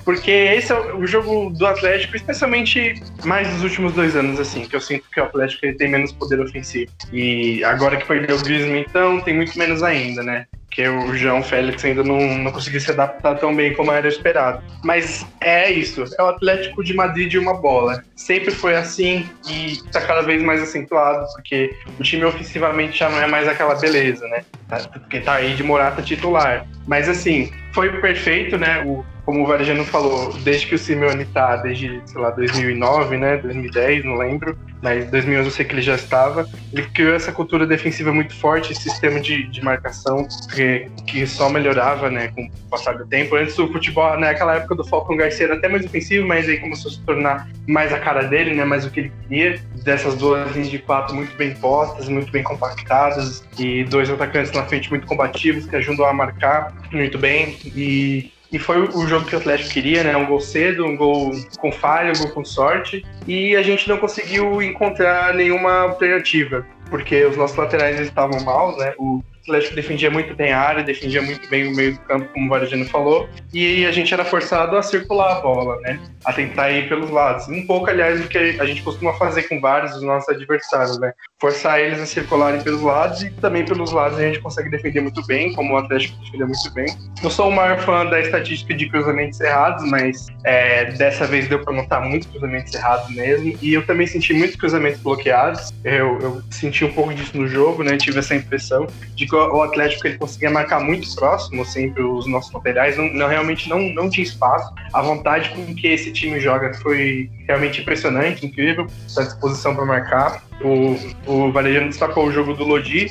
Porque 0.05 0.31
esse 0.31 0.72
é 0.72 0.94
o 0.94 1.07
jogo 1.07 1.50
do 1.50 1.66
Atlético, 1.66 2.16
especialmente 2.16 3.00
mais 3.24 3.53
nos 3.53 3.62
últimos 3.62 3.92
dois 3.92 4.16
anos, 4.16 4.40
assim, 4.40 4.64
que 4.64 4.74
eu 4.74 4.81
sinto 4.81 5.05
que 5.12 5.20
o 5.20 5.24
Atlético 5.24 5.66
ele 5.66 5.76
tem 5.76 5.88
menos 5.88 6.11
poder 6.12 6.40
ofensivo. 6.40 6.90
E 7.12 7.62
agora 7.64 7.96
que 7.96 8.07
perdeu 8.07 8.37
o 8.37 8.42
Griezmann, 8.42 8.85
então, 8.88 9.20
tem 9.20 9.35
muito 9.35 9.57
menos 9.59 9.83
ainda, 9.83 10.22
né? 10.22 10.46
Que 10.70 10.87
o 10.88 11.14
João 11.16 11.42
Félix 11.42 11.85
ainda 11.85 12.04
não, 12.04 12.18
não 12.38 12.52
conseguiu 12.52 12.80
se 12.80 12.90
adaptar 12.90 13.37
tão 13.37 13.54
bem 13.54 13.74
como 13.74 13.90
era 13.90 14.06
esperado. 14.06 14.62
Mas 14.85 15.26
é 15.40 15.70
isso, 15.70 16.04
é 16.18 16.22
o 16.22 16.28
Atlético 16.28 16.85
de 16.85 16.94
Madrid 16.94 17.28
de 17.28 17.38
uma 17.38 17.54
bola. 17.54 18.04
Sempre 18.14 18.50
foi 18.50 18.76
assim 18.76 19.28
e 19.48 19.72
está 19.72 20.00
cada 20.00 20.22
vez 20.22 20.42
mais 20.42 20.62
acentuado, 20.62 21.26
porque 21.35 21.74
o 21.98 22.02
time 22.02 22.24
ofensivamente 22.24 22.98
já 22.98 23.09
não 23.09 23.20
é 23.20 23.26
mais 23.26 23.48
aquela 23.48 23.74
beleza, 23.74 24.26
né? 24.28 24.44
Porque 24.92 25.20
tá 25.20 25.35
aí 25.35 25.54
de 25.54 25.62
Morata 25.62 26.02
titular. 26.02 26.66
Mas 26.87 27.09
assim, 27.09 27.52
foi 27.72 28.00
perfeito, 28.00 28.56
né? 28.56 28.85
O, 28.85 29.04
como 29.31 29.45
o 29.45 29.47
Varejano 29.47 29.85
falou, 29.85 30.33
desde 30.43 30.66
que 30.66 30.75
o 30.75 30.79
Simeone 30.79 31.25
tá, 31.25 31.55
desde, 31.55 32.03
sei 32.05 32.21
lá, 32.21 32.31
2009, 32.31 33.16
né? 33.16 33.37
2010, 33.37 34.05
não 34.05 34.16
lembro 34.16 34.59
mas 34.83 35.07
em 35.07 35.11
2011 35.11 35.49
eu 35.49 35.53
sei 35.53 35.64
que 35.64 35.75
ele 35.75 35.83
já 35.83 35.95
estava. 35.95 36.49
Ele 36.73 36.83
criou 36.83 37.14
essa 37.14 37.33
cultura 37.33 37.66
defensiva 37.66 38.12
muito 38.12 38.35
forte, 38.35 38.73
esse 38.73 38.83
sistema 38.83 39.21
de, 39.21 39.47
de 39.49 39.62
marcação 39.62 40.27
que, 40.55 40.88
que 41.07 41.27
só 41.27 41.49
melhorava 41.49 42.11
né, 42.11 42.29
com 42.29 42.45
o 42.45 42.51
passar 42.71 42.97
do 42.97 43.07
tempo. 43.07 43.37
Antes 43.37 43.59
o 43.59 43.69
futebol, 43.69 44.19
naquela 44.19 44.57
época 44.57 44.75
do 44.75 44.85
Falcon 44.85 45.16
Garcia 45.16 45.47
era 45.47 45.55
até 45.55 45.69
mais 45.69 45.85
ofensivo, 45.85 46.27
mas 46.27 46.49
aí 46.49 46.59
começou 46.59 46.90
a 46.90 46.95
se 46.95 47.01
tornar 47.03 47.49
mais 47.66 47.93
a 47.93 47.99
cara 47.99 48.23
dele, 48.23 48.55
né, 48.55 48.64
mais 48.64 48.87
o 48.87 48.90
que 48.90 49.01
ele 49.01 49.12
queria. 49.29 49.61
Dessas 49.85 50.14
duas 50.16 50.51
linhas 50.53 50.71
de 50.71 50.79
quatro 50.79 51.14
muito 51.14 51.37
bem 51.37 51.55
postas, 51.55 52.09
muito 52.09 52.31
bem 52.33 52.43
compactadas 52.43 53.45
e 53.59 53.85
dois 53.85 54.11
atacantes 54.11 54.53
na 54.53 54.64
frente 54.64 54.90
muito 54.90 55.07
combativos 55.07 55.66
que 55.66 55.77
ajudam 55.77 56.07
a 56.07 56.12
marcar 56.12 56.73
muito 56.90 57.19
bem. 57.19 57.57
E 57.64 58.33
e 58.53 58.59
foi 58.59 58.81
o 58.83 59.07
jogo 59.07 59.27
que 59.27 59.35
o 59.35 59.39
Atlético 59.39 59.71
queria, 59.71 60.03
né? 60.03 60.17
Um 60.17 60.27
gol 60.27 60.41
cedo, 60.41 60.85
um 60.85 60.97
gol 60.97 61.31
com 61.59 61.71
falha, 61.71 62.13
um 62.13 62.19
gol 62.19 62.31
com 62.31 62.44
sorte. 62.44 63.05
E 63.27 63.55
a 63.55 63.63
gente 63.63 63.88
não 63.88 63.98
conseguiu 63.98 64.61
encontrar 64.61 65.35
nenhuma 65.35 65.83
alternativa, 65.83 66.67
porque 66.88 67.25
os 67.25 67.37
nossos 67.37 67.57
laterais 67.57 68.01
estavam 68.01 68.40
mal, 68.40 68.77
né? 68.77 68.92
O 68.98 69.23
Atlético 69.51 69.75
defendia 69.75 70.11
muito 70.11 70.35
bem 70.35 70.53
a 70.53 70.61
área, 70.61 70.85
defendia 70.85 71.21
muito 71.21 71.48
bem 71.48 71.67
o 71.67 71.75
meio 71.75 71.94
do 71.94 72.01
campo, 72.01 72.29
como 72.33 72.46
o 72.46 72.48
Varejano 72.48 72.85
falou, 72.87 73.29
e 73.53 73.85
a 73.85 73.92
gente 73.92 74.15
era 74.15 74.25
forçado 74.25 74.77
a 74.77 74.83
circular 74.83 75.38
a 75.38 75.40
bola, 75.40 75.81
né? 75.81 75.98
A 76.25 76.33
tentar 76.33 76.71
ir 76.71 76.88
pelos 76.88 77.11
lados. 77.11 77.48
Um 77.48 77.67
pouco, 77.67 77.90
aliás, 77.90 78.21
do 78.21 78.29
que 78.29 78.38
a 78.38 78.65
gente 78.65 78.83
costuma 78.83 79.13
fazer 79.15 79.44
com 79.44 79.61
vários 79.61 79.92
dos 79.92 80.03
nossos 80.03 80.29
adversários, 80.29 80.98
né? 81.01 81.13
Forçar 81.40 81.81
eles 81.81 82.01
a 82.01 82.07
circularem 82.07 82.63
pelos 82.63 82.83
lados 82.83 83.23
e 83.23 83.31
também 83.31 83.65
pelos 83.65 83.92
lados 83.92 84.19
a 84.19 84.23
gente 84.23 84.40
consegue 84.40 84.71
defender 84.71 85.01
muito 85.01 85.25
bem, 85.27 85.53
como 85.55 85.75
o 85.75 85.79
Atlético 85.79 86.17
defende 86.19 86.44
muito 86.44 86.73
bem. 86.75 86.87
Eu 87.23 87.31
sou 87.31 87.48
o 87.48 87.53
maior 87.53 87.79
fã 87.81 88.07
da 88.07 88.21
estatística 88.21 88.75
de 88.75 88.88
cruzamentos 88.88 89.40
errados, 89.40 89.85
mas 89.90 90.27
é, 90.44 90.92
dessa 90.92 91.27
vez 91.27 91.48
deu 91.48 91.59
para 91.61 91.73
notar 91.73 92.03
muitos 92.03 92.29
cruzamentos 92.29 92.75
errados 92.75 93.09
mesmo, 93.15 93.57
e 93.61 93.73
eu 93.73 93.85
também 93.87 94.07
senti 94.07 94.33
muitos 94.33 94.57
cruzamentos 94.57 95.01
bloqueados. 95.01 95.73
Eu, 95.83 96.19
eu 96.21 96.42
senti 96.51 96.85
um 96.85 96.92
pouco 96.92 97.15
disso 97.15 97.37
no 97.37 97.48
jogo, 97.48 97.83
né? 97.83 97.96
Tive 97.96 98.19
essa 98.19 98.35
impressão 98.35 98.87
de 99.15 99.27
que 99.27 99.35
o 99.49 99.63
Atlético 99.63 100.07
ele 100.07 100.19
conseguia 100.19 100.51
marcar 100.51 100.81
muito 100.81 101.13
próximo 101.15 101.65
sempre 101.65 102.03
os 102.03 102.27
nossos 102.27 102.53
laterais, 102.53 102.97
não, 102.97 103.13
não, 103.13 103.29
realmente 103.29 103.69
não, 103.69 103.81
não 103.95 104.11
tinha 104.11 104.25
espaço. 104.25 104.73
A 104.93 105.03
vontade 105.03 105.51
com 105.51 105.75
que 105.75 105.87
esse 105.88 106.13
time 106.13 106.41
joga 106.41 106.75
foi 106.75 107.31
realmente 107.47 107.81
impressionante, 107.81 108.47
incrível, 108.47 108.87
essa 109.07 109.25
disposição 109.25 109.75
para 109.75 109.85
marcar. 109.85 110.50
O, 110.63 110.96
o 111.27 111.52
Varejano 111.52 111.88
destacou 111.88 112.27
o 112.27 112.33
jogo 112.33 112.54
do 112.54 112.65
Lodi. 112.65 113.06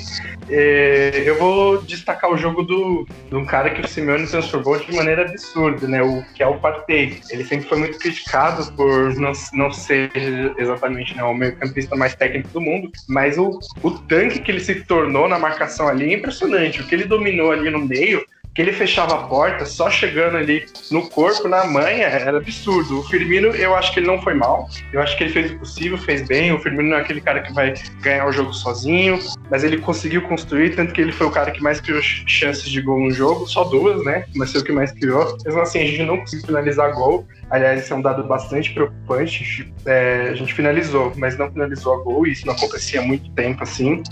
É, 0.49 1.23
eu 1.25 1.37
vou 1.37 1.81
destacar 1.81 2.31
o 2.31 2.37
jogo 2.37 2.63
do, 2.63 3.07
de 3.29 3.35
um 3.35 3.45
cara 3.45 3.69
que 3.69 3.81
o 3.81 3.87
Simeone 3.87 4.27
transformou 4.27 4.77
de 4.77 4.95
maneira 4.95 5.23
absurda, 5.23 5.87
né? 5.87 6.01
O, 6.01 6.23
que 6.33 6.43
é 6.43 6.47
o 6.47 6.59
Partey. 6.59 7.21
Ele 7.29 7.43
sempre 7.43 7.67
foi 7.67 7.79
muito 7.79 7.97
criticado 7.97 8.71
por 8.73 9.15
não, 9.15 9.31
não 9.53 9.71
ser 9.71 10.11
exatamente 10.57 11.15
né, 11.15 11.23
o 11.23 11.33
meio 11.33 11.55
campista 11.55 11.95
mais 11.95 12.15
técnico 12.15 12.49
do 12.49 12.61
mundo, 12.61 12.91
mas 13.07 13.37
o, 13.37 13.59
o 13.83 13.91
tanque 13.91 14.39
que 14.39 14.51
ele 14.51 14.59
se 14.59 14.75
tornou 14.83 15.27
na 15.27 15.39
marcação 15.39 15.87
ali 15.87 16.13
é 16.13 16.17
impressionante. 16.17 16.81
O 16.81 16.87
que 16.87 16.95
ele 16.95 17.05
dominou 17.05 17.51
ali 17.51 17.69
no 17.69 17.79
meio 17.79 18.23
que 18.59 18.63
ele 18.63 18.73
fechava 18.73 19.15
a 19.15 19.23
porta 19.23 19.65
só 19.65 19.89
chegando 19.89 20.35
ali 20.35 20.65
no 20.91 21.07
corpo, 21.07 21.47
na 21.47 21.63
manha, 21.63 22.07
era 22.07 22.39
absurdo. 22.39 22.99
O 22.99 23.03
Firmino, 23.03 23.47
eu 23.55 23.73
acho 23.73 23.93
que 23.93 24.01
ele 24.01 24.07
não 24.07 24.21
foi 24.21 24.33
mal. 24.33 24.67
Eu 24.91 25.01
acho 25.01 25.15
que 25.15 25.23
ele 25.23 25.31
fez 25.31 25.51
o 25.53 25.59
possível, 25.59 25.97
fez 25.97 26.27
bem. 26.27 26.51
O 26.51 26.59
Firmino 26.59 26.89
não 26.89 26.97
é 26.97 26.99
aquele 26.99 27.21
cara 27.21 27.39
que 27.41 27.53
vai 27.53 27.73
ganhar 28.01 28.27
o 28.27 28.33
jogo 28.33 28.53
sozinho, 28.53 29.17
mas 29.49 29.63
ele 29.63 29.77
conseguiu 29.77 30.23
construir, 30.23 30.75
tanto 30.75 30.93
que 30.93 30.99
ele 30.99 31.13
foi 31.13 31.27
o 31.27 31.31
cara 31.31 31.51
que 31.51 31.63
mais 31.63 31.79
criou 31.79 32.01
chances 32.01 32.69
de 32.69 32.81
gol 32.81 32.99
no 32.99 33.11
jogo, 33.11 33.47
só 33.47 33.63
duas, 33.63 34.03
né? 34.03 34.25
Mas 34.35 34.51
foi 34.51 34.59
o 34.59 34.63
que 34.65 34.73
mais 34.73 34.91
criou. 34.91 35.37
Mesmo 35.45 35.61
assim, 35.61 35.79
a 35.79 35.85
gente 35.85 36.03
não 36.03 36.17
conseguiu 36.17 36.47
finalizar 36.47 36.91
gol. 36.91 37.25
Aliás, 37.49 37.81
isso 37.81 37.93
é 37.93 37.95
um 37.95 38.01
dado 38.01 38.25
bastante 38.25 38.73
preocupante. 38.73 39.73
É, 39.85 40.31
a 40.31 40.35
gente 40.35 40.53
finalizou, 40.53 41.13
mas 41.15 41.37
não 41.37 41.49
finalizou 41.49 41.93
a 41.93 42.03
gol, 42.03 42.27
e 42.27 42.33
isso 42.33 42.45
não 42.45 42.53
acontecia 42.53 42.99
há 42.99 43.03
muito 43.03 43.31
tempo 43.31 43.63
assim. 43.63 44.03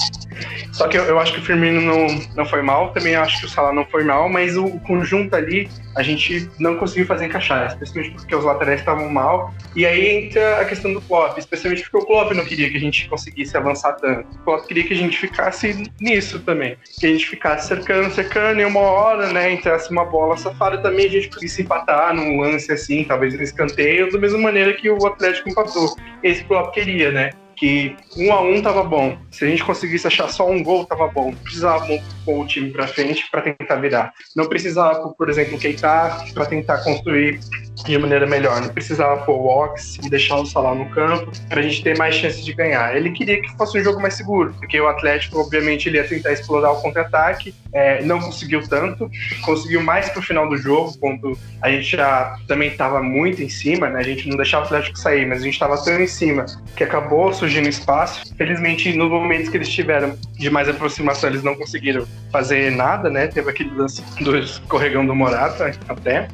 Só 0.71 0.87
que 0.87 0.97
eu, 0.97 1.03
eu 1.03 1.19
acho 1.19 1.33
que 1.33 1.39
o 1.39 1.43
Firmino 1.43 1.81
não, 1.81 2.07
não 2.35 2.45
foi 2.45 2.61
mal, 2.61 2.93
também 2.93 3.15
acho 3.15 3.39
que 3.39 3.45
o 3.45 3.49
Salah 3.49 3.73
não 3.73 3.85
foi 3.85 4.03
mal, 4.03 4.29
mas 4.37 4.55
o, 4.55 4.69
conjunto 4.81 5.35
ali 5.35 5.67
a 5.95 6.03
gente 6.03 6.47
não 6.59 6.77
conseguiu 6.77 7.07
fazer 7.07 7.25
encaixar, 7.25 7.65
especialmente 7.69 8.13
porque 8.13 8.35
os 8.35 8.43
laterais 8.43 8.81
estavam 8.81 9.09
mal. 9.09 9.51
E 9.75 9.83
aí 9.83 10.25
entra 10.25 10.61
a 10.61 10.65
questão 10.65 10.93
do 10.93 11.01
Klopp, 11.01 11.39
especialmente 11.39 11.81
porque 11.81 11.97
o 11.97 12.05
Klopp 12.05 12.33
não 12.33 12.45
queria 12.45 12.69
que 12.69 12.77
a 12.77 12.79
gente 12.79 13.09
conseguisse 13.09 13.57
avançar 13.57 13.93
tanto. 13.93 14.27
O 14.35 14.43
Klopp 14.43 14.67
queria 14.67 14.83
que 14.83 14.93
a 14.93 14.97
gente 14.97 15.17
ficasse 15.17 15.91
nisso 15.99 16.39
também, 16.41 16.77
que 16.99 17.07
a 17.07 17.09
gente 17.09 17.25
ficasse 17.25 17.67
cercando, 17.67 18.13
cercando, 18.13 18.61
e 18.61 18.65
uma 18.65 18.79
hora, 18.79 19.33
né, 19.33 19.51
entrasse 19.51 19.89
uma 19.89 20.05
bola 20.05 20.37
safada 20.37 20.77
também, 20.83 21.07
a 21.07 21.09
gente 21.09 21.29
conseguisse 21.29 21.63
empatar 21.63 22.13
num 22.13 22.39
lance 22.39 22.71
assim, 22.71 23.03
talvez 23.03 23.33
no 23.33 23.41
escanteio, 23.41 24.11
da 24.11 24.19
mesma 24.19 24.37
maneira 24.37 24.71
que 24.73 24.87
o 24.87 25.03
Atlético 25.07 25.49
empatou. 25.49 25.95
Esse 26.21 26.43
Klopp 26.43 26.75
queria, 26.75 27.11
né? 27.11 27.31
Que 27.57 27.95
um 28.15 28.31
a 28.31 28.41
um 28.41 28.61
tava 28.61 28.83
bom. 28.83 29.17
Se 29.31 29.43
a 29.43 29.47
gente 29.47 29.63
conseguisse 29.63 30.07
achar 30.07 30.29
só 30.29 30.49
um 30.49 30.63
gol, 30.63 30.85
tava 30.85 31.07
bom. 31.07 31.31
Não 31.31 31.37
precisava 31.37 31.85
pôr 32.23 32.43
o 32.43 32.47
time 32.47 32.69
para 32.71 32.87
frente 32.87 33.29
para 33.31 33.41
tentar 33.41 33.75
virar. 33.77 34.13
Não 34.35 34.47
precisava, 34.47 35.09
por 35.09 35.29
exemplo, 35.29 35.57
queitar 35.57 36.23
para 36.33 36.45
tentar 36.45 36.83
construir 36.83 37.39
de 37.83 37.97
maneira 37.97 38.25
melhor. 38.25 38.61
Não 38.61 38.69
precisava 38.69 39.23
pôr 39.23 39.33
o 39.33 39.45
Ox 39.45 39.97
e 40.03 40.09
deixar 40.09 40.37
o 40.37 40.45
Salah 40.45 40.75
no 40.75 40.89
campo 40.89 41.31
para 41.49 41.59
a 41.59 41.63
gente 41.63 41.83
ter 41.83 41.97
mais 41.97 42.15
chances 42.15 42.43
de 42.43 42.53
ganhar. 42.53 42.95
Ele 42.95 43.11
queria 43.11 43.41
que 43.41 43.49
fosse 43.57 43.79
um 43.79 43.83
jogo 43.83 44.01
mais 44.01 44.15
seguro, 44.15 44.53
porque 44.57 44.79
o 44.79 44.87
Atlético, 44.87 45.39
obviamente, 45.39 45.87
ele 45.87 45.97
ia 45.97 46.07
tentar 46.07 46.31
explorar 46.33 46.71
o 46.71 46.81
contra-ataque, 46.81 47.53
é, 47.73 48.01
não 48.03 48.19
conseguiu 48.19 48.67
tanto, 48.67 49.09
conseguiu 49.43 49.81
mais 49.81 50.09
pro 50.09 50.21
final 50.21 50.49
do 50.49 50.57
jogo, 50.57 50.97
quando 50.99 51.37
a 51.61 51.69
gente 51.69 51.95
já 51.95 52.35
também 52.47 52.69
estava 52.69 53.01
muito 53.01 53.41
em 53.41 53.49
cima, 53.49 53.89
né? 53.89 53.99
A 53.99 54.03
gente 54.03 54.27
não 54.27 54.37
deixava 54.37 54.63
o 54.63 54.67
Atlético 54.67 54.97
sair, 54.97 55.25
mas 55.25 55.41
a 55.41 55.43
gente 55.43 55.53
estava 55.53 55.83
tão 55.83 55.99
em 55.99 56.07
cima 56.07 56.45
que 56.75 56.83
acabou 56.83 57.33
surgindo 57.33 57.67
espaço. 57.67 58.35
Felizmente, 58.35 58.93
nos 58.93 59.09
momentos 59.09 59.49
que 59.49 59.57
eles 59.57 59.69
tiveram 59.69 60.17
de 60.33 60.49
mais 60.49 60.67
aproximação, 60.69 61.29
eles 61.29 61.43
não 61.43 61.55
conseguiram 61.55 62.05
fazer 62.31 62.71
nada, 62.71 63.09
né? 63.09 63.27
Teve 63.27 63.49
aquele 63.49 63.71
lance 63.71 64.03
do 64.21 64.37
escorregão 64.37 65.05
do 65.05 65.15
Morata 65.15 65.71
até. 65.87 66.27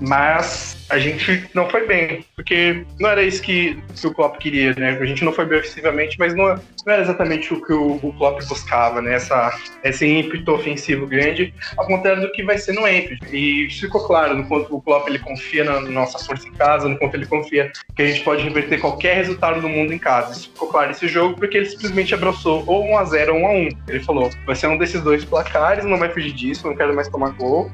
Mas 0.00 0.80
a 0.90 0.98
gente 0.98 1.48
não 1.54 1.68
foi 1.70 1.86
bem, 1.86 2.24
porque 2.34 2.84
não 2.98 3.08
era 3.08 3.22
isso 3.22 3.40
que, 3.40 3.78
que 3.94 4.06
o 4.06 4.12
Klopp 4.12 4.38
queria, 4.38 4.74
né? 4.74 4.98
A 5.00 5.06
gente 5.06 5.24
não 5.24 5.32
foi 5.32 5.46
bem 5.46 5.60
ofensivamente, 5.60 6.18
mas 6.18 6.34
não, 6.34 6.60
não 6.86 6.92
era 6.92 7.02
exatamente 7.02 7.52
o 7.52 7.64
que 7.64 7.72
o, 7.72 7.98
o 8.02 8.12
Klopp 8.14 8.42
buscava, 8.48 9.00
né? 9.02 9.14
Essa, 9.14 9.52
esse 9.84 10.06
ímpeto 10.06 10.52
ofensivo 10.52 11.06
grande, 11.06 11.52
ao 11.76 11.86
contrário 11.86 12.22
do 12.22 12.32
que 12.32 12.42
vai 12.42 12.58
ser 12.58 12.72
no 12.72 12.86
Enfield. 12.86 13.20
E 13.32 13.68
ficou 13.70 14.06
claro, 14.06 14.36
no 14.36 14.46
quanto 14.46 14.74
o 14.74 14.80
Klopp 14.80 15.08
ele 15.08 15.18
confia 15.18 15.64
na 15.64 15.80
nossa 15.80 16.18
força 16.18 16.48
em 16.48 16.52
casa, 16.52 16.88
no 16.88 16.98
quanto 16.98 17.14
ele 17.14 17.26
confia 17.26 17.72
que 17.94 18.02
a 18.02 18.06
gente 18.06 18.22
pode 18.22 18.42
reverter 18.42 18.80
qualquer 18.80 19.16
resultado 19.16 19.60
do 19.60 19.68
mundo 19.68 19.92
em 19.92 19.98
casa. 19.98 20.32
Isso 20.32 20.50
ficou 20.50 20.68
claro 20.68 20.88
nesse 20.88 21.08
jogo, 21.08 21.36
porque 21.36 21.58
ele 21.58 21.66
simplesmente 21.66 22.14
abraçou 22.14 22.64
ou 22.66 22.84
1x0 22.84 23.28
ou 23.28 23.40
1x1. 23.40 23.78
Ele 23.88 24.00
falou, 24.00 24.30
vai 24.46 24.56
ser 24.56 24.68
um 24.68 24.78
desses 24.78 25.02
dois 25.02 25.24
placares, 25.24 25.84
não 25.84 25.98
vai 25.98 26.08
fugir 26.08 26.32
disso, 26.32 26.66
não 26.66 26.76
quero 26.76 26.94
mais 26.94 27.08
tomar 27.08 27.30
gol. 27.30 27.70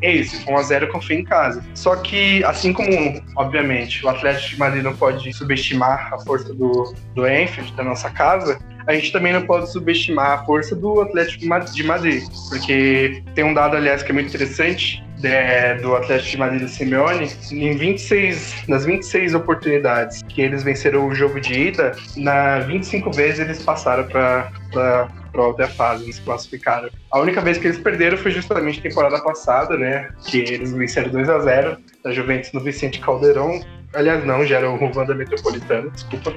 É 0.00 0.10
isso, 0.10 0.44
1x0 0.46 0.88
confia 0.88 1.18
em 1.18 1.24
casa. 1.24 1.64
Só 1.74 1.96
que, 1.96 2.44
assim 2.44 2.72
como, 2.72 2.90
obviamente, 3.36 4.04
o 4.04 4.08
Atlético 4.08 4.50
de 4.50 4.58
Madrid 4.58 4.82
não 4.82 4.94
pode 4.94 5.32
subestimar 5.32 6.12
a 6.12 6.18
força 6.18 6.52
do, 6.52 6.94
do 7.14 7.26
Enfield, 7.26 7.72
da 7.74 7.84
nossa 7.84 8.10
casa, 8.10 8.41
a 8.86 8.94
gente 8.94 9.12
também 9.12 9.32
não 9.32 9.46
pode 9.46 9.70
subestimar 9.70 10.40
a 10.40 10.44
força 10.44 10.74
do 10.74 11.00
Atlético 11.00 11.40
de 11.72 11.84
Madrid, 11.84 12.24
porque 12.48 13.22
tem 13.34 13.44
um 13.44 13.54
dado, 13.54 13.76
aliás, 13.76 14.02
que 14.02 14.10
é 14.10 14.14
muito 14.14 14.28
interessante, 14.28 15.02
é, 15.22 15.74
do 15.76 15.94
Atlético 15.94 16.30
de 16.30 16.36
Madrid 16.36 16.60
do 16.62 16.68
Simeone, 16.68 17.30
em 17.52 17.76
26, 17.76 18.64
nas 18.66 18.84
26 18.84 19.34
oportunidades 19.34 20.22
que 20.22 20.42
eles 20.42 20.62
venceram 20.62 21.06
o 21.06 21.14
jogo 21.14 21.40
de 21.40 21.68
ida, 21.68 21.92
na 22.16 22.58
25 22.60 23.12
vezes 23.12 23.40
eles 23.40 23.62
passaram 23.62 24.04
para 24.08 24.50
para 25.32 25.46
outra 25.46 25.66
fase, 25.66 26.04
eles 26.04 26.18
classificaram. 26.20 26.90
A 27.10 27.18
única 27.18 27.40
vez 27.40 27.56
que 27.56 27.66
eles 27.66 27.78
perderam 27.78 28.18
foi 28.18 28.30
justamente 28.30 28.82
temporada 28.82 29.18
passada, 29.22 29.78
né? 29.78 30.10
Que 30.26 30.38
eles 30.40 30.72
venceram 30.72 31.08
2 31.10 31.28
a 31.28 31.38
0 31.40 31.78
da 32.04 32.12
Juventus 32.12 32.52
no 32.52 32.60
Vicente 32.60 33.00
Caldeirão. 33.00 33.58
Aliás, 33.94 34.24
não, 34.26 34.44
já 34.44 34.58
era 34.58 34.70
o 34.70 34.78
Wanda 34.94 35.14
Metropolitano, 35.14 35.90
desculpa. 35.90 36.34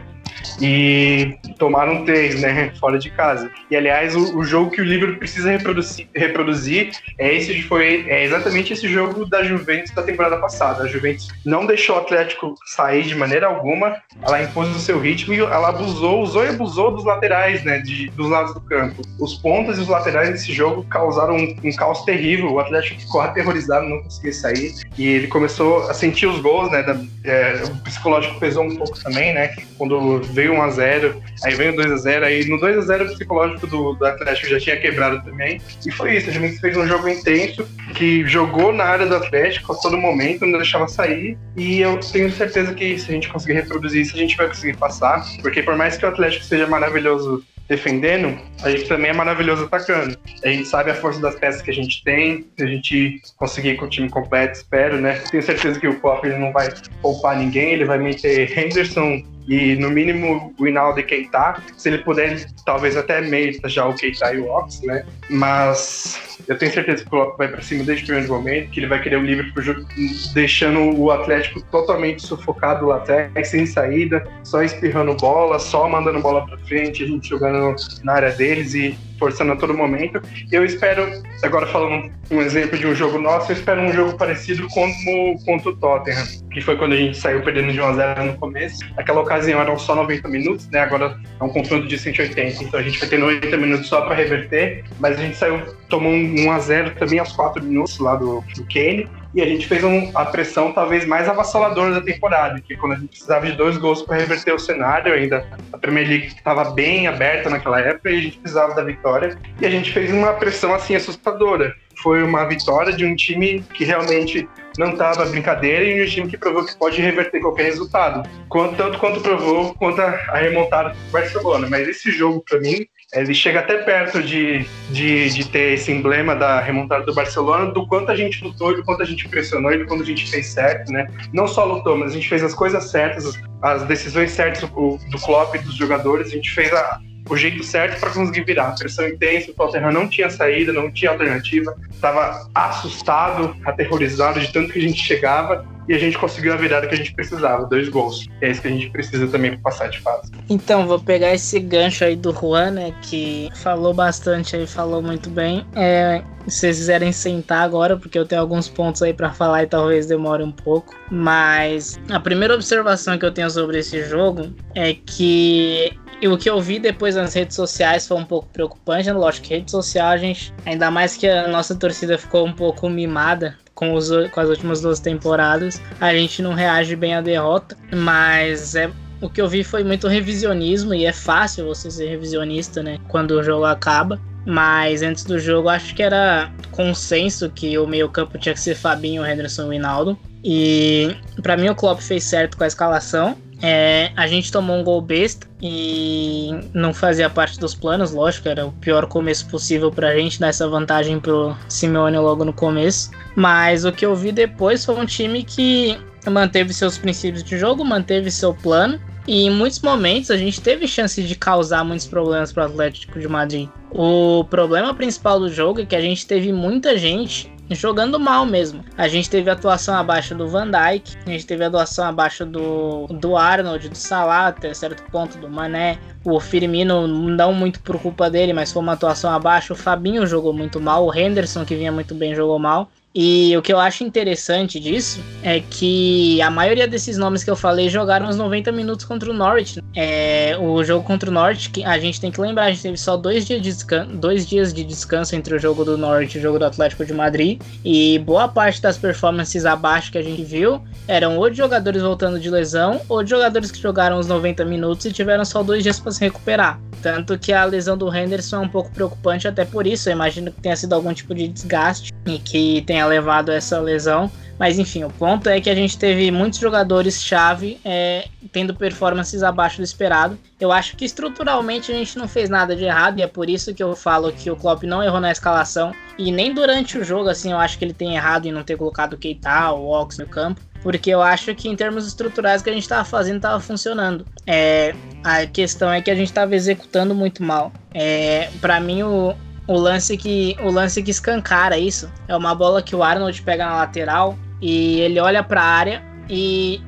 E 0.62 1.38
tomaram 1.58 2.06
três, 2.06 2.42
né, 2.42 2.72
fora 2.80 2.98
de 2.98 3.10
casa. 3.10 3.50
E 3.70 3.76
aliás, 3.76 4.16
o, 4.16 4.38
o 4.38 4.44
jogo 4.44 4.72
que 4.72 4.82
o 4.82 4.86
Liverpool 4.86 5.18
precisa 5.18 5.52
reproduzir, 5.52 6.08
reproduzir 6.16 6.92
é 7.18 7.34
esse 7.34 7.62
foi 7.64 8.06
é 8.08 8.24
exatamente 8.24 8.74
esse 8.74 8.88
jogo 8.88 9.26
da 9.26 9.44
Juventus 9.44 9.92
da 9.92 10.04
temporada 10.04 10.38
passada. 10.38 10.84
A 10.84 10.88
Juventus 10.88 11.28
não 11.46 11.66
deixou 11.66 11.96
o 11.96 12.00
Atlético 12.00 12.56
sair 12.66 13.04
de 13.04 13.16
maneira 13.16 13.48
alguma, 13.48 13.98
ela 14.22 14.42
impôs 14.42 14.70
o 14.76 14.80
seu 14.80 15.00
ritmo 15.00 15.34
e 15.34 15.40
ela 15.40 15.70
abusou, 15.70 16.22
usou 16.22 16.46
e 16.46 16.50
abusou 16.50 16.92
dos 16.92 17.06
laterais, 17.06 17.64
né, 17.64 17.80
de, 17.80 18.10
dos 18.12 18.30
lados 18.30 18.54
do 18.54 18.62
campo. 18.62 19.02
Os 19.20 19.36
pontas 19.36 19.78
e 19.78 19.82
os 19.82 19.88
laterais 19.88 20.30
desse 20.30 20.52
jogo 20.54 20.84
causaram 20.90 21.36
um, 21.36 21.56
um 21.64 21.76
caos 21.76 22.04
terrível. 22.04 22.52
O 22.52 22.60
Atlético 22.60 23.02
ficou 23.02 23.22
aterrorizado, 23.22 23.88
não 23.88 24.02
conseguia 24.04 24.34
sair 24.34 24.74
e 24.98 25.08
ele 25.08 25.28
começou 25.28 25.90
a 25.90 25.94
sentir 25.94 26.28
os 26.28 26.40
gols, 26.40 26.72
né, 26.72 26.84
da, 26.84 26.98
é, 27.24 27.64
o 27.66 27.76
psicológico 27.84 28.40
pesou 28.40 28.64
um 28.64 28.76
pouco 28.76 29.02
também, 29.02 29.34
né, 29.34 29.56
quando 29.78 30.22
veio 30.22 30.45
1 30.50 30.62
a 30.62 30.70
0 30.70 31.22
aí 31.44 31.56
veio 31.56 31.76
2 31.76 31.92
a 31.92 31.98
0 31.98 32.26
aí 32.26 32.46
no 32.48 32.60
2 32.60 32.78
a 32.78 32.82
0 32.82 33.06
o 33.06 33.08
psicológico 33.10 33.68
do, 33.68 33.94
do 33.94 34.06
Atlético 34.06 34.50
já 34.50 34.60
tinha 34.60 34.78
quebrado 34.78 35.24
também. 35.24 35.62
E 35.86 35.92
foi 35.92 36.18
isso, 36.18 36.30
a 36.30 36.34
gente 36.34 36.60
fez 36.60 36.76
um 36.78 36.88
jogo 36.88 37.08
intenso, 37.08 37.68
que 37.96 38.26
jogou 38.28 38.74
na 38.74 38.84
área 38.84 39.06
do 39.06 39.16
Atlético 39.16 39.74
a 39.74 39.76
todo 39.76 39.98
momento, 39.98 40.46
não 40.46 40.60
deixava 40.60 40.88
sair. 40.88 41.38
E 41.56 41.82
eu 41.82 42.00
tenho 42.00 42.32
certeza 42.32 42.74
que 42.74 42.98
se 42.98 43.10
a 43.10 43.14
gente 43.14 43.30
conseguir 43.30 43.54
reproduzir 43.54 44.02
isso, 44.02 44.16
a 44.16 44.20
gente 44.20 44.36
vai 44.38 44.48
conseguir 44.48 44.78
passar. 44.78 45.26
Porque 45.42 45.62
por 45.64 45.76
mais 45.76 45.98
que 45.98 46.06
o 46.06 46.10
Atlético 46.10 46.44
seja 46.44 46.68
maravilhoso 46.68 47.44
defendendo, 47.68 48.38
a 48.62 48.70
gente 48.70 48.88
também 48.88 49.10
é 49.10 49.14
maravilhoso 49.14 49.66
atacando. 49.66 50.18
A 50.44 50.48
gente 50.48 50.68
sabe 50.68 50.92
a 50.92 50.96
força 50.96 51.20
das 51.20 51.36
peças 51.36 51.62
que 51.62 51.72
a 51.72 51.74
gente 51.74 52.04
tem, 52.04 52.46
se 52.58 52.64
a 52.64 52.68
gente 52.68 53.22
conseguir 53.38 53.76
com 53.76 53.86
o 53.86 53.90
time 53.90 54.10
completo, 54.10 54.58
espero, 54.58 55.02
né? 55.02 55.22
Tenho 55.32 55.42
certeza 55.42 55.80
que 55.80 55.88
o 55.88 56.00
Pop 56.00 56.28
não 56.28 56.52
vai 56.52 56.70
poupar 57.02 57.38
ninguém, 57.38 57.74
ele 57.74 57.86
vai 57.86 57.98
meter 57.98 58.58
Henderson, 58.58 59.24
e 59.48 59.76
no 59.76 59.90
mínimo 59.90 60.54
o 60.58 60.68
Hinaldo 60.68 61.00
e 61.00 61.04
Keita. 61.04 61.62
Se 61.78 61.90
ele 61.90 62.00
puder, 62.00 62.46
talvez 62.66 62.98
até 62.98 63.22
meita 63.22 63.70
já 63.70 63.86
o 63.88 63.94
Keita 63.94 64.34
e 64.34 64.40
o 64.40 64.48
Ox, 64.48 64.82
né? 64.82 65.06
Mas 65.30 66.35
eu 66.48 66.58
tenho 66.58 66.72
certeza 66.72 67.04
que 67.04 67.08
o 67.08 67.10
Klopp 67.10 67.38
vai 67.38 67.48
para 67.48 67.62
cima 67.62 67.84
desde 67.84 68.04
o 68.04 68.08
primeiro 68.08 68.34
momento, 68.34 68.70
que 68.70 68.80
ele 68.80 68.88
vai 68.88 69.02
querer 69.02 69.18
o 69.18 69.22
Liverpool 69.22 69.86
deixando 70.34 71.00
o 71.00 71.12
Atlético 71.12 71.62
totalmente 71.72 72.22
sufocado 72.22 72.88
lá 72.88 72.98
atrás, 72.98 73.48
sem 73.48 73.66
saída, 73.66 74.26
só 74.44 74.62
espirrando 74.62 75.16
bola, 75.16 75.60
só 75.60 75.88
mandando 75.90 76.20
bola 76.20 76.46
para 76.46 76.58
frente, 76.60 77.04
a 77.04 77.08
gente 77.08 77.30
jogando 77.30 77.76
na 78.04 78.14
área 78.14 78.32
deles 78.32 78.74
e 78.74 78.98
forçando 79.20 79.54
a 79.54 79.56
todo 79.56 79.74
momento. 79.74 80.22
Eu 80.52 80.66
espero, 80.66 81.10
agora 81.42 81.66
falando 81.68 82.12
um 82.30 82.42
exemplo 82.42 82.78
de 82.78 82.86
um 82.86 82.96
jogo 82.96 83.18
nosso, 83.18 83.52
eu 83.52 83.56
espero 83.56 83.82
um 83.82 83.94
jogo 83.94 84.18
parecido 84.18 84.68
como 84.70 85.40
contra 85.46 85.70
o 85.70 85.76
Tottenham, 85.76 86.26
que 86.52 86.62
foi 86.62 86.78
quando 86.78 86.94
a 86.94 86.98
gente 86.98 87.18
saiu 87.18 87.42
perdendo 87.42 87.72
de 87.72 87.80
1 87.80 87.86
a 87.86 87.94
0 87.94 88.26
no 88.26 88.38
começo. 88.38 88.84
Aquela 88.98 89.22
ocasião 89.22 89.62
eram 89.62 89.78
só 89.78 89.96
90 89.96 90.28
minutos, 90.28 90.68
né? 90.70 90.80
Agora 90.80 91.18
é 91.40 91.44
um 91.44 91.50
confronto 91.50 91.88
de 91.88 91.98
180, 91.98 92.64
então 92.64 92.80
a 92.80 92.84
gente 92.84 93.00
vai 93.00 93.08
ter 93.08 93.18
90 93.18 93.58
minutos 93.58 93.88
só 93.88 94.02
para 94.02 94.16
reverter, 94.16 94.84
mas 95.00 95.18
a 95.18 95.22
gente 95.22 95.38
saiu 95.38 95.62
tomou 95.90 96.12
um 96.12 96.25
1 96.26 96.52
a 96.52 96.60
0 96.60 96.96
também 96.96 97.20
aos 97.20 97.32
4 97.32 97.64
minutos 97.64 98.00
lá 98.00 98.16
do, 98.16 98.44
do 98.56 98.66
Kane 98.66 99.10
e 99.36 99.42
a 99.42 99.46
gente 99.46 99.68
fez 99.68 99.84
um, 99.84 100.12
a 100.16 100.24
pressão 100.24 100.72
talvez 100.72 101.06
mais 101.06 101.28
avassaladora 101.28 101.96
da 101.96 102.02
temporada, 102.02 102.62
que 102.62 102.78
quando 102.78 102.94
a 102.94 102.96
gente 102.96 103.10
precisava 103.10 103.46
de 103.46 103.52
dois 103.52 103.78
gols 103.78 104.02
para 104.02 104.16
reverter 104.16 104.54
o 104.54 104.58
cenário, 104.58 105.14
ainda 105.14 105.46
a 105.74 105.78
Premier 105.78 106.08
League 106.08 106.28
estava 106.28 106.72
bem 106.72 107.06
aberta 107.06 107.50
naquela 107.50 107.82
época 107.82 108.10
e 108.10 108.18
a 108.18 108.22
gente 108.22 108.38
precisava 108.38 108.74
da 108.74 108.82
vitória, 108.82 109.38
e 109.60 109.66
a 109.66 109.70
gente 109.70 109.92
fez 109.92 110.10
uma 110.10 110.34
pressão 110.36 110.74
assim 110.74 110.96
assustadora. 110.96 111.76
Foi 112.02 112.24
uma 112.24 112.46
vitória 112.46 112.94
de 112.94 113.06
um 113.06 113.14
time 113.14 113.62
que 113.74 113.84
realmente 113.84 114.48
não 114.78 114.92
estava 114.92 115.26
brincadeira 115.26 115.84
e 115.84 116.02
um 116.02 116.08
time 116.08 116.30
que 116.30 116.38
provou 116.38 116.66
que 116.66 116.78
pode 116.78 117.02
reverter 117.02 117.42
qualquer 117.42 117.64
resultado. 117.64 118.30
tanto 118.78 118.98
quanto 119.00 119.20
provou 119.20 119.74
quanto 119.74 120.02
a, 120.02 120.10
a 120.30 120.38
remontada 120.38 120.90
do 120.90 121.12
Barcelona. 121.12 121.68
Mas 121.70 121.88
esse 121.88 122.10
jogo, 122.12 122.44
para 122.48 122.60
mim, 122.60 122.86
ele 123.16 123.34
chega 123.34 123.60
até 123.60 123.78
perto 123.78 124.22
de, 124.22 124.66
de, 124.90 125.30
de, 125.30 125.48
ter 125.48 125.74
esse 125.74 125.92
emblema 125.92 126.36
da 126.36 126.60
remontada 126.60 127.06
do 127.06 127.14
Barcelona, 127.14 127.72
do 127.72 127.88
quanto 127.88 128.12
a 128.12 128.16
gente 128.16 128.44
lutou, 128.44 128.76
do 128.76 128.84
quanto 128.84 129.02
a 129.02 129.06
gente 129.06 129.28
pressionou 129.28 129.72
e 129.72 129.78
do 129.78 129.86
quanto 129.86 130.04
a 130.04 130.06
gente 130.06 130.30
fez 130.30 130.48
certo, 130.48 130.92
né? 130.92 131.08
Não 131.32 131.48
só 131.48 131.64
lutou, 131.64 131.98
mas 131.98 132.12
a 132.12 132.14
gente 132.14 132.28
fez 132.28 132.44
as 132.44 132.54
coisas 132.54 132.92
certas, 132.92 133.40
as 133.62 133.84
decisões 133.84 134.32
certas 134.32 134.70
do, 134.70 135.00
do 135.10 135.20
Klopp 135.20 135.56
e 135.56 135.60
dos 135.60 135.76
jogadores, 135.76 136.28
a 136.28 136.32
gente 136.32 136.52
fez 136.52 136.74
a, 136.74 137.00
o 137.30 137.38
jeito 137.38 137.64
certo 137.64 138.00
para 138.00 138.10
conseguir 138.12 138.44
virar. 138.44 138.76
Pressão 138.76 139.08
intensa, 139.08 139.52
o 139.52 139.54
Tottenham 139.54 139.92
não 139.92 140.08
tinha 140.08 140.30
saída, 140.30 140.74
não 140.74 140.92
tinha 140.92 141.12
alternativa, 141.12 141.76
estava 141.90 142.50
assustado, 142.54 143.56
aterrorizado 143.66 144.40
de 144.40 144.52
tanto 144.52 144.74
que 144.74 144.80
a 144.80 144.82
gente 144.82 145.02
chegava 145.02 145.66
e 145.88 145.94
a 145.94 145.98
gente 145.98 146.18
conseguiu 146.18 146.54
a 146.54 146.58
virada 146.58 146.88
que 146.88 146.94
a 146.94 146.98
gente 146.98 147.14
precisava, 147.14 147.66
dois 147.66 147.90
gols. 147.90 148.28
É 148.42 148.50
isso 148.50 148.62
que 148.62 148.68
a 148.68 148.72
gente 148.72 148.90
precisa 148.90 149.28
também 149.28 149.52
para 149.52 149.62
passar 149.62 149.90
de 149.90 150.00
fase. 150.00 150.32
Então, 150.50 150.88
vou 150.88 151.00
pegar 151.00 151.34
esse 151.34 151.60
gancho 151.60 152.04
aí 152.04 152.16
do 152.16 152.34
Juan, 152.34 152.72
né, 152.72 152.94
que 153.02 153.50
falou 153.56 153.94
bastante 153.94 154.56
aí, 154.56 154.66
falou 154.66 155.02
muito 155.02 155.30
bem. 155.30 155.66
É, 155.76 156.24
se 156.48 156.60
vocês 156.60 156.78
quiserem 156.78 157.12
sentar 157.12 157.64
agora, 157.64 157.98
porque 157.98 158.18
eu 158.18 158.26
tenho 158.26 158.42
alguns 158.42 158.68
pontos 158.68 159.02
aí 159.02 159.14
para 159.14 159.32
falar 159.32 159.64
e 159.64 159.68
talvez 159.68 160.06
demore 160.06 160.44
um 160.44 160.52
pouco. 160.52 160.96
Mas 161.12 162.00
a 162.10 162.20
primeira 162.20 162.54
observação 162.54 163.18
que 163.18 163.26
eu 163.26 163.32
tenho 163.32 163.50
sobre 163.50 163.80
esse 163.80 164.04
jogo 164.06 164.54
é 164.74 164.94
que 164.94 165.98
e 166.22 166.28
o 166.28 166.38
que 166.38 166.50
eu 166.50 166.62
vi 166.62 166.80
depois 166.80 167.16
nas 167.16 167.34
redes 167.34 167.56
sociais 167.56 168.08
foi 168.08 168.18
um 168.18 168.26
pouco 168.26 168.48
preocupante. 168.50 169.08
Né? 169.08 169.14
Lógico 169.14 169.48
que 169.48 169.56
rede 169.56 169.70
social, 169.70 170.08
a 170.08 170.18
gente, 170.18 170.54
ainda 170.66 170.90
mais 170.90 171.18
que 171.18 171.28
a 171.28 171.48
nossa 171.48 171.76
torcida 171.76 172.18
ficou 172.18 172.46
um 172.46 172.54
pouco 172.54 172.90
mimada 172.90 173.58
com, 173.76 173.94
os, 173.94 174.10
com 174.32 174.40
as 174.40 174.50
últimas 174.50 174.82
duas 174.82 175.00
temporadas, 175.00 175.82
a 176.00 176.14
gente 176.14 176.42
não 176.42 176.54
reage 176.54 176.96
bem 176.96 177.14
à 177.14 177.22
derrota. 177.22 177.78
Mas 177.94 178.74
é, 178.74 178.90
o 179.22 179.30
que 179.30 179.42
eu 179.42 179.48
vi 179.48 179.64
foi 179.64 179.84
muito 179.84 180.08
revisionismo, 180.08 180.94
e 180.94 181.06
é 181.06 181.14
fácil 181.14 181.66
você 181.66 181.92
ser 181.92 182.08
revisionista, 182.08 182.82
né? 182.82 182.98
Quando 183.10 183.32
o 183.32 183.44
jogo 183.44 183.66
acaba. 183.66 184.20
Mas 184.46 185.02
antes 185.02 185.24
do 185.24 185.40
jogo, 185.40 185.70
acho 185.70 185.96
que 185.96 186.04
era 186.04 186.52
consenso 186.72 187.50
que 187.50 187.78
o 187.78 187.88
meio-campo 187.88 188.38
tinha 188.38 188.54
que 188.54 188.62
ser 188.62 188.76
Fabinho, 188.76 189.26
Henderson 189.26 189.66
e 189.66 189.70
Winaldo. 189.70 190.18
E 190.44 191.16
para 191.42 191.58
mim 191.58 191.68
o 191.70 191.76
Klopp 191.76 192.00
fez 192.00 192.24
certo 192.24 192.56
com 192.56 192.64
a 192.64 192.68
escalação. 192.68 193.36
É, 193.68 194.12
a 194.16 194.28
gente 194.28 194.52
tomou 194.52 194.78
um 194.78 194.84
gol 194.84 195.02
besta 195.02 195.48
e 195.60 196.52
não 196.72 196.94
fazia 196.94 197.28
parte 197.28 197.60
dos 197.60 197.74
planos, 197.74 198.12
lógico, 198.12 198.48
era 198.48 198.64
o 198.64 198.72
pior 198.72 199.08
começo 199.08 199.48
possível 199.48 199.92
pra 199.92 200.16
gente 200.16 200.40
dar 200.40 200.50
essa 200.50 200.68
vantagem 200.68 201.20
pro 201.20 201.58
Simeone 201.68 202.16
logo 202.20 202.46
no 202.46 202.54
começo. 202.54 203.10
Mas 203.36 203.84
o 203.84 203.92
que 203.92 204.06
eu 204.06 204.16
vi 204.16 204.32
depois 204.32 204.86
foi 204.86 204.94
um 204.94 205.06
time 205.06 205.44
que 205.44 205.98
manteve 206.30 206.76
seus 206.76 207.00
princípios 207.00 207.44
de 207.44 207.58
jogo, 207.58 207.84
manteve 207.84 208.30
seu 208.30 208.54
plano. 208.54 209.02
E 209.28 209.48
em 209.48 209.50
muitos 209.50 209.80
momentos 209.80 210.30
a 210.30 210.38
gente 210.38 210.62
teve 210.62 210.88
chance 210.88 211.24
de 211.24 211.34
causar 211.34 211.84
muitos 211.84 212.06
problemas 212.06 212.54
para 212.54 212.62
o 212.62 212.66
Atlético 212.68 213.20
de 213.20 213.28
Madrid. 213.28 213.68
O 213.90 214.44
problema 214.44 214.94
principal 214.94 215.40
do 215.40 215.52
jogo 215.52 215.82
é 215.82 215.86
que 215.86 215.96
a 215.96 216.02
gente 216.02 216.28
teve 216.28 216.54
muita 216.54 216.96
gente 217.00 217.52
jogando 217.70 218.20
mal 218.20 218.46
mesmo. 218.46 218.84
A 218.98 219.08
gente 219.08 219.30
teve 219.30 219.50
atuação 219.50 219.96
abaixo 219.96 220.36
do 220.36 220.48
Van 220.48 220.70
Dijk, 220.70 221.18
a 221.26 221.30
gente 221.30 221.46
teve 221.46 221.64
atuação 221.64 222.06
abaixo 222.06 222.46
do, 222.46 223.08
do 223.08 223.36
Arnold, 223.36 223.90
do 223.90 223.98
Salah, 223.98 224.48
até 224.48 224.74
certo 224.74 225.04
ponto 225.12 225.38
do 225.38 225.50
Mané. 225.50 225.98
O 226.24 226.40
Firmino 226.40 227.08
não 227.08 227.54
muito 227.54 227.80
por 227.82 228.00
culpa 228.00 228.30
dele, 228.30 228.54
mas 228.54 228.72
foi 228.72 228.82
uma 228.82 228.94
atuação 228.94 229.32
abaixo. 229.32 229.74
O 229.74 229.76
Fabinho 229.76 230.28
jogou 230.28 230.54
muito 230.54 230.80
mal, 230.80 231.06
o 231.06 231.14
Henderson 231.14 231.66
que 231.66 231.76
vinha 231.76 231.92
muito 231.92 232.14
bem 232.14 232.36
jogou 232.36 232.60
mal. 232.60 232.90
E 233.16 233.56
o 233.56 233.62
que 233.62 233.72
eu 233.72 233.80
acho 233.80 234.04
interessante 234.04 234.78
disso 234.78 235.24
é 235.42 235.62
que 235.62 236.42
a 236.42 236.52
maioria 236.52 236.86
desses 236.86 237.18
nomes 237.18 237.46
que 237.46 237.50
eu 237.50 237.56
falei 237.56 237.88
jogaram 237.88 238.28
os 238.28 238.36
90 238.36 238.74
minutos 238.74 239.06
contra 239.06 239.32
o 239.32 239.34
Norwich. 239.34 239.82
É, 239.96 240.58
o 240.60 240.84
jogo 240.84 241.06
contra 241.06 241.30
o 241.30 241.34
Norwich, 241.34 241.70
que 241.70 241.82
a 241.86 241.98
gente 241.98 242.20
tem 242.20 242.30
que 242.30 242.42
lembrar, 242.42 242.66
a 242.66 242.72
gente 242.72 242.82
teve 242.82 242.98
só 242.98 243.16
dois 243.16 243.46
dias, 243.46 243.62
de 243.62 243.72
descanso, 243.72 244.12
dois 244.18 244.46
dias 244.46 244.74
de 244.74 244.84
descanso 244.84 245.34
entre 245.34 245.56
o 245.56 245.60
jogo 245.60 245.86
do 245.86 245.98
Norwich 245.98 246.36
e 246.36 246.40
o 246.40 246.42
jogo 246.42 246.60
do 246.60 246.66
Atlético 246.66 247.06
de 247.06 247.14
Madrid. 247.14 247.62
E 247.86 248.20
boa 248.20 248.50
parte 248.50 248.82
das 248.82 248.98
performances 248.98 249.66
abaixo 249.66 250.12
que 250.12 250.18
a 250.18 250.22
gente 250.22 250.44
viu 250.44 250.84
eram 251.08 251.38
ou 251.38 251.50
de 251.50 251.56
jogadores 251.56 252.02
voltando 252.02 252.38
de 252.38 252.50
lesão, 252.50 253.00
ou 253.08 253.24
de 253.24 253.30
jogadores 253.30 253.72
que 253.72 253.82
jogaram 253.82 254.20
os 254.20 254.28
90 254.28 254.66
minutos 254.66 255.06
e 255.06 255.14
tiveram 255.14 255.46
só 255.46 255.64
dois 255.64 255.84
dias 255.84 256.02
para 256.02 256.12
se 256.12 256.20
recuperar. 256.20 256.82
Tanto 257.02 257.38
que 257.38 257.54
a 257.54 257.64
lesão 257.64 257.96
do 257.96 258.14
Henderson 258.14 258.58
é 258.58 258.60
um 258.60 258.68
pouco 258.68 258.92
preocupante, 258.92 259.48
até 259.48 259.64
por 259.64 259.86
isso. 259.86 260.10
Eu 260.10 260.14
imagino 260.14 260.52
que 260.52 260.60
tenha 260.60 260.76
sido 260.76 260.94
algum 260.94 261.14
tipo 261.14 261.36
de 261.36 261.48
desgaste 261.48 262.12
e 262.26 262.40
que 262.40 262.82
tenha 262.88 263.05
levado 263.06 263.52
a 263.52 263.56
essa 263.56 263.80
lesão. 263.80 264.32
Mas 264.58 264.80
enfim, 264.80 265.04
o 265.04 265.10
ponto 265.10 265.50
é 265.50 265.60
que 265.60 265.70
a 265.70 265.76
gente 265.76 265.98
teve 265.98 266.32
muitos 266.32 266.60
jogadores-chave 266.60 267.78
é, 267.84 268.28
tendo 268.52 268.74
performances 268.74 269.44
abaixo 269.44 269.78
do 269.78 269.84
esperado. 269.84 270.38
Eu 270.60 270.72
acho 270.72 270.96
que 270.96 271.04
estruturalmente 271.04 271.92
a 271.92 271.96
gente 271.96 272.18
não 272.18 272.28
fez 272.28 272.50
nada 272.50 272.76
de 272.76 272.86
errado, 272.86 273.20
e 273.20 273.22
é 273.22 273.28
por 273.28 273.50
isso 273.50 273.74
que 273.74 273.84
eu 273.84 273.96
falo 273.96 274.32
que 274.32 274.50
o 274.50 274.56
Klopp 274.56 274.84
não 274.84 275.04
errou 275.04 275.20
na 275.20 275.32
escalação. 275.32 275.92
E 276.18 276.32
nem 276.32 276.54
durante 276.54 276.98
o 276.98 277.04
jogo, 277.04 277.28
assim, 277.28 277.52
eu 277.52 277.58
acho 277.58 277.78
que 277.78 277.84
ele 277.84 277.94
tem 277.94 278.16
errado 278.16 278.46
em 278.46 278.52
não 278.52 278.64
ter 278.64 278.78
colocado 278.78 279.14
o 279.14 279.18
Keita 279.18 279.72
ou 279.72 279.88
o 279.88 280.02
Ox 280.02 280.18
no 280.18 280.26
campo. 280.26 280.62
Porque 280.82 281.10
eu 281.10 281.22
acho 281.22 281.54
que 281.56 281.68
em 281.68 281.76
termos 281.76 282.08
estruturais 282.08 282.62
que 282.62 282.70
a 282.70 282.74
gente 282.74 282.84
estava 282.84 283.04
fazendo 283.04 283.38
estava 283.38 283.60
funcionando. 283.60 284.26
É, 284.46 284.94
a 285.24 285.46
questão 285.48 285.92
é 285.92 286.00
que 286.00 286.12
a 286.12 286.16
gente 286.16 286.28
estava 286.28 286.56
executando 286.56 287.14
muito 287.16 287.44
mal. 287.44 287.74
É, 287.92 288.50
para 288.62 288.80
mim, 288.80 289.02
o, 289.02 289.36
o 289.68 289.78
lance 289.78 290.16
que 290.18 290.56
o 290.62 290.70
lance 290.70 291.02
que 291.02 291.12
escancara 291.12 291.78
isso 291.78 292.12
é 292.28 292.36
uma 292.36 292.54
bola 292.54 292.82
que 292.82 292.96
o 292.96 293.04
Arnold 293.04 293.42
pega 293.42 293.66
na 293.66 293.76
lateral 293.76 294.38
e 294.62 295.00
ele 295.02 295.20
olha 295.20 295.44
para 295.44 295.62
a 295.62 295.66
área 295.66 296.04
e 296.30 296.82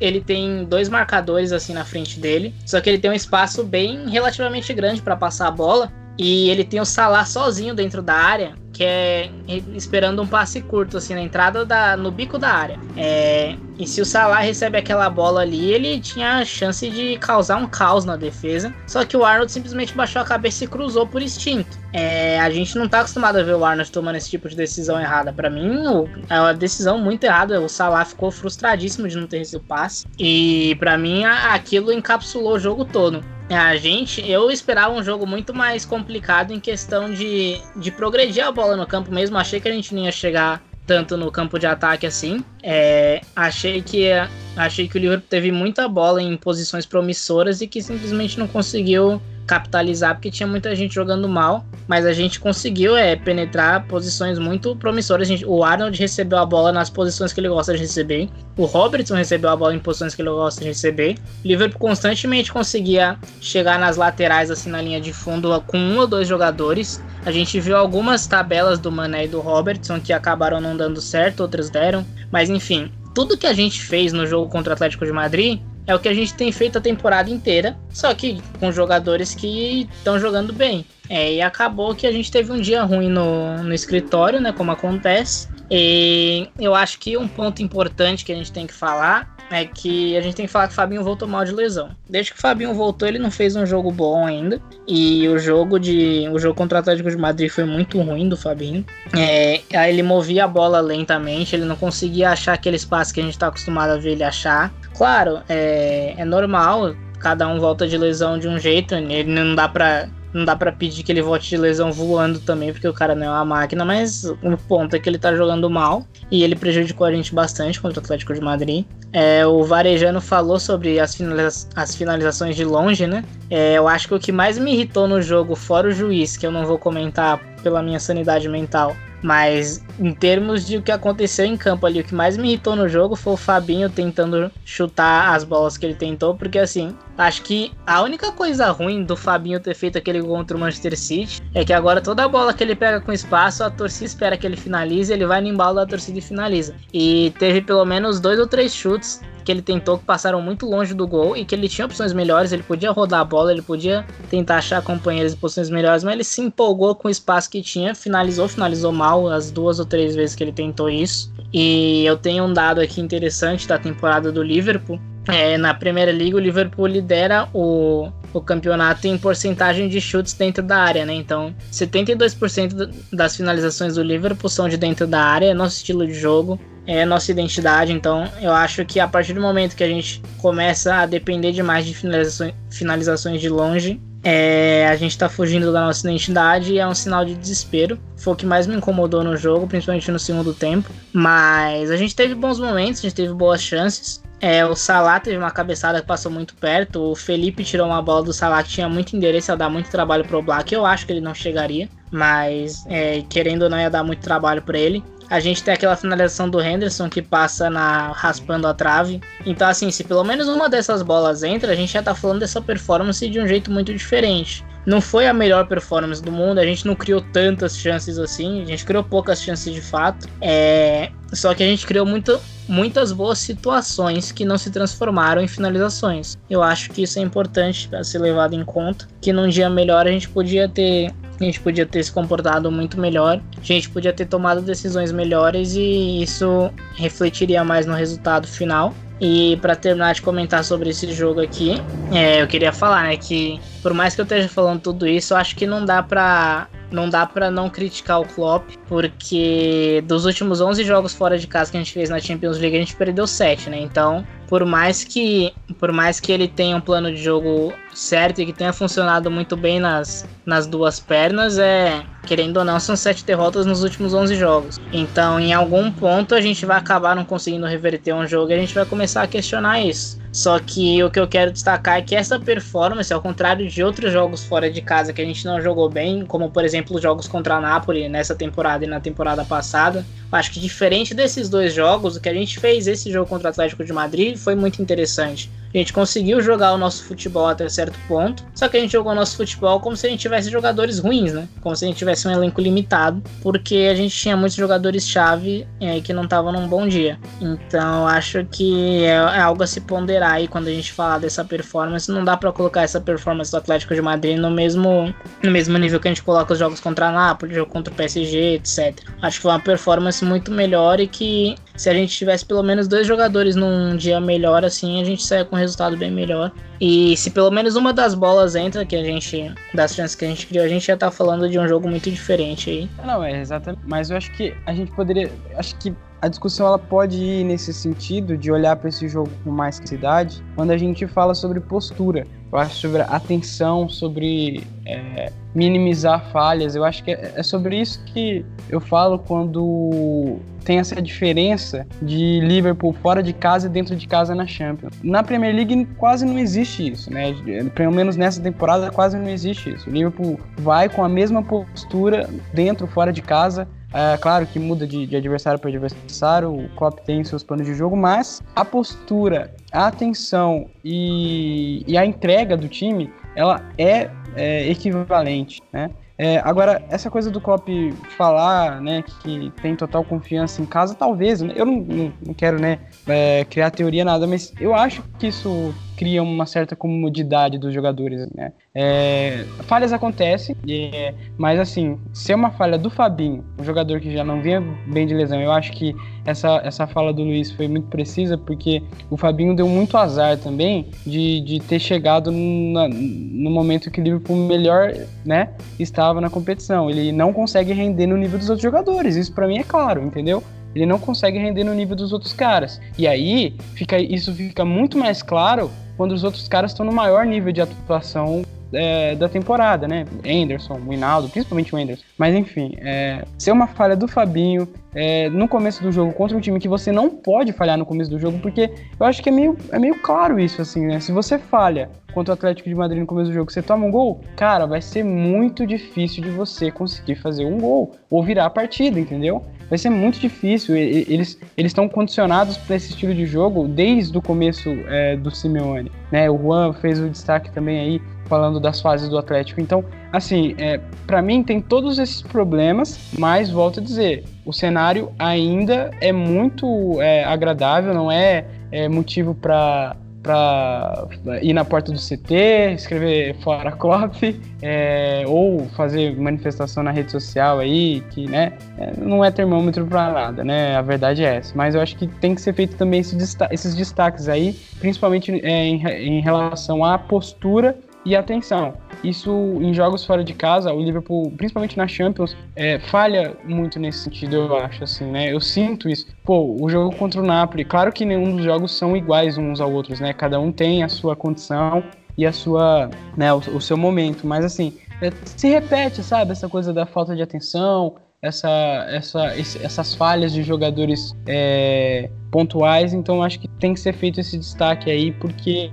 ele 0.00 0.20
tem 0.20 0.64
dois 0.64 0.88
marcadores 0.88 1.52
assim 1.52 1.74
na 1.74 1.84
frente 1.84 2.18
dele, 2.18 2.54
só 2.64 2.80
que 2.80 2.88
ele 2.88 2.98
tem 2.98 3.10
um 3.10 3.14
espaço 3.14 3.62
bem 3.62 4.08
relativamente 4.08 4.72
grande 4.72 5.02
para 5.02 5.14
passar 5.16 5.48
a 5.48 5.50
bola. 5.50 5.92
E 6.18 6.50
ele 6.50 6.64
tem 6.64 6.80
o 6.80 6.84
Salah 6.84 7.24
sozinho 7.24 7.74
dentro 7.74 8.02
da 8.02 8.14
área, 8.14 8.54
que 8.72 8.82
é 8.82 9.30
esperando 9.74 10.20
um 10.20 10.26
passe 10.26 10.60
curto, 10.60 10.96
assim, 10.96 11.14
na 11.14 11.22
entrada 11.22 11.64
da. 11.64 11.96
no 11.96 12.10
bico 12.10 12.38
da 12.38 12.48
área. 12.48 12.78
É, 12.96 13.56
e 13.78 13.86
se 13.86 14.00
o 14.00 14.04
Salah 14.04 14.40
recebe 14.40 14.76
aquela 14.76 15.08
bola 15.08 15.42
ali, 15.42 15.72
ele 15.72 16.00
tinha 16.00 16.38
a 16.38 16.44
chance 16.44 16.88
de 16.90 17.16
causar 17.18 17.56
um 17.56 17.68
caos 17.68 18.04
na 18.04 18.16
defesa. 18.16 18.74
Só 18.86 19.04
que 19.04 19.16
o 19.16 19.24
Arnold 19.24 19.52
simplesmente 19.52 19.94
baixou 19.94 20.20
a 20.20 20.24
cabeça 20.24 20.64
e 20.64 20.66
cruzou 20.66 21.06
por 21.06 21.22
instinto. 21.22 21.78
É, 21.92 22.40
a 22.40 22.50
gente 22.50 22.76
não 22.76 22.88
tá 22.88 23.00
acostumado 23.00 23.36
a 23.38 23.42
ver 23.42 23.54
o 23.54 23.64
Arnold 23.64 23.90
tomando 23.92 24.16
esse 24.16 24.28
tipo 24.28 24.48
de 24.48 24.56
decisão 24.56 25.00
errada. 25.00 25.32
Para 25.32 25.48
mim, 25.48 25.84
é 26.28 26.40
uma 26.40 26.52
decisão 26.52 26.98
muito 26.98 27.22
errada. 27.22 27.60
O 27.60 27.68
Salah 27.68 28.04
ficou 28.04 28.32
frustradíssimo 28.32 29.06
de 29.06 29.16
não 29.16 29.28
ter 29.28 29.38
recebido 29.38 29.64
o 29.64 29.66
passe. 29.68 30.04
E 30.18 30.76
para 30.80 30.98
mim, 30.98 31.24
aquilo 31.24 31.92
encapsulou 31.92 32.54
o 32.54 32.58
jogo 32.58 32.84
todo. 32.84 33.24
A 33.50 33.76
gente, 33.76 34.20
eu 34.28 34.50
esperava 34.50 34.92
um 34.92 35.02
jogo 35.02 35.26
muito 35.26 35.54
mais 35.54 35.84
complicado 35.84 36.52
em 36.52 36.60
questão 36.60 37.12
de, 37.12 37.58
de 37.76 37.90
progredir 37.90 38.44
a 38.44 38.52
bola 38.52 38.76
no 38.76 38.86
campo 38.86 39.10
mesmo. 39.10 39.38
Achei 39.38 39.58
que 39.58 39.68
a 39.68 39.72
gente 39.72 39.94
não 39.94 40.04
ia 40.04 40.12
chegar 40.12 40.62
tanto 40.86 41.16
no 41.16 41.30
campo 41.30 41.58
de 41.58 41.66
ataque 41.66 42.06
assim. 42.06 42.44
É, 42.62 43.20
achei 43.34 43.80
que 43.82 44.08
achei 44.56 44.88
que 44.88 44.96
o 44.96 45.00
Liverpool 45.00 45.28
teve 45.28 45.50
muita 45.52 45.88
bola 45.88 46.22
em 46.22 46.36
posições 46.36 46.84
promissoras 46.84 47.60
e 47.60 47.66
que 47.66 47.82
simplesmente 47.82 48.38
não 48.38 48.48
conseguiu 48.48 49.20
capitalizar 49.48 50.14
porque 50.14 50.30
tinha 50.30 50.46
muita 50.46 50.76
gente 50.76 50.94
jogando 50.94 51.26
mal, 51.26 51.64
mas 51.88 52.04
a 52.04 52.12
gente 52.12 52.38
conseguiu 52.38 52.94
é, 52.94 53.16
penetrar 53.16 53.86
posições 53.86 54.38
muito 54.38 54.76
promissoras. 54.76 55.26
Gente, 55.26 55.44
o 55.46 55.64
Arnold 55.64 55.98
recebeu 55.98 56.38
a 56.38 56.44
bola 56.44 56.70
nas 56.70 56.90
posições 56.90 57.32
que 57.32 57.40
ele 57.40 57.48
gosta 57.48 57.72
de 57.72 57.80
receber, 57.80 58.28
o 58.58 58.66
Robertson 58.66 59.14
recebeu 59.14 59.48
a 59.48 59.56
bola 59.56 59.74
em 59.74 59.78
posições 59.78 60.14
que 60.14 60.20
ele 60.20 60.28
gosta 60.28 60.60
de 60.60 60.66
receber. 60.66 61.16
O 61.42 61.48
Liverpool 61.48 61.80
constantemente 61.80 62.52
conseguia 62.52 63.16
chegar 63.40 63.78
nas 63.78 63.96
laterais, 63.96 64.50
assim 64.50 64.68
na 64.68 64.82
linha 64.82 65.00
de 65.00 65.14
fundo, 65.14 65.48
com 65.66 65.78
um 65.78 65.98
ou 65.98 66.06
dois 66.06 66.28
jogadores. 66.28 67.02
A 67.24 67.32
gente 67.32 67.58
viu 67.58 67.76
algumas 67.76 68.26
tabelas 68.26 68.78
do 68.78 68.92
Mané 68.92 69.24
e 69.24 69.28
do 69.28 69.40
Robertson 69.40 69.98
que 69.98 70.12
acabaram 70.12 70.60
não 70.60 70.76
dando 70.76 71.00
certo, 71.00 71.40
outras 71.40 71.70
deram, 71.70 72.04
mas 72.30 72.50
enfim, 72.50 72.92
tudo 73.14 73.38
que 73.38 73.46
a 73.46 73.52
gente 73.54 73.80
fez 73.82 74.12
no 74.12 74.26
jogo 74.26 74.50
contra 74.50 74.72
o 74.72 74.74
Atlético 74.74 75.06
de 75.06 75.12
Madrid 75.12 75.60
é 75.88 75.94
o 75.94 75.98
que 75.98 76.08
a 76.08 76.14
gente 76.14 76.34
tem 76.34 76.52
feito 76.52 76.76
a 76.76 76.80
temporada 76.80 77.30
inteira, 77.30 77.76
só 77.88 78.14
que 78.14 78.42
com 78.60 78.70
jogadores 78.70 79.34
que 79.34 79.88
estão 79.90 80.20
jogando 80.20 80.52
bem. 80.52 80.84
É, 81.08 81.32
e 81.32 81.40
acabou 81.40 81.94
que 81.94 82.06
a 82.06 82.12
gente 82.12 82.30
teve 82.30 82.52
um 82.52 82.60
dia 82.60 82.82
ruim 82.82 83.08
no, 83.08 83.62
no 83.62 83.72
escritório, 83.72 84.38
né? 84.38 84.52
Como 84.52 84.70
acontece. 84.70 85.48
E 85.70 86.48
eu 86.60 86.74
acho 86.74 86.98
que 86.98 87.16
um 87.16 87.26
ponto 87.26 87.62
importante 87.62 88.22
que 88.22 88.32
a 88.32 88.34
gente 88.34 88.52
tem 88.52 88.66
que 88.66 88.74
falar 88.74 89.34
é 89.50 89.64
que 89.64 90.16
a 90.16 90.20
gente 90.20 90.36
tem 90.36 90.46
que 90.46 90.52
falar 90.52 90.66
que 90.66 90.72
o 90.72 90.76
Fabinho 90.76 91.02
voltou 91.02 91.26
mal 91.26 91.44
de 91.44 91.52
lesão. 91.52 91.90
Desde 92.08 92.32
que 92.32 92.38
o 92.38 92.40
Fabinho 92.40 92.74
voltou, 92.74 93.08
ele 93.08 93.18
não 93.18 93.30
fez 93.30 93.56
um 93.56 93.64
jogo 93.64 93.90
bom 93.90 94.26
ainda. 94.26 94.60
E 94.86 95.26
o 95.28 95.38
jogo 95.38 95.78
de 95.78 96.28
o 96.30 96.38
jogo 96.38 96.54
contra 96.54 96.76
o 96.76 96.80
Atlético 96.80 97.10
de 97.10 97.16
Madrid 97.16 97.50
foi 97.50 97.64
muito 97.64 98.00
ruim 98.00 98.28
do 98.28 98.36
Fabinho. 98.36 98.84
É, 99.16 99.62
ele 99.88 100.02
movia 100.02 100.44
a 100.44 100.48
bola 100.48 100.80
lentamente, 100.80 101.56
ele 101.56 101.64
não 101.64 101.76
conseguia 101.76 102.30
achar 102.30 102.52
aquele 102.52 102.76
espaço 102.76 103.14
que 103.14 103.20
a 103.20 103.22
gente 103.22 103.32
está 103.32 103.46
acostumado 103.48 103.90
a 103.90 103.96
ver 103.96 104.12
ele 104.12 104.24
achar. 104.24 104.72
Claro, 104.98 105.42
é, 105.48 106.14
é 106.18 106.24
normal, 106.24 106.92
cada 107.20 107.46
um 107.46 107.60
volta 107.60 107.86
de 107.86 107.96
lesão 107.96 108.36
de 108.36 108.48
um 108.48 108.58
jeito, 108.58 108.96
ele 108.96 109.30
não 109.30 109.54
dá 109.54 109.68
pra 109.68 110.08
não 110.34 110.44
dá 110.44 110.54
para 110.54 110.70
pedir 110.70 111.02
que 111.02 111.10
ele 111.10 111.22
volte 111.22 111.48
de 111.48 111.56
lesão 111.56 111.90
voando 111.90 112.38
também, 112.40 112.70
porque 112.70 112.86
o 112.86 112.92
cara 112.92 113.14
não 113.14 113.26
é 113.26 113.30
uma 113.30 113.44
máquina, 113.44 113.82
mas 113.82 114.24
o 114.24 114.58
ponto 114.68 114.94
é 114.94 114.98
que 114.98 115.08
ele 115.08 115.18
tá 115.18 115.34
jogando 115.34 115.70
mal 115.70 116.06
e 116.30 116.42
ele 116.42 116.54
prejudicou 116.54 117.06
a 117.06 117.12
gente 117.12 117.34
bastante 117.34 117.80
contra 117.80 118.00
o 118.00 118.02
Atlético 118.02 118.34
de 118.34 118.40
Madrid. 118.40 118.84
É, 119.10 119.46
o 119.46 119.64
Varejano 119.64 120.20
falou 120.20 120.58
sobre 120.58 121.00
as, 121.00 121.14
finaliza 121.14 121.68
as 121.74 121.94
finalizações 121.94 122.56
de 122.56 122.64
longe, 122.64 123.06
né? 123.06 123.24
É, 123.48 123.74
eu 123.78 123.88
acho 123.88 124.06
que 124.06 124.14
o 124.14 124.20
que 124.20 124.30
mais 124.30 124.58
me 124.58 124.74
irritou 124.74 125.08
no 125.08 125.22
jogo, 125.22 125.56
fora 125.56 125.88
o 125.88 125.92
juiz, 125.92 126.36
que 126.36 126.46
eu 126.46 126.50
não 126.50 126.66
vou 126.66 126.78
comentar 126.78 127.40
pela 127.62 127.82
minha 127.82 127.98
sanidade 127.98 128.48
mental, 128.48 128.94
mas 129.22 129.84
em 129.98 130.14
termos 130.14 130.66
de 130.66 130.76
o 130.76 130.82
que 130.82 130.92
aconteceu 130.92 131.44
em 131.44 131.56
campo 131.56 131.86
ali, 131.86 132.00
o 132.00 132.04
que 132.04 132.14
mais 132.14 132.36
me 132.36 132.48
irritou 132.48 132.76
no 132.76 132.88
jogo 132.88 133.16
foi 133.16 133.32
o 133.32 133.36
Fabinho 133.36 133.90
tentando 133.90 134.50
chutar 134.64 135.34
as 135.34 135.44
bolas 135.44 135.76
que 135.76 135.84
ele 135.84 135.94
tentou, 135.94 136.34
porque 136.34 136.58
assim, 136.58 136.94
acho 137.18 137.42
que 137.42 137.72
a 137.86 138.00
única 138.00 138.32
coisa 138.32 138.70
ruim 138.70 139.02
do 139.02 139.16
Fabinho 139.16 139.60
ter 139.60 139.74
feito 139.74 139.98
aquele 139.98 140.20
gol 140.20 140.36
contra 140.36 140.56
o 140.56 140.60
Manchester 140.60 140.96
City 140.96 141.42
é 141.52 141.64
que 141.64 141.72
agora 141.72 142.00
toda 142.00 142.28
bola 142.28 142.54
que 142.54 142.62
ele 142.62 142.76
pega 142.76 143.00
com 143.00 143.12
espaço, 143.12 143.64
a 143.64 143.70
torcida 143.70 144.06
espera 144.06 144.36
que 144.36 144.46
ele 144.46 144.56
finalize, 144.56 145.12
ele 145.12 145.26
vai 145.26 145.40
no 145.40 145.48
embalo 145.48 145.74
da 145.74 145.86
torcida 145.86 146.18
e 146.18 146.22
finaliza. 146.22 146.74
E 146.94 147.34
teve 147.38 147.60
pelo 147.60 147.84
menos 147.84 148.20
dois 148.20 148.38
ou 148.38 148.46
três 148.46 148.72
chutes 148.72 149.20
que 149.48 149.52
ele 149.52 149.62
tentou 149.62 149.96
que 149.96 150.04
passaram 150.04 150.42
muito 150.42 150.66
longe 150.66 150.92
do 150.92 151.06
gol 151.08 151.34
e 151.34 151.42
que 151.42 151.54
ele 151.54 151.70
tinha 151.70 151.86
opções 151.86 152.12
melhores, 152.12 152.52
ele 152.52 152.62
podia 152.62 152.90
rodar 152.90 153.20
a 153.20 153.24
bola, 153.24 153.50
ele 153.50 153.62
podia 153.62 154.04
tentar 154.28 154.58
achar 154.58 154.82
companheiros 154.82 155.32
em 155.32 155.36
posições 155.36 155.70
melhores, 155.70 156.04
mas 156.04 156.12
ele 156.12 156.24
se 156.24 156.42
empolgou 156.42 156.94
com 156.94 157.08
o 157.08 157.10
espaço 157.10 157.48
que 157.48 157.62
tinha, 157.62 157.94
finalizou, 157.94 158.46
finalizou 158.46 158.92
mal 158.92 159.26
as 159.26 159.50
duas 159.50 159.78
ou 159.80 159.86
três 159.86 160.14
vezes 160.14 160.36
que 160.36 160.44
ele 160.44 160.52
tentou 160.52 160.90
isso. 160.90 161.32
E 161.50 162.04
eu 162.04 162.18
tenho 162.18 162.44
um 162.44 162.52
dado 162.52 162.78
aqui 162.78 163.00
interessante 163.00 163.66
da 163.66 163.78
temporada 163.78 164.30
do 164.30 164.42
Liverpool. 164.42 165.00
É, 165.28 165.58
na 165.58 165.74
Primeira 165.74 166.10
Liga, 166.10 166.36
o 166.36 166.40
Liverpool 166.40 166.86
lidera 166.86 167.48
o, 167.52 168.10
o 168.32 168.40
campeonato 168.40 169.06
em 169.06 169.18
porcentagem 169.18 169.88
de 169.88 170.00
chutes 170.00 170.32
dentro 170.32 170.62
da 170.62 170.78
área, 170.78 171.04
né? 171.04 171.14
Então, 171.14 171.54
72% 171.70 172.90
das 173.12 173.36
finalizações 173.36 173.94
do 173.94 174.02
Liverpool 174.02 174.48
são 174.48 174.68
de 174.68 174.76
dentro 174.76 175.06
da 175.06 175.22
área, 175.22 175.46
é 175.50 175.54
nosso 175.54 175.76
estilo 175.76 176.06
de 176.06 176.14
jogo 176.14 176.58
é 176.88 177.04
nossa 177.04 177.30
identidade. 177.30 177.92
Então, 177.92 178.26
eu 178.40 178.50
acho 178.50 178.82
que 178.86 178.98
a 178.98 179.06
partir 179.06 179.34
do 179.34 179.42
momento 179.42 179.76
que 179.76 179.84
a 179.84 179.86
gente 179.86 180.22
começa 180.38 180.94
a 180.94 181.06
depender 181.06 181.52
demais 181.52 181.84
de 181.84 181.92
finalizações, 181.92 182.54
finalizações 182.70 183.42
de 183.42 183.48
longe, 183.50 184.00
é, 184.24 184.88
a 184.88 184.96
gente 184.96 185.16
tá 185.16 185.28
fugindo 185.28 185.70
da 185.70 185.82
nossa 185.82 186.08
identidade 186.08 186.72
e 186.72 186.78
é 186.78 186.88
um 186.88 186.94
sinal 186.94 187.26
de 187.26 187.34
desespero. 187.34 187.98
Foi 188.16 188.32
o 188.32 188.36
que 188.36 188.46
mais 188.46 188.66
me 188.66 188.74
incomodou 188.74 189.22
no 189.22 189.36
jogo, 189.36 189.66
principalmente 189.66 190.10
no 190.10 190.18
segundo 190.18 190.54
tempo. 190.54 190.90
Mas 191.12 191.90
a 191.90 191.96
gente 191.96 192.16
teve 192.16 192.34
bons 192.34 192.58
momentos, 192.58 193.00
a 193.00 193.02
gente 193.02 193.14
teve 193.14 193.34
boas 193.34 193.60
chances. 193.60 194.22
É, 194.40 194.64
o 194.64 194.74
Salah 194.74 195.18
teve 195.18 195.36
uma 195.36 195.50
cabeçada 195.50 196.00
que 196.00 196.06
passou 196.06 196.30
muito 196.30 196.54
perto. 196.54 197.10
O 197.10 197.16
Felipe 197.16 197.64
tirou 197.64 197.86
uma 197.86 198.00
bola 198.00 198.22
do 198.22 198.32
Salah 198.32 198.62
que 198.62 198.70
tinha 198.70 198.88
muito 198.88 199.16
endereço, 199.16 199.50
ia 199.50 199.56
dar 199.56 199.68
muito 199.68 199.90
trabalho 199.90 200.24
pro 200.24 200.42
Black. 200.42 200.72
Eu 200.72 200.86
acho 200.86 201.06
que 201.06 201.12
ele 201.12 201.20
não 201.20 201.34
chegaria, 201.34 201.88
mas 202.10 202.84
é, 202.88 203.22
querendo 203.28 203.62
ou 203.62 203.70
não, 203.70 203.78
ia 203.78 203.90
dar 203.90 204.04
muito 204.04 204.20
trabalho 204.20 204.62
para 204.62 204.78
ele. 204.78 205.02
A 205.30 205.40
gente 205.40 205.62
tem 205.62 205.74
aquela 205.74 205.94
finalização 205.94 206.48
do 206.48 206.60
Henderson 206.60 207.08
que 207.10 207.20
passa 207.20 207.68
na 207.68 208.12
raspando 208.12 208.66
a 208.66 208.72
trave. 208.72 209.20
Então, 209.44 209.68
assim, 209.68 209.90
se 209.90 210.02
pelo 210.02 210.24
menos 210.24 210.48
uma 210.48 210.70
dessas 210.70 211.02
bolas 211.02 211.42
entra, 211.42 211.72
a 211.72 211.76
gente 211.76 211.92
já 211.92 212.02
tá 212.02 212.14
falando 212.14 212.40
dessa 212.40 212.62
performance 212.62 213.28
de 213.28 213.38
um 213.38 213.46
jeito 213.46 213.70
muito 213.70 213.92
diferente. 213.92 214.64
Não 214.86 215.00
foi 215.00 215.26
a 215.26 215.34
melhor 215.34 215.66
performance 215.66 216.22
do 216.22 216.32
mundo, 216.32 216.58
a 216.58 216.64
gente 216.64 216.86
não 216.86 216.94
criou 216.94 217.20
tantas 217.20 217.76
chances 217.76 218.18
assim, 218.18 218.62
a 218.62 218.64
gente 218.64 218.84
criou 218.84 219.04
poucas 219.04 219.42
chances 219.42 219.74
de 219.74 219.80
fato. 219.80 220.28
É... 220.40 221.10
Só 221.32 221.54
que 221.54 221.62
a 221.62 221.66
gente 221.66 221.86
criou 221.86 222.06
muito, 222.06 222.40
muitas 222.66 223.12
boas 223.12 223.38
situações 223.38 224.32
que 224.32 224.44
não 224.44 224.56
se 224.56 224.70
transformaram 224.70 225.42
em 225.42 225.48
finalizações. 225.48 226.38
Eu 226.48 226.62
acho 226.62 226.90
que 226.90 227.02
isso 227.02 227.18
é 227.18 227.22
importante 227.22 227.86
para 227.86 228.02
ser 228.02 228.18
levado 228.18 228.54
em 228.54 228.64
conta. 228.64 229.06
Que 229.20 229.30
num 229.32 229.48
dia 229.48 229.68
melhor 229.68 230.06
a 230.06 230.10
gente 230.10 230.28
podia 230.28 230.68
ter 230.68 231.12
a 231.40 231.44
gente 231.44 231.60
podia 231.60 231.86
ter 231.86 232.02
se 232.02 232.10
comportado 232.10 232.70
muito 232.70 232.98
melhor, 232.98 233.40
a 233.56 233.64
gente 233.64 233.88
podia 233.88 234.12
ter 234.12 234.26
tomado 234.26 234.60
decisões 234.60 235.12
melhores 235.12 235.74
e 235.74 236.22
isso 236.22 236.68
refletiria 236.96 237.62
mais 237.62 237.86
no 237.86 237.94
resultado 237.94 238.48
final. 238.48 238.92
E 239.20 239.56
para 239.60 239.74
terminar 239.74 240.14
de 240.14 240.22
comentar 240.22 240.62
sobre 240.62 240.90
esse 240.90 241.12
jogo 241.12 241.40
aqui, 241.40 241.74
é, 242.12 242.40
eu 242.40 242.46
queria 242.46 242.72
falar 242.72 243.04
né, 243.04 243.16
que 243.16 243.60
por 243.82 243.92
mais 243.92 244.14
que 244.14 244.20
eu 244.20 244.24
esteja 244.24 244.48
falando 244.48 244.80
tudo 244.80 245.06
isso, 245.06 245.34
eu 245.34 245.38
acho 245.38 245.56
que 245.56 245.66
não 245.66 245.84
dá 245.84 246.02
para 246.02 246.68
não 246.90 247.08
dá 247.08 247.26
para 247.26 247.50
não 247.50 247.68
criticar 247.68 248.20
o 248.20 248.24
Klopp, 248.24 248.70
porque 248.86 250.02
dos 250.06 250.24
últimos 250.24 250.60
11 250.60 250.84
jogos 250.84 251.14
fora 251.14 251.38
de 251.38 251.46
casa 251.46 251.70
que 251.70 251.76
a 251.76 251.80
gente 251.80 251.92
fez 251.92 252.08
na 252.08 252.18
Champions 252.18 252.58
League, 252.58 252.76
a 252.76 252.80
gente 252.80 252.96
perdeu 252.96 253.26
7, 253.26 253.68
né? 253.68 253.78
Então, 253.78 254.26
por 254.48 254.64
mais 254.64 255.04
que 255.04 255.52
por 255.78 255.92
mais 255.92 256.18
que 256.18 256.32
ele 256.32 256.48
tenha 256.48 256.76
um 256.76 256.80
plano 256.80 257.12
de 257.12 257.22
jogo 257.22 257.72
certo 257.94 258.40
e 258.40 258.46
que 258.46 258.52
tenha 258.52 258.72
funcionado 258.72 259.30
muito 259.30 259.56
bem 259.56 259.78
nas, 259.78 260.26
nas 260.44 260.66
duas 260.66 260.98
pernas, 260.98 261.58
é 261.58 262.02
querendo 262.26 262.58
ou 262.58 262.64
não, 262.64 262.78
são 262.78 262.94
sete 262.94 263.24
derrotas 263.24 263.64
nos 263.64 263.82
últimos 263.82 264.12
11 264.12 264.34
jogos. 264.36 264.78
Então, 264.92 265.40
em 265.40 265.54
algum 265.54 265.90
ponto, 265.90 266.34
a 266.34 266.40
gente 266.42 266.66
vai 266.66 266.76
acabar 266.76 267.16
não 267.16 267.24
conseguindo 267.24 267.66
reverter 267.66 268.12
um 268.12 268.26
jogo 268.26 268.50
e 268.50 268.54
a 268.54 268.58
gente 268.58 268.74
vai 268.74 268.84
começar 268.84 269.22
a 269.22 269.26
questionar 269.26 269.80
isso. 269.80 270.18
Só 270.30 270.58
que 270.58 271.02
o 271.02 271.10
que 271.10 271.18
eu 271.18 271.26
quero 271.26 271.50
destacar 271.50 271.98
é 271.98 272.02
que 272.02 272.14
essa 272.14 272.38
performance, 272.38 273.12
ao 273.12 273.20
contrário 273.20 273.66
de 273.66 273.82
outros 273.82 274.12
jogos 274.12 274.44
fora 274.44 274.70
de 274.70 274.82
casa 274.82 275.12
que 275.12 275.22
a 275.22 275.24
gente 275.24 275.44
não 275.44 275.60
jogou 275.60 275.88
bem, 275.88 276.24
como 276.26 276.50
por 276.50 276.64
exemplo 276.64 276.96
os 276.96 277.02
jogos 277.02 277.26
contra 277.26 277.56
a 277.56 277.60
Napoli 277.60 278.08
nessa 278.08 278.34
temporada 278.34 278.84
e 278.84 278.88
na 278.88 279.00
temporada 279.00 279.44
passada, 279.44 280.04
acho 280.30 280.52
que 280.52 280.60
diferente 280.60 281.14
desses 281.14 281.48
dois 281.48 281.72
jogos, 281.72 282.16
o 282.16 282.20
que 282.20 282.28
a 282.28 282.34
gente 282.34 282.60
fez 282.60 282.86
esse 282.86 283.10
jogo 283.10 283.28
contra 283.28 283.48
o 283.48 283.50
Atlético 283.50 283.82
de 283.82 283.92
Madrid 283.92 284.36
foi 284.38 284.54
muito 284.54 284.80
interessante. 284.80 285.50
A 285.74 285.78
gente 285.78 285.92
conseguiu 285.92 286.40
jogar 286.40 286.72
o 286.72 286.78
nosso 286.78 287.04
futebol 287.04 287.46
até 287.46 287.68
certo 287.68 287.98
ponto, 288.08 288.42
só 288.54 288.68
que 288.68 288.76
a 288.76 288.80
gente 288.80 288.92
jogou 288.92 289.12
o 289.12 289.14
nosso 289.14 289.36
futebol 289.36 289.80
como 289.80 289.96
se 289.96 290.06
a 290.06 290.10
gente 290.10 290.20
tivesse 290.20 290.50
jogadores 290.50 290.98
ruins, 290.98 291.32
né? 291.32 291.46
Como 291.60 291.76
se 291.76 291.84
a 291.84 291.88
gente 291.88 291.98
tivesse 291.98 292.26
um 292.26 292.30
elenco 292.30 292.60
limitado, 292.60 293.22
porque 293.42 293.88
a 293.90 293.94
gente 293.94 294.16
tinha 294.16 294.36
muitos 294.36 294.56
jogadores-chave 294.56 295.66
é, 295.80 296.00
que 296.00 296.12
não 296.12 296.24
estavam 296.24 296.52
num 296.52 296.66
bom 296.66 296.88
dia. 296.88 297.18
Então 297.40 298.06
acho 298.06 298.46
que 298.46 299.04
é, 299.04 299.08
é, 299.08 299.40
algo 299.40 299.62
a 299.62 299.66
se 299.66 299.82
ponderar 299.82 300.32
aí 300.32 300.48
quando 300.48 300.68
a 300.68 300.72
gente 300.72 300.92
falar 300.92 301.18
dessa 301.18 301.44
performance. 301.44 302.10
Não 302.10 302.24
dá 302.24 302.36
para 302.36 302.50
colocar 302.50 302.82
essa 302.82 303.00
performance 303.00 303.50
do 303.50 303.58
Atlético 303.58 303.94
de 303.94 304.00
Madrid 304.00 304.38
no 304.38 304.50
mesmo, 304.50 305.14
no 305.42 305.50
mesmo 305.50 305.76
nível 305.76 306.00
que 306.00 306.08
a 306.08 306.10
gente 306.10 306.22
coloca 306.22 306.54
os 306.54 306.58
jogos 306.58 306.80
contra 306.80 307.08
a 307.08 307.12
Napoli, 307.12 307.54
jogo 307.54 307.70
contra 307.70 307.92
o 307.92 307.96
PSG, 307.96 308.54
etc. 308.54 309.02
Acho 309.20 309.36
que 309.36 309.42
foi 309.42 309.50
uma 309.50 309.60
performance 309.60 310.24
muito 310.24 310.50
melhor 310.50 310.98
e 310.98 311.06
que 311.06 311.56
se 311.78 311.88
a 311.88 311.94
gente 311.94 312.14
tivesse 312.14 312.44
pelo 312.44 312.62
menos 312.62 312.88
dois 312.88 313.06
jogadores 313.06 313.54
num 313.54 313.96
dia 313.96 314.20
melhor 314.20 314.64
assim, 314.64 315.00
a 315.00 315.04
gente 315.04 315.22
saia 315.22 315.44
com 315.44 315.54
um 315.54 315.58
resultado 315.58 315.96
bem 315.96 316.10
melhor. 316.10 316.52
E 316.80 317.16
se 317.16 317.30
pelo 317.30 317.50
menos 317.50 317.76
uma 317.76 317.92
das 317.92 318.14
bolas 318.14 318.56
entra, 318.56 318.84
que 318.84 318.96
a 318.96 319.02
gente, 319.02 319.54
das 319.72 319.94
chances 319.94 320.16
que 320.16 320.24
a 320.24 320.28
gente 320.28 320.46
criou, 320.46 320.64
a 320.64 320.68
gente 320.68 320.86
já 320.86 320.96
tá 320.96 321.10
falando 321.10 321.48
de 321.48 321.58
um 321.58 321.68
jogo 321.68 321.88
muito 321.88 322.10
diferente 322.10 322.68
aí. 322.68 322.90
Não, 323.06 323.22
é 323.22 323.40
exatamente. 323.40 323.82
Mas 323.86 324.10
eu 324.10 324.16
acho 324.16 324.32
que 324.32 324.54
a 324.66 324.74
gente 324.74 324.90
poderia. 324.92 325.30
Acho 325.56 325.76
que 325.76 325.94
a 326.20 326.28
discussão 326.28 326.66
ela 326.66 326.78
pode 326.78 327.16
ir 327.22 327.44
nesse 327.44 327.72
sentido 327.72 328.36
de 328.36 328.50
olhar 328.50 328.76
para 328.76 328.88
esse 328.88 329.08
jogo 329.08 329.30
com 329.44 329.50
mais 329.50 329.80
cidade 329.84 330.42
quando 330.56 330.70
a 330.70 330.76
gente 330.76 331.06
fala 331.06 331.34
sobre 331.34 331.60
postura. 331.60 332.26
Eu 332.50 332.58
acho 332.58 332.76
sobre 332.76 333.02
atenção, 333.02 333.88
sobre 333.88 334.64
é, 334.86 335.30
minimizar 335.54 336.30
falhas. 336.32 336.74
Eu 336.74 336.82
acho 336.82 337.04
que 337.04 337.10
é, 337.10 337.32
é 337.36 337.42
sobre 337.42 337.78
isso 337.78 338.02
que 338.06 338.44
eu 338.70 338.80
falo 338.80 339.18
quando 339.18 340.38
tem 340.64 340.78
essa 340.78 341.00
diferença 341.00 341.86
de 342.02 342.40
Liverpool 342.40 342.92
fora 342.94 343.22
de 343.22 343.32
casa 343.32 343.66
e 343.66 343.70
dentro 343.70 343.94
de 343.94 344.08
casa 344.08 344.34
na 344.34 344.46
Champions. 344.46 344.94
Na 345.02 345.22
Premier 345.22 345.54
League 345.54 345.86
quase 345.98 346.24
não 346.24 346.38
existe 346.38 346.90
isso, 346.90 347.12
né? 347.12 347.34
Pelo 347.74 347.92
menos 347.92 348.16
nessa 348.16 348.40
temporada 348.40 348.90
quase 348.90 349.16
não 349.18 349.28
existe 349.28 349.74
isso. 349.74 349.88
O 349.88 349.92
Liverpool 349.92 350.40
vai 350.58 350.88
com 350.88 351.04
a 351.04 351.08
mesma 351.08 351.42
postura 351.42 352.28
dentro, 352.52 352.86
fora 352.86 353.12
de 353.12 353.22
casa. 353.22 353.68
É 353.92 354.16
claro 354.18 354.46
que 354.46 354.58
muda 354.58 354.86
de, 354.86 355.06
de 355.06 355.16
adversário 355.16 355.58
para 355.58 355.70
adversário, 355.70 356.52
o 356.52 356.68
Klopp 356.70 357.00
tem 357.00 357.24
seus 357.24 357.42
planos 357.42 357.66
de 357.66 357.74
jogo, 357.74 357.96
mas 357.96 358.42
a 358.54 358.64
postura, 358.64 359.54
a 359.72 359.86
atenção 359.86 360.68
e, 360.84 361.84
e 361.86 361.96
a 361.96 362.04
entrega 362.04 362.56
do 362.56 362.68
time, 362.68 363.10
ela 363.34 363.62
é, 363.78 364.10
é 364.36 364.68
equivalente, 364.70 365.62
né? 365.72 365.90
É, 366.20 366.38
agora, 366.38 366.82
essa 366.90 367.08
coisa 367.08 367.30
do 367.30 367.40
Klopp 367.40 367.68
falar, 368.16 368.80
né, 368.80 369.04
que 369.22 369.52
tem 369.62 369.76
total 369.76 370.02
confiança 370.02 370.60
em 370.60 370.66
casa, 370.66 370.92
talvez, 370.92 371.40
né, 371.40 371.54
eu 371.54 371.64
não, 371.64 371.76
não, 371.76 372.12
não 372.26 372.34
quero, 372.34 372.60
né, 372.60 372.80
é, 373.06 373.44
criar 373.44 373.70
teoria 373.70 374.04
nada, 374.04 374.26
mas 374.26 374.52
eu 374.58 374.74
acho 374.74 375.00
que 375.16 375.28
isso 375.28 375.72
cria 375.98 376.22
uma 376.22 376.46
certa 376.46 376.76
comodidade 376.76 377.58
dos 377.58 377.74
jogadores, 377.74 378.30
né? 378.32 378.52
É, 378.72 379.44
falhas 379.62 379.92
acontecem, 379.92 380.54
é, 380.70 381.12
mas 381.36 381.58
assim, 381.58 381.98
se 382.12 382.30
é 382.30 382.36
uma 382.36 382.52
falha 382.52 382.78
do 382.78 382.88
Fabinho, 382.88 383.44
um 383.58 383.64
jogador 383.64 383.98
que 383.98 384.12
já 384.12 384.22
não 384.22 384.40
vinha 384.40 384.62
bem 384.86 385.08
de 385.08 385.12
lesão, 385.12 385.40
eu 385.40 385.50
acho 385.50 385.72
que 385.72 385.96
essa, 386.24 386.60
essa 386.62 386.86
fala 386.86 387.12
do 387.12 387.24
Luiz 387.24 387.50
foi 387.50 387.66
muito 387.66 387.88
precisa, 387.88 388.38
porque 388.38 388.80
o 389.10 389.16
Fabinho 389.16 389.56
deu 389.56 389.66
muito 389.66 389.96
azar 389.96 390.38
também 390.38 390.86
de, 391.04 391.40
de 391.40 391.58
ter 391.58 391.80
chegado 391.80 392.30
na, 392.30 392.86
no 392.88 393.50
momento 393.50 393.90
que 393.90 394.00
o 394.00 394.04
Liverpool 394.04 394.36
melhor 394.36 394.94
né, 395.26 395.50
estava 395.80 396.20
na 396.20 396.30
competição. 396.30 396.88
Ele 396.88 397.10
não 397.10 397.32
consegue 397.32 397.72
render 397.72 398.06
no 398.06 398.16
nível 398.16 398.38
dos 398.38 398.48
outros 398.48 398.62
jogadores, 398.62 399.16
isso 399.16 399.34
para 399.34 399.48
mim 399.48 399.58
é 399.58 399.64
claro, 399.64 400.00
entendeu? 400.04 400.44
Ele 400.74 400.86
não 400.86 400.98
consegue 400.98 401.38
render 401.38 401.64
no 401.64 401.74
nível 401.74 401.96
dos 401.96 402.12
outros 402.12 402.32
caras. 402.32 402.80
E 402.96 403.06
aí, 403.06 403.54
fica, 403.74 403.98
isso 403.98 404.32
fica 404.32 404.64
muito 404.64 404.98
mais 404.98 405.22
claro 405.22 405.70
quando 405.96 406.12
os 406.12 406.24
outros 406.24 406.46
caras 406.48 406.70
estão 406.70 406.86
no 406.86 406.92
maior 406.92 407.26
nível 407.26 407.52
de 407.52 407.60
atuação 407.60 408.44
é, 408.72 409.14
da 409.14 409.28
temporada, 409.28 409.86
né? 409.86 410.04
Anderson, 410.26 410.78
o 410.86 410.92
Hinaldo, 410.92 411.28
principalmente 411.28 411.74
o 411.74 411.78
Anderson. 411.78 412.04
Mas 412.16 412.34
enfim, 412.34 412.74
é, 412.78 413.24
ser 413.38 413.52
uma 413.52 413.66
falha 413.66 413.96
do 413.96 414.08
Fabinho 414.08 414.68
é, 414.94 415.28
no 415.28 415.48
começo 415.48 415.82
do 415.82 415.92
jogo 415.92 416.12
contra 416.12 416.36
um 416.36 416.40
time 416.40 416.58
que 416.58 416.68
você 416.68 416.90
não 416.90 417.10
pode 417.10 417.52
falhar 417.52 417.78
no 417.78 417.86
começo 417.86 418.10
do 418.10 418.18
jogo, 418.18 418.38
porque 418.38 418.70
eu 418.98 419.06
acho 419.06 419.22
que 419.22 419.28
é 419.28 419.32
meio, 419.32 419.56
é 419.70 419.78
meio 419.78 420.00
claro 420.00 420.38
isso, 420.38 420.60
assim, 420.60 420.86
né? 420.86 421.00
Se 421.00 421.12
você 421.12 421.38
falha 421.38 421.90
contra 422.12 422.32
o 422.32 422.34
Atlético 422.34 422.68
de 422.68 422.74
Madrid 422.74 423.00
no 423.00 423.06
começo 423.06 423.30
do 423.30 423.34
jogo, 423.34 423.52
você 423.52 423.62
toma 423.62 423.86
um 423.86 423.90
gol, 423.90 424.20
cara, 424.36 424.66
vai 424.66 424.82
ser 424.82 425.04
muito 425.04 425.66
difícil 425.66 426.22
de 426.22 426.30
você 426.30 426.70
conseguir 426.70 427.16
fazer 427.16 427.44
um 427.44 427.58
gol 427.58 427.94
ou 428.10 428.22
virar 428.22 428.46
a 428.46 428.50
partida, 428.50 428.98
entendeu? 428.98 429.44
vai 429.68 429.78
ser 429.78 429.90
muito 429.90 430.18
difícil. 430.18 430.76
Eles 430.76 431.38
estão 431.56 431.88
condicionados 431.88 432.56
para 432.56 432.76
esse 432.76 432.90
estilo 432.90 433.14
de 433.14 433.26
jogo 433.26 433.68
desde 433.68 434.16
o 434.16 434.22
começo 434.22 434.70
é, 434.88 435.16
do 435.16 435.30
Simeone. 435.30 435.90
Né? 436.10 436.30
O 436.30 436.38
Juan 436.38 436.72
fez 436.72 437.00
o 437.00 437.08
destaque 437.08 437.50
também 437.52 437.78
aí 437.80 438.02
falando 438.28 438.60
das 438.60 438.80
fases 438.80 439.08
do 439.08 439.18
Atlético. 439.18 439.60
Então, 439.60 439.84
assim, 440.12 440.54
é, 440.58 440.80
para 441.06 441.20
mim 441.22 441.42
tem 441.42 441.60
todos 441.60 441.98
esses 441.98 442.22
problemas, 442.22 442.98
mas 443.18 443.50
volto 443.50 443.80
a 443.80 443.82
dizer, 443.82 444.24
o 444.44 444.52
cenário 444.52 445.10
ainda 445.18 445.90
é 446.00 446.12
muito 446.12 447.00
é, 447.00 447.24
agradável, 447.24 447.92
não 447.92 448.10
é, 448.10 448.44
é 448.70 448.88
motivo 448.88 449.34
para 449.34 449.96
para 450.22 451.08
ir 451.40 451.54
na 451.54 451.64
porta 451.64 451.92
do 451.92 451.98
CT, 451.98 452.74
escrever 452.74 453.34
fora 453.36 453.72
Klopp, 453.76 454.22
é, 454.60 455.24
ou 455.26 455.66
fazer 455.70 456.16
manifestação 456.18 456.82
na 456.82 456.90
rede 456.90 457.10
social 457.10 457.58
aí, 457.60 458.02
que 458.10 458.28
né, 458.28 458.52
é, 458.76 458.92
não 458.98 459.24
é 459.24 459.30
termômetro 459.30 459.86
para 459.86 460.12
nada, 460.12 460.44
né? 460.44 460.76
A 460.76 460.82
verdade 460.82 461.24
é 461.24 461.36
essa. 461.36 461.52
Mas 461.54 461.74
eu 461.74 461.80
acho 461.80 461.96
que 461.96 462.06
tem 462.06 462.34
que 462.34 462.40
ser 462.40 462.52
feito 462.52 462.76
também 462.76 463.00
esse 463.00 463.16
destaque, 463.16 463.54
esses 463.54 463.74
destaques 463.74 464.28
aí, 464.28 464.54
principalmente 464.80 465.32
é, 465.44 465.64
em, 465.64 465.82
em 465.86 466.20
relação 466.20 466.84
à 466.84 466.98
postura 466.98 467.76
e 468.08 468.16
atenção. 468.16 468.74
Isso 469.04 469.30
em 469.60 469.74
jogos 469.74 470.04
fora 470.04 470.24
de 470.24 470.32
casa, 470.32 470.72
o 470.72 470.82
Liverpool, 470.82 471.30
principalmente 471.36 471.76
na 471.76 471.86
Champions, 471.86 472.34
é, 472.56 472.78
falha 472.78 473.36
muito 473.44 473.78
nesse 473.78 473.98
sentido, 473.98 474.36
eu 474.36 474.56
acho, 474.56 474.82
assim, 474.82 475.04
né? 475.04 475.30
Eu 475.32 475.40
sinto 475.40 475.88
isso. 475.88 476.06
Pô, 476.24 476.56
o 476.58 476.68
jogo 476.70 476.96
contra 476.96 477.20
o 477.20 477.24
Napoli, 477.24 477.64
claro 477.64 477.92
que 477.92 478.06
nenhum 478.06 478.34
dos 478.34 478.44
jogos 478.44 478.72
são 478.72 478.96
iguais 478.96 479.36
uns 479.36 479.60
aos 479.60 479.72
outros, 479.72 480.00
né? 480.00 480.14
Cada 480.14 480.40
um 480.40 480.50
tem 480.50 480.82
a 480.82 480.88
sua 480.88 481.14
condição 481.14 481.84
e 482.16 482.24
a 482.26 482.32
sua, 482.32 482.90
né, 483.16 483.32
o, 483.32 483.36
o 483.36 483.60
seu 483.60 483.76
momento, 483.76 484.26
mas 484.26 484.44
assim, 484.44 484.76
é, 485.02 485.12
se 485.24 485.48
repete, 485.48 486.02
sabe? 486.02 486.32
Essa 486.32 486.48
coisa 486.48 486.72
da 486.72 486.86
falta 486.86 487.14
de 487.14 487.22
atenção, 487.22 487.94
essa, 488.20 488.48
essa, 488.90 489.36
esse, 489.36 489.64
essas 489.64 489.94
falhas 489.94 490.32
de 490.32 490.42
jogadores 490.42 491.16
é, 491.26 492.10
pontuais, 492.32 492.92
então 492.92 493.22
acho 493.22 493.38
que 493.38 493.46
tem 493.46 493.74
que 493.74 493.80
ser 493.80 493.92
feito 493.94 494.18
esse 494.18 494.36
destaque 494.36 494.90
aí, 494.90 495.12
porque 495.12 495.70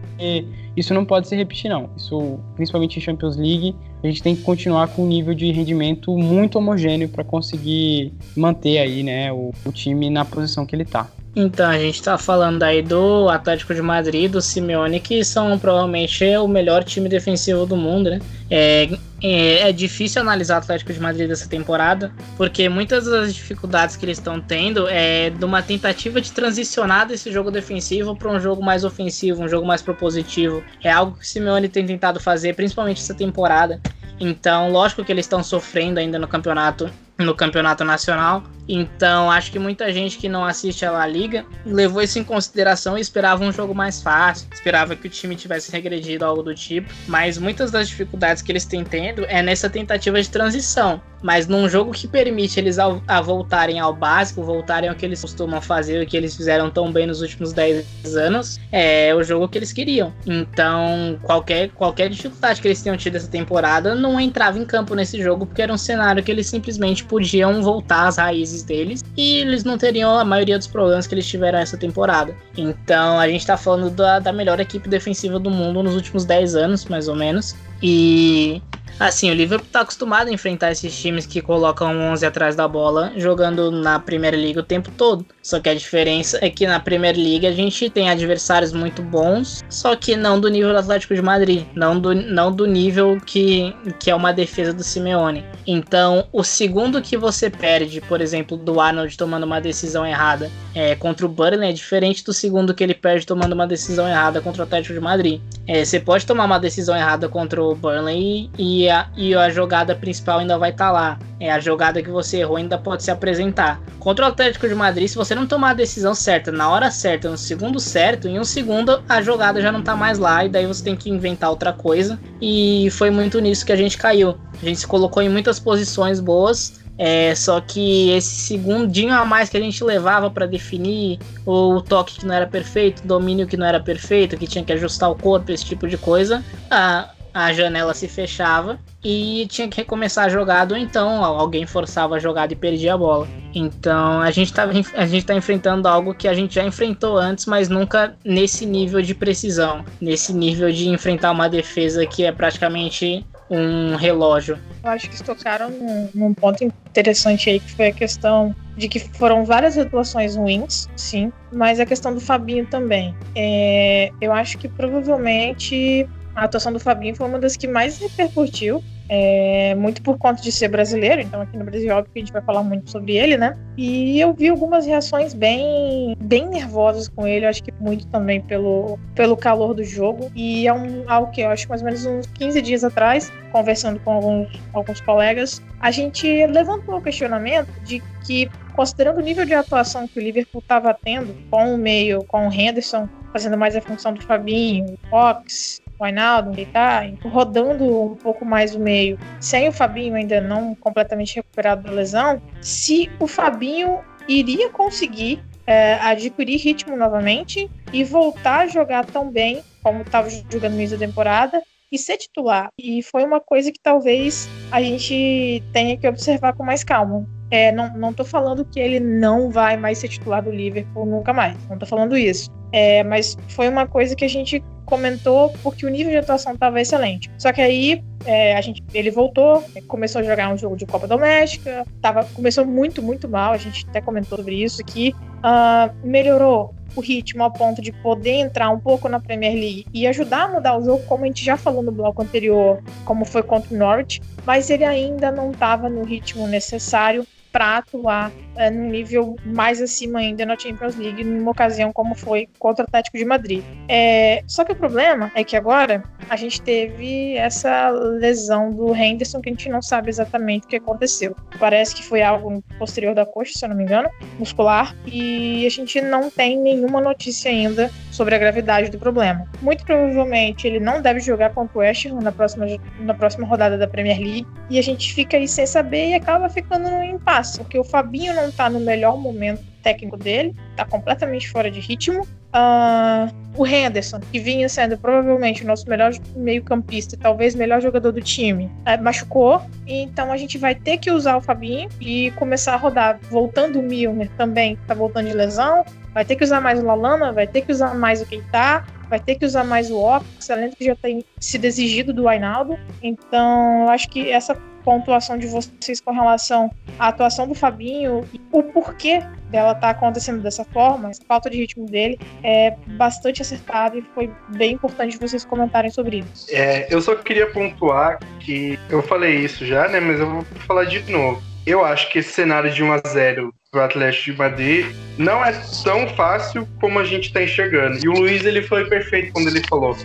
isso 0.77 0.93
não 0.93 1.05
pode 1.05 1.27
se 1.27 1.35
repetir, 1.35 1.69
não. 1.69 1.89
Isso, 1.97 2.39
principalmente 2.55 2.97
em 2.97 3.01
Champions 3.01 3.35
League, 3.35 3.75
a 4.03 4.07
gente 4.07 4.21
tem 4.21 4.35
que 4.35 4.43
continuar 4.43 4.89
com 4.89 5.03
um 5.03 5.07
nível 5.07 5.33
de 5.33 5.51
rendimento 5.51 6.15
muito 6.15 6.57
homogêneo 6.57 7.09
para 7.09 7.23
conseguir 7.23 8.13
manter 8.35 8.77
aí, 8.77 9.01
né, 9.01 9.31
o, 9.31 9.51
o 9.65 9.71
time 9.71 10.09
na 10.09 10.23
posição 10.23 10.65
que 10.65 10.75
ele 10.75 10.83
está. 10.83 11.09
Então, 11.35 11.69
a 11.69 11.77
gente 11.77 12.01
tá 12.01 12.17
falando 12.17 12.63
aí 12.63 12.81
do 12.81 13.27
Atlético 13.27 13.75
de 13.75 13.81
Madrid, 13.81 14.31
do 14.31 14.41
Simeone, 14.41 15.01
que 15.01 15.21
são 15.25 15.59
provavelmente 15.59 16.23
o 16.37 16.47
melhor 16.47 16.81
time 16.83 17.09
defensivo 17.09 17.65
do 17.65 17.75
mundo, 17.75 18.09
né? 18.09 18.21
É, 18.49 18.89
é, 19.21 19.69
é, 19.69 19.71
difícil 19.73 20.21
analisar 20.21 20.55
o 20.55 20.57
Atlético 20.59 20.93
de 20.93 20.99
Madrid 20.99 21.27
dessa 21.27 21.49
temporada, 21.49 22.13
porque 22.37 22.69
muitas 22.69 23.05
das 23.05 23.33
dificuldades 23.33 23.97
que 23.97 24.05
eles 24.05 24.17
estão 24.17 24.39
tendo 24.39 24.87
é 24.87 25.29
de 25.29 25.43
uma 25.43 25.61
tentativa 25.61 26.21
de 26.21 26.31
transicionar 26.31 27.07
desse 27.07 27.29
jogo 27.31 27.51
defensivo 27.51 28.15
para 28.15 28.31
um 28.31 28.39
jogo 28.39 28.63
mais 28.63 28.85
ofensivo, 28.85 29.43
um 29.43 29.49
jogo 29.49 29.67
mais 29.67 29.81
propositivo. 29.81 30.63
É 30.81 30.89
algo 30.89 31.17
que 31.17 31.23
o 31.23 31.27
Simeone 31.27 31.67
tem 31.67 31.85
tentado 31.85 32.17
fazer, 32.19 32.55
principalmente 32.55 33.01
essa 33.01 33.13
temporada. 33.13 33.81
Então, 34.19 34.71
lógico 34.71 35.03
que 35.03 35.11
eles 35.11 35.25
estão 35.25 35.43
sofrendo 35.43 35.99
ainda 35.99 36.17
no 36.17 36.27
campeonato, 36.27 36.89
no 37.17 37.35
campeonato 37.35 37.83
nacional, 37.83 38.43
então, 38.67 39.29
acho 39.29 39.51
que 39.51 39.59
muita 39.59 39.91
gente 39.93 40.17
que 40.17 40.27
não 40.27 40.43
assiste 40.43 40.85
a 40.85 40.91
La 40.91 41.07
Liga 41.07 41.45
levou 41.65 42.01
isso 42.01 42.17
em 42.17 42.23
consideração 42.23 42.97
e 42.97 43.01
esperava 43.01 43.43
um 43.43 43.51
jogo 43.51 43.75
mais 43.75 44.01
fácil, 44.01 44.47
esperava 44.51 44.95
que 44.95 45.07
o 45.07 45.09
time 45.09 45.35
tivesse 45.35 45.71
regredido 45.71 46.25
algo 46.25 46.41
do 46.41 46.55
tipo, 46.55 46.91
mas 47.07 47.37
muitas 47.37 47.71
das 47.71 47.87
dificuldades 47.87 48.41
que 48.41 48.51
eles 48.51 48.65
têm 48.65 48.83
tendo 48.83 49.23
é 49.25 49.41
nessa 49.41 49.69
tentativa 49.69 50.21
de 50.21 50.29
transição. 50.29 51.01
Mas 51.21 51.47
num 51.47 51.67
jogo 51.67 51.91
que 51.91 52.07
permite 52.07 52.59
eles 52.59 52.77
a, 52.77 53.21
voltarem 53.21 53.79
ao 53.79 53.95
básico, 53.95 54.43
voltarem 54.43 54.89
ao 54.89 54.95
que 54.95 55.03
eles 55.05 55.21
costumam 55.21 55.59
fazer, 55.59 56.03
o 56.03 56.05
que 56.05 56.15
eles 56.15 56.35
fizeram 56.35 56.69
tão 56.69 56.91
bem 56.91 57.07
nos 57.07 57.21
últimos 57.21 57.51
10 57.51 58.15
anos, 58.15 58.59
é 58.71 59.13
o 59.15 59.23
jogo 59.23 59.47
que 59.47 59.57
eles 59.57 59.73
queriam. 59.73 60.13
Então, 60.25 61.17
qualquer, 61.23 61.69
qualquer 61.69 62.09
dificuldade 62.09 62.61
que 62.61 62.67
eles 62.67 62.81
tenham 62.81 62.95
tido 62.95 63.15
essa 63.15 63.27
temporada 63.27 63.95
não 63.95 64.19
entrava 64.19 64.59
em 64.59 64.65
campo 64.65 64.93
nesse 64.93 65.21
jogo, 65.21 65.47
porque 65.47 65.63
era 65.63 65.73
um 65.73 65.77
cenário 65.77 66.21
que 66.21 66.29
eles 66.29 66.45
simplesmente 66.45 67.03
podiam 67.05 67.61
voltar 67.61 68.07
às 68.07 68.17
raízes 68.17 68.63
deles 68.63 69.03
e 69.15 69.37
eles 69.37 69.63
não 69.63 69.77
teriam 69.77 70.17
a 70.17 70.25
maioria 70.25 70.57
dos 70.57 70.67
problemas 70.67 71.07
que 71.07 71.15
eles 71.15 71.27
tiveram 71.27 71.59
essa 71.59 71.77
temporada. 71.77 72.35
Então 72.57 73.19
a 73.19 73.27
gente 73.27 73.41
está 73.41 73.57
falando 73.57 73.89
da, 73.89 74.19
da 74.19 74.33
melhor 74.33 74.59
equipe 74.59 74.89
defensiva 74.89 75.39
do 75.39 75.49
mundo 75.49 75.81
nos 75.83 75.95
últimos 75.95 76.25
10 76.25 76.55
anos, 76.55 76.85
mais 76.85 77.07
ou 77.07 77.15
menos. 77.15 77.55
E 77.81 78.61
Assim, 78.99 79.29
o 79.29 79.33
Liverpool 79.33 79.67
tá 79.71 79.81
acostumado 79.81 80.29
a 80.29 80.31
enfrentar 80.31 80.71
esses 80.71 80.97
times 80.97 81.25
que 81.25 81.41
colocam 81.41 81.97
11 82.11 82.25
atrás 82.25 82.55
da 82.55 82.67
bola, 82.67 83.11
jogando 83.17 83.69
na 83.69 83.99
Primeira 83.99 84.37
Liga 84.37 84.61
o 84.61 84.63
tempo 84.63 84.89
todo. 84.91 85.25
Só 85.41 85.59
que 85.59 85.69
a 85.69 85.75
diferença 85.75 86.39
é 86.41 86.49
que 86.49 86.65
na 86.65 86.79
Primeira 86.79 87.17
Liga 87.17 87.49
a 87.49 87.51
gente 87.51 87.89
tem 87.89 88.09
adversários 88.09 88.71
muito 88.71 89.01
bons, 89.01 89.63
só 89.69 89.95
que 89.95 90.15
não 90.15 90.39
do 90.39 90.49
nível 90.49 90.71
do 90.71 90.79
Atlético 90.79 91.13
de 91.13 91.21
Madrid, 91.21 91.65
não 91.75 91.99
do, 91.99 92.15
não 92.15 92.51
do 92.51 92.65
nível 92.65 93.19
que, 93.25 93.75
que 93.99 94.09
é 94.09 94.15
uma 94.15 94.31
defesa 94.31 94.73
do 94.73 94.83
Simeone. 94.83 95.43
Então, 95.67 96.27
o 96.31 96.43
segundo 96.43 97.01
que 97.01 97.17
você 97.17 97.49
perde, 97.49 97.99
por 98.01 98.21
exemplo, 98.21 98.55
do 98.55 98.79
Arnold 98.79 99.17
tomando 99.17 99.43
uma 99.43 99.59
decisão 99.59 100.05
errada 100.05 100.49
é, 100.73 100.95
contra 100.95 101.25
o 101.25 101.29
Burnley 101.29 101.69
é 101.69 101.73
diferente 101.73 102.23
do 102.23 102.33
segundo 102.33 102.73
que 102.73 102.83
ele 102.83 102.93
perde 102.93 103.25
tomando 103.25 103.53
uma 103.53 103.67
decisão 103.67 104.07
errada 104.07 104.41
contra 104.41 104.63
o 104.63 104.65
Atlético 104.65 104.93
de 104.93 104.99
Madrid. 104.99 105.41
É, 105.67 105.83
você 105.83 105.99
pode 105.99 106.25
tomar 106.25 106.45
uma 106.45 106.59
decisão 106.59 106.95
errada 106.95 107.27
contra 107.27 107.61
o 107.61 107.75
Burnley 107.75 108.49
e 108.57 108.84
a, 108.89 109.07
e 109.15 109.35
a 109.35 109.49
jogada 109.49 109.95
principal 109.95 110.39
ainda 110.39 110.57
vai 110.57 110.71
estar 110.71 110.87
tá 110.87 110.91
lá. 110.91 111.19
É, 111.39 111.51
a 111.51 111.59
jogada 111.59 112.01
que 112.01 112.09
você 112.09 112.37
errou 112.37 112.57
ainda 112.57 112.77
pode 112.77 113.03
se 113.03 113.11
apresentar. 113.11 113.81
Contra 113.99 114.25
o 114.25 114.27
Atlético 114.29 114.67
de 114.67 114.75
Madrid, 114.75 115.07
se 115.07 115.15
você 115.15 115.35
não 115.35 115.45
tomar 115.45 115.71
a 115.71 115.73
decisão 115.73 116.15
certa, 116.15 116.51
na 116.51 116.69
hora 116.69 116.89
certa, 116.89 117.29
no 117.29 117.37
segundo 117.37 117.79
certo, 117.79 118.27
em 118.27 118.39
um 118.39 118.43
segundo 118.43 119.03
a 119.09 119.21
jogada 119.21 119.61
já 119.61 119.71
não 119.71 119.81
tá 119.81 119.95
mais 119.95 120.17
lá 120.17 120.45
e 120.45 120.49
daí 120.49 120.65
você 120.65 120.83
tem 120.83 120.95
que 120.95 121.09
inventar 121.09 121.49
outra 121.49 121.73
coisa. 121.73 122.19
E 122.41 122.89
foi 122.91 123.09
muito 123.09 123.39
nisso 123.39 123.65
que 123.65 123.71
a 123.71 123.75
gente 123.75 123.97
caiu. 123.97 124.37
A 124.61 124.65
gente 124.65 124.79
se 124.79 124.87
colocou 124.87 125.21
em 125.21 125.29
muitas 125.29 125.59
posições 125.59 126.19
boas, 126.19 126.85
é, 126.97 127.35
só 127.35 127.59
que 127.59 128.11
esse 128.11 128.35
segundinho 128.35 129.13
a 129.13 129.25
mais 129.25 129.49
que 129.49 129.57
a 129.57 129.59
gente 129.59 129.83
levava 129.83 130.29
para 130.29 130.45
definir 130.45 131.19
o 131.45 131.81
toque 131.81 132.19
que 132.19 132.25
não 132.25 132.33
era 132.33 132.47
perfeito, 132.47 133.03
o 133.03 133.07
domínio 133.07 133.45
que 133.45 133.57
não 133.57 133.65
era 133.65 133.79
perfeito, 133.79 134.37
que 134.37 134.47
tinha 134.47 134.63
que 134.63 134.71
ajustar 134.71 135.11
o 135.11 135.15
corpo, 135.15 135.51
esse 135.51 135.65
tipo 135.65 135.87
de 135.87 135.97
coisa, 135.97 136.43
a, 136.71 137.09
a 137.35 137.51
janela 137.51 137.93
se 137.93 138.07
fechava 138.07 138.79
e 139.03 139.45
tinha 139.49 139.67
que 139.67 139.75
recomeçar 139.75 140.23
a 140.23 140.29
jogada, 140.29 140.73
ou 140.73 140.79
então 140.79 141.21
alguém 141.21 141.65
forçava 141.65 142.15
a 142.15 142.19
jogada 142.19 142.53
e 142.53 142.55
perdia 142.55 142.93
a 142.93 142.97
bola. 142.97 143.27
Então 143.53 144.21
a 144.21 144.31
gente, 144.31 144.53
tá, 144.53 144.63
a 144.95 145.05
gente 145.05 145.25
tá 145.25 145.35
enfrentando 145.35 145.85
algo 145.85 146.15
que 146.15 146.29
a 146.29 146.33
gente 146.33 146.55
já 146.55 146.63
enfrentou 146.63 147.17
antes, 147.17 147.45
mas 147.45 147.67
nunca 147.67 148.15
nesse 148.23 148.65
nível 148.65 149.01
de 149.01 149.13
precisão, 149.13 149.83
nesse 149.99 150.33
nível 150.33 150.71
de 150.71 150.87
enfrentar 150.87 151.31
uma 151.31 151.49
defesa 151.49 152.05
que 152.05 152.23
é 152.23 152.31
praticamente 152.31 153.25
um 153.49 153.95
relógio. 153.95 154.57
Eu 154.81 154.91
acho 154.91 155.09
que 155.09 155.21
tocaram 155.21 155.69
num, 155.69 156.09
num, 156.15 156.33
ponto 156.33 156.63
interessante 156.63 157.49
aí, 157.49 157.59
que 157.59 157.71
foi 157.73 157.87
a 157.87 157.91
questão 157.91 158.55
de 158.77 158.87
que 158.87 158.99
foram 158.99 159.43
várias 159.43 159.77
atuações 159.77 160.35
ruins, 160.35 160.87
sim, 160.95 161.31
mas 161.51 161.79
a 161.79 161.85
questão 161.85 162.13
do 162.13 162.19
Fabinho 162.19 162.65
também. 162.65 163.15
É, 163.35 164.09
eu 164.21 164.31
acho 164.31 164.57
que 164.57 164.67
provavelmente 164.67 166.07
a 166.35 166.43
atuação 166.43 166.73
do 166.73 166.79
Fabinho 166.79 167.15
foi 167.15 167.27
uma 167.27 167.39
das 167.39 167.55
que 167.55 167.67
mais 167.67 167.97
repercutiu 167.97 168.83
é, 169.07 169.75
muito 169.75 170.01
por 170.01 170.17
conta 170.17 170.41
de 170.41 170.51
ser 170.51 170.67
brasileiro, 170.67 171.21
então 171.21 171.41
aqui 171.41 171.57
no 171.57 171.63
Brasil, 171.63 171.93
óbvio 171.95 172.11
que 172.11 172.19
a 172.19 172.23
gente 172.23 172.33
vai 172.33 172.41
falar 172.41 172.63
muito 172.63 172.89
sobre 172.89 173.15
ele, 173.15 173.37
né? 173.37 173.55
E 173.77 174.19
eu 174.19 174.33
vi 174.33 174.49
algumas 174.49 174.85
reações 174.85 175.33
bem, 175.33 176.15
bem 176.19 176.47
nervosas 176.47 177.07
com 177.07 177.27
ele, 177.27 177.45
acho 177.45 177.63
que 177.63 177.71
muito 177.79 178.07
também 178.07 178.41
pelo, 178.41 178.97
pelo 179.13 179.37
calor 179.37 179.73
do 179.73 179.83
jogo. 179.83 180.31
E 180.35 180.67
é 180.67 180.73
um, 180.73 181.03
algo 181.07 181.31
que 181.31 181.41
eu 181.41 181.49
acho 181.49 181.69
mais 181.69 181.81
ou 181.81 181.85
menos 181.85 182.05
uns 182.05 182.25
15 182.27 182.61
dias 182.61 182.83
atrás, 182.83 183.31
conversando 183.51 183.99
com 183.99 184.13
alguns, 184.13 184.47
alguns 184.73 185.01
colegas, 185.01 185.61
a 185.79 185.91
gente 185.91 186.27
levantou 186.47 186.97
o 186.97 187.01
questionamento 187.01 187.69
de 187.83 188.01
que, 188.25 188.49
considerando 188.75 189.19
o 189.19 189.21
nível 189.21 189.45
de 189.45 189.53
atuação 189.53 190.07
que 190.07 190.19
o 190.19 190.23
Liverpool 190.23 190.61
estava 190.61 190.93
tendo 190.93 191.35
com 191.51 191.75
o 191.75 191.77
meio, 191.77 192.23
com 192.23 192.47
o 192.47 192.51
Henderson, 192.51 193.07
fazendo 193.31 193.57
mais 193.57 193.75
a 193.75 193.81
função 193.81 194.13
do 194.13 194.21
Fabinho, 194.23 194.85
o 194.85 195.09
Fox, 195.09 195.81
o 195.97 196.03
Ainaldo, 196.03 196.51
ele 196.51 196.65
tá 196.65 197.03
rodando 197.23 198.11
um 198.11 198.15
pouco 198.15 198.45
mais 198.45 198.75
o 198.75 198.79
meio, 198.79 199.17
sem 199.39 199.67
o 199.67 199.71
Fabinho 199.71 200.15
ainda 200.15 200.41
não 200.41 200.75
completamente 200.75 201.35
recuperado 201.35 201.83
da 201.83 201.91
lesão, 201.91 202.41
se 202.61 203.09
o 203.19 203.27
Fabinho 203.27 203.99
iria 204.27 204.69
conseguir 204.69 205.41
é, 205.67 205.95
adquirir 205.95 206.57
ritmo 206.57 206.95
novamente 206.95 207.69
e 207.91 208.03
voltar 208.03 208.61
a 208.61 208.67
jogar 208.67 209.05
tão 209.05 209.31
bem 209.31 209.63
como 209.81 210.01
estava 210.01 210.29
jogando 210.29 210.73
no 210.73 210.79
início 210.79 210.97
da 210.97 211.05
temporada 211.05 211.61
e 211.91 211.97
ser 211.97 212.17
titular. 212.17 212.69
E 212.77 213.01
foi 213.03 213.23
uma 213.23 213.39
coisa 213.39 213.71
que 213.71 213.79
talvez 213.81 214.49
a 214.71 214.81
gente 214.81 215.63
tenha 215.71 215.97
que 215.97 216.07
observar 216.07 216.53
com 216.53 216.63
mais 216.63 216.83
calma. 216.83 217.25
É, 217.51 217.71
não, 217.71 217.95
não 217.95 218.13
tô 218.13 218.25
falando 218.25 218.65
que 218.65 218.79
ele 218.79 218.99
não 218.99 219.49
vai 219.49 219.77
mais 219.77 219.99
ser 219.99 220.07
titular 220.07 220.41
do 220.41 220.51
Liverpool 220.51 221.05
nunca 221.05 221.31
mais. 221.31 221.55
Não 221.69 221.77
tô 221.77 221.85
falando 221.85 222.17
isso. 222.17 222.49
É, 222.71 223.03
mas 223.03 223.37
foi 223.49 223.69
uma 223.69 223.87
coisa 223.87 224.15
que 224.15 224.25
a 224.25 224.27
gente 224.27 224.63
comentou 224.85 225.53
porque 225.63 225.85
o 225.85 225.89
nível 225.89 226.11
de 226.11 226.17
atuação 226.17 226.53
estava 226.53 226.79
excelente. 226.79 227.29
Só 227.37 227.51
que 227.51 227.61
aí 227.61 228.03
é, 228.25 228.55
a 228.55 228.61
gente, 228.61 228.83
ele 228.93 229.11
voltou, 229.11 229.63
começou 229.87 230.21
a 230.21 230.23
jogar 230.23 230.53
um 230.53 230.57
jogo 230.57 230.75
de 230.75 230.85
Copa 230.85 231.07
Doméstica, 231.07 231.85
tava, 232.01 232.25
começou 232.25 232.65
muito, 232.65 233.01
muito 233.01 233.27
mal, 233.27 233.53
a 233.53 233.57
gente 233.57 233.85
até 233.89 234.01
comentou 234.01 234.37
sobre 234.37 234.63
isso 234.63 234.81
aqui. 234.81 235.13
Uh, 235.37 235.93
melhorou 236.05 236.73
o 236.95 237.01
ritmo 237.01 237.43
a 237.43 237.49
ponto 237.49 237.81
de 237.81 237.91
poder 237.91 238.33
entrar 238.33 238.69
um 238.69 238.79
pouco 238.79 239.09
na 239.09 239.19
Premier 239.19 239.53
League 239.53 239.85
e 239.93 240.07
ajudar 240.07 240.43
a 240.43 240.47
mudar 240.47 240.77
o 240.77 240.83
jogo, 240.83 241.03
como 241.05 241.23
a 241.23 241.27
gente 241.27 241.43
já 241.43 241.57
falou 241.57 241.83
no 241.83 241.91
bloco 241.91 242.21
anterior, 242.21 242.81
como 243.03 243.25
foi 243.25 243.43
contra 243.43 243.73
o 243.73 243.77
Norwich, 243.77 244.21
mas 244.45 244.69
ele 244.69 244.83
ainda 244.83 245.31
não 245.31 245.51
estava 245.51 245.89
no 245.89 246.03
ritmo 246.03 246.47
necessário 246.47 247.25
para 247.55 247.77
atuar 247.77 248.33
é, 248.57 248.69
num 248.69 248.89
nível 248.89 249.37
mais 249.45 249.81
acima 249.81 250.19
ainda 250.19 250.45
na 250.45 250.59
Champions 250.59 250.97
League, 250.97 251.23
numa 251.23 251.51
ocasião 251.51 251.93
como 251.93 252.13
foi 252.13 252.49
contra 252.59 252.83
o 252.83 252.85
Atlético 252.85 253.17
de 253.17 253.23
Madrid. 253.23 253.63
É, 253.87 254.43
só 254.45 254.65
que 254.65 254.73
o 254.73 254.75
problema 254.75 255.31
é 255.33 255.41
que 255.41 255.55
agora 255.55 256.03
a 256.29 256.35
gente 256.35 256.61
teve 256.61 257.37
essa 257.37 257.89
lesão 257.89 258.71
do 258.71 258.93
Henderson 258.93 259.39
que 259.39 259.47
a 259.47 259.53
gente 259.53 259.69
não 259.69 259.81
sabe 259.81 260.09
exatamente 260.09 260.65
o 260.65 260.67
que 260.67 260.75
aconteceu. 260.75 261.33
Parece 261.57 261.95
que 261.95 262.03
foi 262.03 262.21
algo 262.21 262.61
posterior 262.77 263.15
da 263.15 263.25
coxa, 263.25 263.53
se 263.57 263.63
eu 263.63 263.69
não 263.69 263.77
me 263.77 263.83
engano, 263.83 264.09
muscular, 264.37 264.93
e 265.05 265.65
a 265.65 265.69
gente 265.69 266.01
não 266.01 266.29
tem 266.29 266.59
nenhuma 266.59 266.99
notícia 266.99 267.49
ainda 267.49 267.89
sobre 268.11 268.35
a 268.35 268.37
gravidade 268.37 268.91
do 268.91 268.99
problema. 268.99 269.47
Muito 269.61 269.85
provavelmente 269.85 270.67
ele 270.67 270.81
não 270.81 271.01
deve 271.01 271.21
jogar 271.21 271.53
contra 271.53 271.77
o 271.77 271.81
West 271.81 272.05
Ham 272.05 272.19
na 272.19 272.33
próxima, 272.33 272.65
na 272.99 273.13
próxima 273.13 273.47
rodada 273.47 273.77
da 273.77 273.87
Premier 273.87 274.19
League, 274.19 274.47
e 274.69 274.77
a 274.77 274.83
gente 274.83 275.13
fica 275.13 275.37
aí 275.37 275.47
sem 275.47 275.65
saber 275.65 276.09
e 276.09 276.13
acaba 276.15 276.49
ficando 276.49 276.89
num 276.89 277.03
impasse 277.03 277.44
porque 277.57 277.77
o 277.77 277.83
Fabinho 277.83 278.33
não 278.33 278.51
tá 278.51 278.69
no 278.69 278.79
melhor 278.79 279.17
momento 279.17 279.63
técnico 279.81 280.17
dele, 280.17 280.55
tá 280.75 280.83
completamente 280.83 281.49
fora 281.49 281.69
de 281.69 281.79
ritmo. 281.79 282.21
Uh, 282.55 283.29
o 283.55 283.67
Henderson, 283.67 284.19
que 284.31 284.39
vinha 284.39 284.67
sendo 284.67 284.97
provavelmente 284.97 285.63
o 285.63 285.67
nosso 285.67 285.87
melhor 285.89 286.13
meio-campista, 286.35 287.17
talvez 287.17 287.53
melhor 287.53 287.81
jogador 287.81 288.11
do 288.11 288.21
time, 288.21 288.71
é, 288.85 288.97
machucou. 288.97 289.61
Então 289.85 290.31
a 290.31 290.37
gente 290.37 290.57
vai 290.57 290.73
ter 290.73 290.97
que 290.97 291.11
usar 291.11 291.37
o 291.37 291.41
Fabinho 291.41 291.89
e 292.01 292.31
começar 292.31 292.73
a 292.73 292.77
rodar. 292.77 293.19
Voltando 293.29 293.79
o 293.79 293.83
Milner 293.83 294.29
também, 294.37 294.75
que 294.75 294.81
tá 294.83 294.93
voltando 294.93 295.27
de 295.27 295.33
lesão. 295.33 295.85
Vai 296.13 296.25
ter 296.25 296.35
que 296.35 296.43
usar 296.43 296.61
mais 296.61 296.79
o 296.79 296.85
Lalana, 296.85 297.31
vai 297.31 297.45
ter 297.45 297.61
que 297.61 297.71
usar 297.71 297.93
mais 297.93 298.21
o 298.21 298.25
Keita, 298.25 298.85
vai 299.09 299.19
ter 299.19 299.35
que 299.35 299.45
usar 299.45 299.65
mais 299.65 299.91
o 299.91 299.97
Ox, 299.97 300.49
além 300.49 300.71
que 300.71 300.85
já 300.85 300.95
tem 300.95 301.23
sido 301.39 301.65
exigido 301.65 302.13
do 302.13 302.27
Ainaldo. 302.27 302.79
Então, 303.03 303.83
eu 303.83 303.89
acho 303.89 304.09
que 304.09 304.29
essa 304.29 304.55
pontuação 304.85 305.37
de 305.37 305.47
vocês 305.47 305.99
com 305.99 306.13
relação 306.13 306.71
à 306.99 307.07
atuação 307.07 307.47
do 307.47 307.55
Fabinho 307.55 308.23
e 308.31 308.39
o 308.51 308.61
porquê 308.61 309.19
dela 309.49 309.73
tá 309.73 309.89
acontecendo 309.89 310.41
dessa 310.41 310.63
forma, 310.63 311.09
essa 311.09 311.23
falta 311.27 311.49
de 311.49 311.57
ritmo 311.57 311.87
dele, 311.87 312.19
é 312.43 312.75
bastante 312.97 313.41
acertado 313.41 313.97
e 313.97 314.01
foi 314.13 314.29
bem 314.49 314.73
importante 314.73 315.17
vocês 315.17 315.43
comentarem 315.43 315.89
sobre 315.89 316.19
isso. 316.19 316.47
É, 316.51 316.87
eu 316.93 317.01
só 317.01 317.15
queria 317.15 317.47
pontuar 317.47 318.19
que 318.39 318.79
eu 318.89 319.01
falei 319.01 319.35
isso 319.37 319.65
já, 319.65 319.87
né, 319.87 319.99
mas 319.99 320.19
eu 320.19 320.29
vou 320.29 320.45
falar 320.67 320.85
de 320.85 320.99
novo. 321.11 321.41
Eu 321.65 321.83
acho 321.83 322.11
que 322.11 322.19
esse 322.19 322.31
cenário 322.31 322.71
de 322.71 322.83
1 322.83 322.93
a 322.93 323.01
0 323.07 323.51
pro 323.71 323.81
Atlético 323.81 324.31
de 324.31 324.37
Madrid 324.37 324.85
não 325.17 325.43
é 325.43 325.51
tão 325.83 326.07
fácil 326.09 326.67
como 326.79 326.99
a 326.99 327.03
gente 327.03 327.33
tá 327.33 327.41
enxergando. 327.41 327.97
E 328.03 328.07
o 328.07 328.13
Luiz 328.13 328.45
ele 328.45 328.61
foi 328.61 328.87
perfeito 328.87 329.33
quando 329.33 329.47
ele 329.47 329.65
falou 329.67 329.97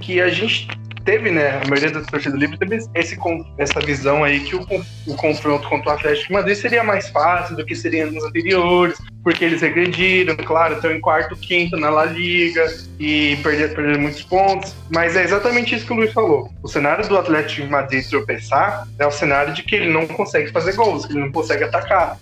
que 0.00 0.20
a 0.20 0.28
gente 0.28 0.68
teve, 1.10 1.28
né, 1.28 1.60
a 1.60 1.68
maioria 1.68 1.90
das 1.90 2.06
torcidas 2.06 2.38
Livre 2.38 2.56
teve 2.56 2.76
esse, 2.94 3.18
essa 3.58 3.80
visão 3.80 4.22
aí 4.22 4.38
que 4.38 4.54
o, 4.54 4.64
o 5.08 5.16
confronto 5.16 5.68
contra 5.68 5.90
o 5.90 5.92
Atlético 5.94 6.28
de 6.28 6.32
Madrid 6.34 6.56
seria 6.56 6.84
mais 6.84 7.08
fácil 7.08 7.56
do 7.56 7.66
que 7.66 7.74
seria 7.74 8.06
nos 8.06 8.22
anteriores, 8.22 8.96
porque 9.24 9.44
eles 9.44 9.60
regrediram, 9.60 10.36
claro, 10.36 10.76
estão 10.76 10.92
em 10.92 11.00
quarto, 11.00 11.34
quinto 11.34 11.76
na 11.76 11.90
La 11.90 12.04
Liga 12.04 12.64
e 13.00 13.36
perderam, 13.42 13.74
perderam 13.74 14.00
muitos 14.02 14.22
pontos, 14.22 14.72
mas 14.88 15.16
é 15.16 15.24
exatamente 15.24 15.74
isso 15.74 15.84
que 15.84 15.92
o 15.92 15.96
Luiz 15.96 16.12
falou. 16.12 16.48
O 16.62 16.68
cenário 16.68 17.06
do 17.08 17.18
Atlético 17.18 17.62
de 17.62 17.72
Madrid 17.72 18.08
tropeçar 18.08 18.86
é 18.96 19.04
o 19.04 19.10
cenário 19.10 19.52
de 19.52 19.64
que 19.64 19.74
ele 19.74 19.92
não 19.92 20.06
consegue 20.06 20.52
fazer 20.52 20.76
gols, 20.76 21.06
que 21.06 21.12
ele 21.12 21.22
não 21.22 21.32
consegue 21.32 21.64
atacar. 21.64 22.18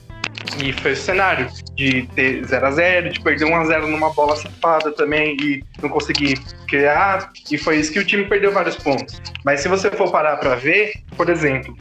E 0.62 0.72
foi 0.72 0.92
o 0.92 0.96
cenário 0.96 1.48
de 1.74 2.02
ter 2.14 2.44
0 2.44 2.66
a 2.66 2.70
0 2.70 3.10
de 3.10 3.20
perder 3.20 3.44
1 3.44 3.56
a 3.56 3.64
0 3.64 3.86
numa 3.86 4.10
bola 4.12 4.36
safada 4.36 4.90
também 4.92 5.36
e 5.40 5.64
não 5.80 5.88
conseguir 5.88 6.38
criar. 6.66 7.30
E 7.50 7.56
foi 7.56 7.76
isso 7.76 7.92
que 7.92 7.98
o 7.98 8.04
time 8.04 8.24
perdeu 8.24 8.52
vários 8.52 8.76
pontos. 8.76 9.20
Mas 9.44 9.60
se 9.60 9.68
você 9.68 9.90
for 9.90 10.10
parar 10.10 10.36
para 10.38 10.56
ver, 10.56 10.92
por 11.16 11.28
exemplo, 11.28 11.76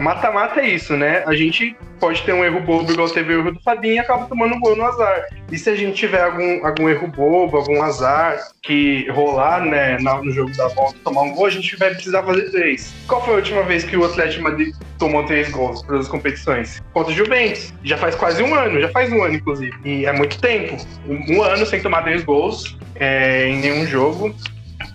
mata-mata 0.00 0.60
é 0.60 0.68
isso, 0.68 0.96
né? 0.96 1.22
A 1.26 1.34
gente 1.34 1.76
pode 1.98 2.22
ter 2.22 2.32
um 2.32 2.44
erro 2.44 2.60
bobo 2.60 2.90
igual 2.92 3.08
teve 3.08 3.34
o 3.34 3.40
erro 3.40 3.52
do 3.52 3.60
Fabinho 3.60 3.94
e 3.94 3.98
acaba 3.98 4.26
tomando 4.26 4.54
um 4.54 4.60
gol 4.60 4.76
no 4.76 4.84
azar. 4.84 5.26
E 5.50 5.58
se 5.58 5.70
a 5.70 5.76
gente 5.76 5.94
tiver 5.94 6.22
algum, 6.22 6.66
algum 6.66 6.88
erro 6.88 7.08
bobo, 7.08 7.56
algum 7.56 7.82
azar 7.82 8.38
que 8.62 9.08
rolar 9.10 9.64
né, 9.64 9.98
no 9.98 10.30
jogo 10.30 10.54
da 10.56 10.68
volta 10.68 10.98
tomar 11.04 11.22
um 11.22 11.34
gol, 11.34 11.46
a 11.46 11.50
gente 11.50 11.76
vai 11.76 11.90
precisar 11.90 12.22
fazer 12.22 12.50
três. 12.50 12.94
Qual 13.06 13.24
foi 13.24 13.34
a 13.34 13.36
última 13.36 13.62
vez 13.62 13.84
que 13.84 13.96
o 13.96 14.04
Atlético 14.04 14.44
Madrid 14.44 14.74
tomou 14.98 15.24
três 15.24 15.50
gols 15.50 15.82
para 15.82 15.98
as 15.98 16.08
competições? 16.08 16.80
Contra 16.92 17.12
o 17.12 17.16
Juventus. 17.16 17.72
Já 17.82 17.96
faz 17.96 18.14
quase 18.14 18.42
um 18.42 18.54
ano, 18.54 18.80
já 18.80 18.88
faz 18.90 19.12
um 19.12 19.22
ano, 19.22 19.34
inclusive. 19.34 19.74
E 19.84 20.06
é 20.06 20.12
muito 20.12 20.38
tempo. 20.38 20.76
Um 21.06 21.42
ano 21.42 21.64
sem 21.66 21.80
tomar 21.80 22.02
três 22.02 22.22
gols 22.24 22.76
é, 22.94 23.48
em 23.48 23.58
nenhum 23.58 23.86
jogo. 23.86 24.34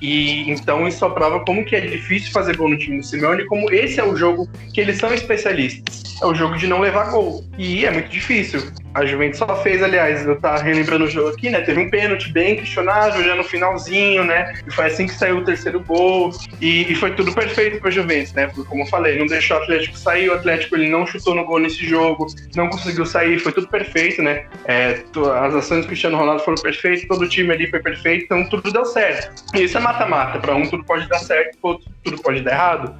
E 0.02 0.50
então 0.50 0.88
isso 0.88 1.08
prova 1.12 1.40
como 1.46 1.66
que 1.66 1.76
é 1.76 1.82
difícil 1.82 2.32
fazer 2.32 2.58
gol 2.58 2.70
no 2.70 2.78
time 2.78 2.98
do 2.98 3.06
Simeone, 3.06 3.46
como 3.46 3.72
esse 3.72 4.00
é 4.00 4.04
o 4.04 4.16
jogo 4.16 4.50
que 4.74 4.82
eles 4.82 4.98
são 4.98 5.14
especialistas. 5.14 6.04
É 6.22 6.26
o 6.26 6.34
jogo 6.34 6.58
de 6.58 6.68
não 6.68 6.80
levar 6.80 7.12
gol. 7.12 7.44
E 7.58 7.86
é 7.86 7.92
muito 7.92 8.10
difícil. 8.10 8.62
A 8.94 9.06
Juventus 9.06 9.40
só 9.40 9.56
fez, 9.62 9.82
aliás, 9.82 10.26
eu 10.26 10.40
tava 10.40 10.62
relembrando 10.62 11.06
o 11.06 11.10
jogo 11.10 11.30
aqui, 11.30 11.50
né? 11.50 11.62
Teve 11.62 11.80
um 11.80 11.90
pênalti 11.90 12.32
bem 12.32 12.56
questionável 12.58 13.24
já 13.24 13.36
no 13.36 13.44
finalzinho, 13.44 14.24
né? 14.24 14.54
E 14.68 14.72
foi 14.72 14.86
assim 14.86 15.08
que 15.08 15.14
saiu 15.14 15.38
o 15.38 15.44
terceiro 15.44 15.80
gol. 15.80 16.32
E, 16.62 16.92
e 16.92 16.96
foi 16.96 17.14
tudo 17.16 17.34
perfeito 17.34 17.80
pra 17.82 17.90
Juventus, 17.90 18.34
né? 18.34 18.48
Porque, 18.48 18.70
como 18.70 18.84
eu 18.84 18.88
falei, 18.88 19.18
não 19.18 19.26
deixou 19.26 19.58
o 19.58 19.62
Atlético 19.62 19.98
sair, 19.98 20.30
o 20.30 20.34
Atlético 20.34 20.76
ele 20.76 20.90
não 20.90 21.08
chutou 21.08 21.34
no 21.34 21.46
gol 21.46 21.60
nesse 21.60 21.86
jogo, 21.86 22.28
não 22.56 22.70
conseguiu 22.70 23.06
sair, 23.06 23.40
foi 23.40 23.52
tudo 23.52 23.68
perfeito, 23.68 24.22
né? 24.22 24.46
É, 24.66 25.04
as 25.44 25.56
ações 25.56 25.82
do 25.82 25.88
Cristiano 25.88 26.18
Ronaldo 26.18 26.44
foram 26.44 26.62
perfeitas, 26.62 27.08
todo 27.08 27.24
o 27.24 27.30
time 27.30 27.52
ali 27.52 27.68
foi 27.70 27.82
perfeito, 27.82 28.26
então 28.26 28.48
tudo 28.48 28.72
deu 28.72 28.86
certo. 28.86 29.44
E 29.56 29.64
isso 29.64 29.78
é 29.78 29.82
mata-mata. 29.82 30.40
Pra 30.40 30.56
um 30.56 30.68
tudo 30.70 30.84
pode 30.84 31.08
dar 31.08 31.20
certo, 31.20 31.58
pro 31.60 31.72
outro 31.72 31.94
tudo 32.04 32.22
pode 32.22 32.42
dar 32.42 32.52
errado 32.52 32.96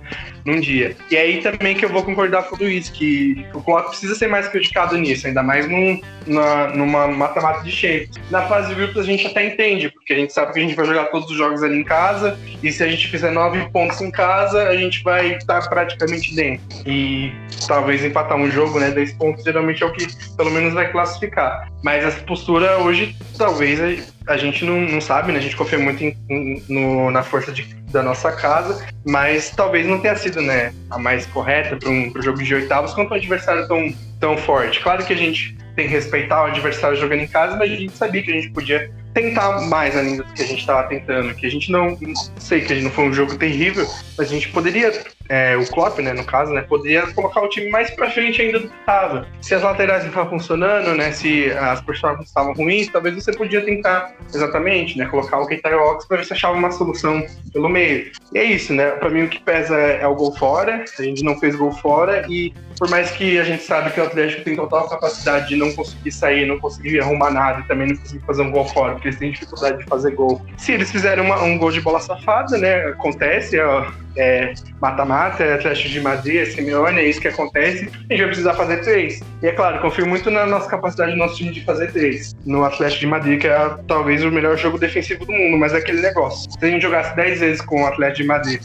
num 0.46 0.60
dia. 0.60 0.96
E 1.12 1.18
aí 1.18 1.42
também 1.42 1.76
que 1.76 1.86
eu 1.86 1.90
vou 1.90 2.04
concordar 2.04 2.44
com 2.44 2.56
o 2.56 2.60
Luiz, 2.60 2.90
que 2.90 3.46
o 3.54 3.62
Klopp 3.62 3.90
precisa 3.90 4.16
ser 4.16 4.28
mais 4.28 4.48
criticado 4.48 4.98
nisso, 4.98 5.28
ainda 5.28 5.44
mais 5.44 5.68
num, 5.68 5.83
na, 6.26 6.68
numa 6.68 7.08
mata-mata 7.08 7.64
de 7.64 7.72
shape. 7.72 8.10
Na 8.30 8.44
fase 8.44 8.70
de 8.70 8.76
grupos 8.76 8.98
a 8.98 9.04
gente 9.04 9.28
até 9.28 9.46
entende, 9.46 9.90
porque 9.90 10.14
a 10.14 10.16
gente 10.16 10.34
sabe 10.34 10.54
que 10.54 10.60
a 10.60 10.62
gente 10.62 10.76
vai 10.76 10.86
jogar 10.86 11.06
todos 11.06 11.30
os 11.30 11.38
jogos 11.38 11.64
ali 11.64 11.78
em 11.78 11.84
casa, 11.84 12.38
e 12.62 12.72
se 12.72 12.84
a 12.84 12.88
gente 12.88 13.08
fizer 13.08 13.32
nove 13.32 13.60
pontos 13.72 14.00
em 14.02 14.12
casa, 14.12 14.68
a 14.68 14.76
gente 14.76 15.04
vai 15.04 15.36
estar 15.36 15.68
praticamente 15.70 16.36
dentro. 16.36 16.64
E 16.86 17.32
talvez 17.68 18.04
empatar 18.04 18.38
um 18.38 18.50
jogo, 18.50 18.80
né, 18.80 18.92
10 18.92 19.14
pontos 19.14 19.44
geralmente 19.44 19.84
é 19.84 19.86
o 19.86 19.92
que 19.92 20.08
pelo 20.36 20.52
menos 20.52 20.74
vai 20.74 20.92
classificar. 20.92 21.70
Mas 21.84 22.04
essa 22.04 22.22
postura 22.24 22.78
hoje, 22.80 23.16
talvez 23.38 23.80
a, 24.28 24.38
gente 24.38 24.64
não, 24.64 24.80
não 24.80 25.02
sabe, 25.02 25.32
né, 25.32 25.40
a 25.40 25.42
gente 25.42 25.56
confia 25.56 25.80
muito 25.80 26.04
em, 26.04 26.18
em, 26.30 26.64
no, 26.70 27.12
na 27.12 27.24
força 27.24 27.52
de, 27.52 27.64
da 27.92 28.02
nossa 28.02 28.32
casa, 28.32 28.86
mas 29.06 29.52
talvez 29.52 29.86
não 29.86 30.00
tenha 30.00 30.16
sido 30.16 30.42
né, 30.42 30.74
a 30.90 30.98
mais 30.98 31.26
correta 31.26 31.76
para 31.76 31.90
um 31.90 32.12
pro 32.12 32.22
jogo 32.22 32.42
de 32.42 32.56
oitavos 32.56 32.94
contra 32.94 33.16
um 33.16 33.18
adversário 33.18 33.68
tão, 33.68 33.94
tão 34.20 34.38
forte. 34.38 34.80
Claro 34.80 35.06
que 35.06 35.14
a 35.14 35.18
gente 35.18 35.58
tem 35.76 35.88
que 35.88 35.94
respeitar 35.94 36.44
o 36.44 36.46
adversário 36.48 36.98
jogando 36.98 37.22
em 37.22 37.28
casa, 37.28 37.56
mas 37.56 37.72
a 37.72 37.76
gente 37.76 37.94
sabia 37.94 38.22
que 38.22 38.32
a 38.32 38.34
gente 38.34 38.50
podia 38.52 38.92
tentar 39.14 39.62
mais 39.62 39.96
ainda 39.96 40.24
do 40.24 40.34
que 40.34 40.42
a 40.42 40.48
gente 40.48 40.60
estava 40.60 40.88
tentando. 40.88 41.34
Que 41.36 41.46
a 41.46 41.52
gente 41.52 41.72
não. 41.72 41.98
Sei 42.38 42.62
que 42.62 42.74
não 42.82 42.92
foi 42.92 43.06
um 43.06 43.14
jogo 43.14 43.36
terrível, 43.38 43.88
mas 44.18 44.28
a 44.28 44.34
gente 44.34 44.50
poderia. 44.50 44.92
É, 45.30 45.56
o 45.56 45.66
Klopp, 45.68 46.00
né, 46.00 46.12
no 46.12 46.26
caso, 46.26 46.52
né, 46.54 46.62
poderia 46.62 47.08
colocar 47.14 47.42
o 47.42 47.48
time 47.48 47.70
mais 47.70 47.90
pra 47.92 48.12
frente 48.12 48.42
ainda 48.42 48.60
do 48.60 48.68
que 48.68 48.76
estava. 48.76 49.26
Se 49.42 49.56
as 49.56 49.64
laterais 49.64 50.04
não 50.04 50.10
estavam 50.10 50.32
funcionando, 50.32 50.94
né, 50.96 51.14
se 51.14 51.50
as 51.52 51.80
personagens 51.80 52.28
estavam 52.28 52.54
ruins, 52.54 52.90
talvez 52.90 53.16
você 53.16 53.32
podia 53.32 53.64
tentar 53.64 54.14
exatamente, 54.34 54.98
né, 54.98 55.06
colocar 55.06 55.40
o 55.40 55.48
Keita 55.48 55.70
Ox 55.78 56.06
para 56.06 56.18
ver 56.18 56.26
se 56.26 56.34
achava 56.34 56.58
uma 56.58 56.72
solução 56.72 57.26
pelo 57.54 57.70
meio. 57.70 58.12
E 58.34 58.38
é 58.38 58.44
isso, 58.44 58.74
né? 58.74 58.92
Para 58.92 59.10
mim 59.10 59.24
o 59.24 59.30
que 59.30 59.40
pesa 59.40 59.76
é 59.78 60.06
o 60.06 60.16
gol 60.16 60.36
fora. 60.36 60.84
A 61.00 61.04
gente 61.04 61.24
não 61.24 61.40
fez 61.40 61.56
gol 61.56 61.72
fora 61.72 62.26
e 62.28 62.54
por 62.78 62.90
mais 62.90 63.12
que 63.12 63.40
a 63.40 63.44
gente 63.44 63.64
sabe 63.64 63.92
que 63.92 64.00
o 64.00 64.04
Atlético 64.04 64.44
tem 64.44 64.56
total 64.56 64.90
capacidade 64.90 65.50
de 65.50 65.56
não 65.56 65.72
conseguir 65.74 66.12
sair, 66.12 66.46
não 66.46 66.60
conseguir 66.60 67.00
arrumar 67.00 67.32
nada 67.32 67.62
e 67.62 67.68
também 67.68 67.88
não 67.90 67.96
conseguir 67.96 68.26
fazer 68.26 68.42
um 68.42 68.52
gol 68.52 68.66
fora, 68.66 68.96
porque 69.04 69.10
eles 69.10 69.20
têm 69.20 69.32
dificuldade 69.32 69.78
de 69.80 69.86
fazer 69.86 70.12
gol. 70.12 70.42
Se 70.58 70.72
eles 70.72 70.90
fizerem 70.90 71.24
uma, 71.24 71.42
um 71.44 71.58
gol 71.58 71.72
de 71.72 71.82
bola 71.82 72.00
safada, 72.00 72.58
né? 72.58 72.88
Acontece, 72.88 73.60
ó, 73.60 73.92
é 74.16 74.54
mata-mata, 74.82 75.44
é 75.44 75.54
Atlético 75.56 75.90
de 75.90 76.00
Madrid, 76.00 76.38
é 76.38 76.46
Simeone, 76.46 77.00
é 77.00 77.10
isso 77.10 77.20
que 77.20 77.28
acontece. 77.28 77.86
A 77.86 78.14
gente 78.14 78.20
vai 78.20 78.28
precisar 78.28 78.54
fazer 78.54 78.78
três. 78.78 79.20
E 79.42 79.48
é 79.48 79.52
claro, 79.52 79.82
confio 79.82 80.08
muito 80.08 80.32
na 80.32 80.46
nossa 80.46 80.70
capacidade 80.70 81.12
do 81.12 81.18
nosso 81.18 81.36
time 81.36 81.52
de 81.52 81.62
fazer 81.66 81.92
três. 81.92 82.34
No 82.46 82.64
Atlético 82.64 83.02
de 83.02 83.08
Madrid, 83.08 83.42
que 83.42 83.48
é 83.48 83.78
talvez 83.88 84.24
o 84.24 84.32
melhor 84.32 84.58
jogo 84.58 84.78
defensivo 84.78 85.26
do 85.26 85.32
mundo, 85.32 85.58
mas 85.58 85.74
é 85.74 85.78
aquele 85.78 86.02
negócio. 86.02 86.50
Se 86.52 86.66
a 86.66 86.70
gente 86.70 86.82
jogasse 86.82 87.16
10 87.16 87.40
vezes 87.40 87.62
com 87.62 87.84
o 87.84 87.86
Atlético 87.86 88.22
de 88.22 88.28
Madrid, 88.28 88.62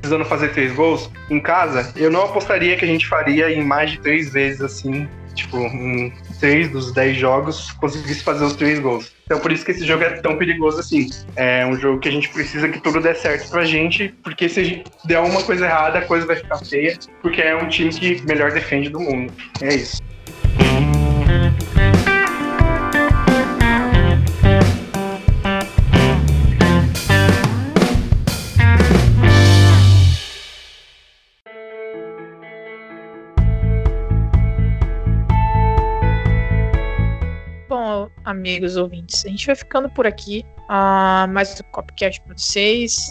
precisando 0.00 0.24
fazer 0.24 0.52
três 0.52 0.72
gols 0.72 1.10
em 1.28 1.40
casa, 1.40 1.92
eu 1.96 2.10
não 2.10 2.24
apostaria 2.24 2.76
que 2.76 2.84
a 2.84 2.88
gente 2.88 3.06
faria 3.06 3.52
em 3.52 3.62
mais 3.62 3.90
de 3.90 4.00
três 4.00 4.32
vezes 4.32 4.62
assim, 4.62 5.08
tipo, 5.34 5.58
em 5.58 6.12
três 6.36 6.70
dos 6.70 6.92
dez 6.92 7.16
jogos, 7.16 7.72
conseguisse 7.72 8.22
fazer 8.22 8.44
os 8.44 8.54
três 8.54 8.78
gols. 8.78 9.12
Então 9.24 9.40
por 9.40 9.50
isso 9.50 9.64
que 9.64 9.72
esse 9.72 9.84
jogo 9.84 10.04
é 10.04 10.10
tão 10.20 10.36
perigoso 10.36 10.78
assim. 10.78 11.08
É 11.34 11.66
um 11.66 11.78
jogo 11.78 11.98
que 11.98 12.08
a 12.08 12.12
gente 12.12 12.28
precisa 12.28 12.68
que 12.68 12.80
tudo 12.80 13.00
dê 13.00 13.14
certo 13.14 13.50
pra 13.50 13.64
gente, 13.64 14.14
porque 14.22 14.48
se 14.48 14.60
a 14.60 14.64
gente 14.64 14.84
der 15.04 15.18
uma 15.18 15.42
coisa 15.42 15.66
errada, 15.66 15.98
a 15.98 16.02
coisa 16.02 16.26
vai 16.26 16.36
ficar 16.36 16.58
feia, 16.58 16.96
porque 17.22 17.42
é 17.42 17.56
um 17.56 17.68
time 17.68 17.90
que 17.90 18.22
melhor 18.26 18.52
defende 18.52 18.88
do 18.88 19.00
mundo. 19.00 19.32
É 19.60 19.74
isso. 19.74 20.00
Amigos 38.46 38.76
ouvintes. 38.76 39.24
A 39.26 39.28
gente 39.28 39.44
vai 39.44 39.56
ficando 39.56 39.90
por 39.90 40.06
aqui. 40.06 40.44
Uh, 40.68 41.28
mais 41.32 41.60
um 41.60 41.70
copcast 41.72 42.20
para 42.22 42.36
vocês, 42.36 43.10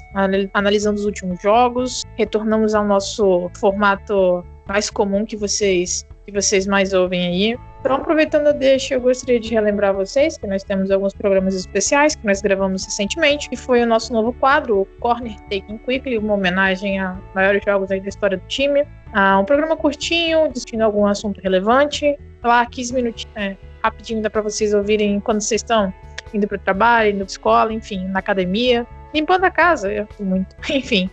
analisando 0.54 0.98
os 0.98 1.06
últimos 1.06 1.42
jogos. 1.42 2.04
Retornamos 2.18 2.74
ao 2.74 2.86
nosso 2.86 3.50
formato 3.60 4.46
mais 4.66 4.90
comum 4.90 5.26
que 5.26 5.36
vocês 5.36 6.06
que 6.26 6.32
vocês 6.32 6.66
mais 6.66 6.92
ouvem 6.92 7.28
aí. 7.28 7.60
Então, 7.80 7.98
aproveitando 7.98 8.48
a 8.48 8.52
deixa, 8.52 8.96
eu 8.96 9.02
gostaria 9.02 9.40
de 9.40 9.54
relembrar 9.54 9.94
vocês 9.94 10.40
que 10.40 10.48
nós 10.48 10.64
temos 10.64 10.90
alguns 10.90 11.14
programas 11.14 11.54
especiais 11.54 12.16
que 12.16 12.26
nós 12.26 12.42
gravamos 12.42 12.84
recentemente, 12.84 13.48
que 13.48 13.56
foi 13.56 13.84
o 13.84 13.86
nosso 13.86 14.12
novo 14.12 14.34
quadro, 14.34 14.82
o 14.82 14.86
Corner 15.00 15.36
Taking 15.42 15.78
Quickly, 15.78 16.18
uma 16.18 16.34
homenagem 16.34 17.00
a 17.00 17.16
maiores 17.36 17.64
jogos 17.64 17.90
da 17.90 17.98
história 17.98 18.38
do 18.38 18.48
time. 18.48 18.88
Ah, 19.14 19.38
um 19.38 19.46
programa 19.46 19.78
curtinho, 19.78 20.52
discutindo 20.52 20.82
algum 20.82 21.06
assunto 21.06 21.40
relevante. 21.42 22.18
Lá, 22.44 22.66
15 22.66 22.94
minutinhos, 22.94 23.36
é, 23.36 23.56
rapidinho 23.86 24.22
dá 24.22 24.30
para 24.30 24.42
vocês 24.42 24.74
ouvirem 24.74 25.20
quando 25.20 25.42
vocês 25.42 25.62
estão 25.62 25.94
indo 26.34 26.48
para 26.48 26.58
o 26.58 26.60
trabalho, 26.60 27.10
indo 27.10 27.18
para 27.20 27.32
escola, 27.32 27.74
enfim, 27.74 28.06
na 28.08 28.20
academia, 28.20 28.86
limpando 29.14 29.46
a 29.46 29.52
casa, 29.52 29.92
eu 29.92 30.08
muito, 30.20 30.56
enfim. 30.70 31.10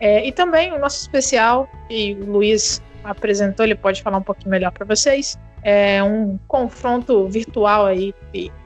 É, 0.00 0.26
e 0.26 0.32
também 0.32 0.72
o 0.72 0.78
nosso 0.78 1.00
especial, 1.00 1.68
que 1.88 2.16
o 2.20 2.32
Luiz 2.32 2.82
apresentou, 3.04 3.64
ele 3.64 3.74
pode 3.74 4.02
falar 4.02 4.18
um 4.18 4.22
pouquinho 4.22 4.50
melhor 4.50 4.72
para 4.72 4.84
vocês. 4.84 5.38
É 5.64 6.02
um 6.02 6.40
confronto 6.48 7.28
virtual 7.28 7.86
aí, 7.86 8.12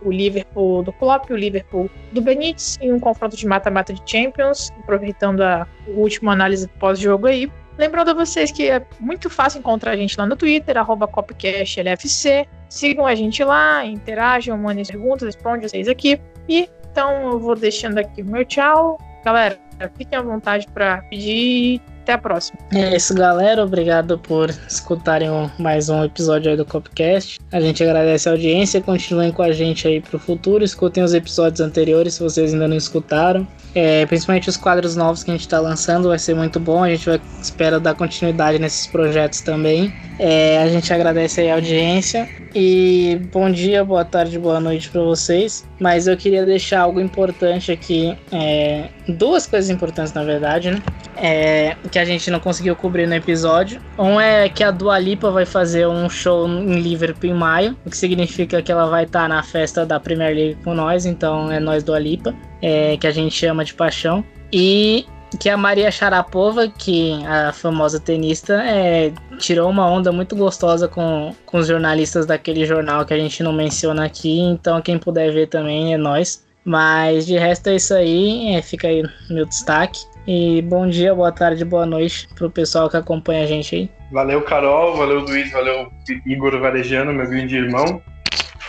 o 0.03 0.11
Liverpool 0.11 0.83
do 0.83 0.95
Klopp, 0.95 1.31
o 1.31 1.37
Liverpool 1.37 1.91
do 2.13 2.23
Benítez, 2.23 2.79
e 2.81 2.91
um 2.91 2.99
confronto 2.99 3.37
de 3.37 3.47
mata-mata 3.47 3.93
de 3.93 4.01
Champions, 4.11 4.73
aproveitando 4.81 5.43
a 5.43 5.67
última 5.89 6.33
análise 6.33 6.67
pós-jogo 6.81 7.27
aí. 7.27 7.53
Lembrando 7.79 8.11
a 8.11 8.15
vocês 8.15 8.51
que 8.51 8.71
é 8.71 8.85
muito 8.99 9.29
fácil 9.29 9.59
encontrar 9.59 9.93
a 9.93 9.97
gente 9.97 10.19
lá 10.19 10.27
no 10.27 10.37
Twitter, 10.37 10.77
arroba 10.77 11.07
CopcastLFC. 11.07 12.47
Sigam 12.69 13.07
a 13.07 13.15
gente 13.15 13.45
lá, 13.45 13.85
interajam, 13.85 14.57
mandem 14.57 14.85
perguntas, 14.85 15.35
respondem 15.35 15.69
vocês 15.69 15.89
aqui. 15.89 16.21
E 16.49 16.69
então 16.91 17.33
eu 17.33 17.39
vou 17.39 17.55
deixando 17.55 17.99
aqui 17.99 18.23
o 18.23 18.25
meu 18.25 18.45
tchau. 18.45 18.99
Galera, 19.25 19.59
fiquem 19.99 20.19
à 20.19 20.23
vontade 20.23 20.67
para 20.73 21.03
pedir 21.03 21.81
até 22.03 22.13
a 22.13 22.19
próxima. 22.19 22.59
É 22.73 22.97
isso, 22.97 23.15
galera. 23.15 23.65
Obrigado 23.65 24.17
por 24.17 24.49
escutarem 24.69 25.29
mais 25.59 25.89
um 25.89 26.05
episódio 26.05 26.51
aí 26.51 26.57
do 26.57 26.65
Copcast. 26.65 27.41
A 27.53 27.61
gente 27.61 27.83
agradece 27.83 28.29
a 28.29 28.33
audiência. 28.33 28.81
Continuem 28.81 29.33
com 29.33 29.43
a 29.43 29.53
gente 29.53 29.87
aí 29.89 30.01
pro 30.01 30.19
futuro. 30.19 30.65
Escutem 30.65 31.03
os 31.03 31.13
episódios 31.13 31.61
anteriores 31.61 32.15
se 32.15 32.23
vocês 32.23 32.55
ainda 32.55 32.69
não 32.69 32.77
escutaram. 32.77 33.47
É, 33.77 34.07
principalmente 34.07 34.49
os 34.49 34.57
quadros 34.57 34.97
novos 34.97 35.23
que 35.23 35.31
a 35.31 35.35
gente 35.35 35.43
está 35.43 35.61
lançando, 35.61 36.09
vai 36.09 36.19
ser 36.19 36.35
muito 36.35 36.59
bom. 36.59 36.83
A 36.83 36.89
gente 36.89 37.05
vai 37.05 37.21
espera 37.43 37.79
dar 37.79 37.95
continuidade 37.95 38.59
nesses 38.59 38.87
projetos 38.87 39.43
também. 39.43 39.93
É, 40.19 40.63
a 40.63 40.69
gente 40.69 40.91
agradece 40.95 41.47
a 41.47 41.57
audiência 41.57 42.27
e 42.55 43.21
bom 43.31 43.51
dia, 43.51 43.85
boa 43.85 44.03
tarde, 44.03 44.39
boa 44.39 44.59
noite 44.59 44.89
para 44.89 45.03
vocês. 45.03 45.69
Mas 45.79 46.07
eu 46.07 46.17
queria 46.17 46.47
deixar 46.47 46.81
algo 46.81 46.99
importante 46.99 47.71
aqui, 47.71 48.17
é, 48.33 48.89
duas 49.07 49.47
coisas 49.47 49.69
importantes 49.69 50.15
na 50.15 50.25
verdade, 50.25 50.71
né? 50.71 50.83
É, 51.19 51.77
que 51.93 51.99
a 51.99 52.05
gente 52.07 52.31
não 52.31 52.41
conseguiu 52.41 52.75
cobrir 52.75 53.07
no 53.07 53.15
episódio. 53.15 53.79
Um 53.99 54.19
é 54.19 54.49
que 54.49 54.65
a 54.65 54.71
Dua 54.71 54.99
Lipa 54.99 55.31
vai 55.31 55.45
fazer 55.45 55.87
um 55.87 56.09
show 56.09 56.49
em 56.49 56.81
Liverpool 56.81 57.29
em 57.29 57.35
maio, 57.35 57.77
o 57.85 57.91
que 57.91 57.97
significa 57.97 58.63
que 58.63 58.73
ela 58.73 58.87
vai 58.87 59.05
estar 59.05 59.23
tá 59.23 59.29
na 59.29 59.43
festa 59.43 59.85
da 59.85 60.01
Premier 60.01 60.35
League 60.35 60.59
com 60.65 60.73
nós, 60.73 61.05
então 61.05 61.53
é 61.53 61.61
nós 61.61 61.83
Dua 61.83 61.99
Lipa, 61.99 62.35
é, 62.63 62.97
que 62.97 63.07
a 63.07 63.11
gente 63.11 63.35
chama 63.35 63.65
de 63.65 63.75
paixão. 63.75 64.25
E 64.53 65.07
que 65.41 65.51
a 65.51 65.57
Maria 65.57 65.91
Sharapova, 65.91 66.69
que 66.69 67.13
a 67.27 67.53
famosa 67.53 68.01
tenista, 68.01 68.63
é, 68.63 69.13
tirou 69.39 69.69
uma 69.69 69.87
onda 69.89 70.13
muito 70.13 70.37
gostosa 70.37 70.89
com, 70.89 71.35
com 71.45 71.59
os 71.59 71.67
jornalistas 71.67 72.27
daquele 72.27 72.65
jornal 72.65 73.05
que 73.05 73.13
a 73.13 73.19
gente 73.19 73.43
não 73.43 73.53
menciona 73.53 74.05
aqui. 74.05 74.41
Então, 74.41 74.81
quem 74.81 74.99
puder 74.99 75.33
ver 75.33 75.49
também 75.49 75.95
é 75.95 75.97
nós. 75.97 76.45
Mas 76.65 77.27
de 77.27 77.39
resto 77.39 77.69
é 77.69 77.77
isso 77.77 77.95
aí. 77.95 78.55
É, 78.55 78.63
fica 78.63 78.89
aí 78.89 79.03
meu 79.31 79.47
destaque. 79.47 80.01
E 80.27 80.61
bom 80.63 80.89
dia, 80.89 81.15
boa 81.15 81.31
tarde, 81.31 81.65
boa 81.65 81.87
noite 81.87 82.29
pro 82.35 82.51
pessoal 82.51 82.91
que 82.91 82.97
acompanha 82.97 83.45
a 83.45 83.47
gente 83.47 83.77
aí. 83.77 83.91
Valeu, 84.11 84.43
Carol, 84.43 84.97
valeu, 84.97 85.21
Luiz, 85.21 85.53
valeu, 85.53 85.89
Igor 86.27 86.59
Varejano, 86.59 87.13
meu 87.13 87.29
grande 87.29 87.57
irmão. 87.57 88.03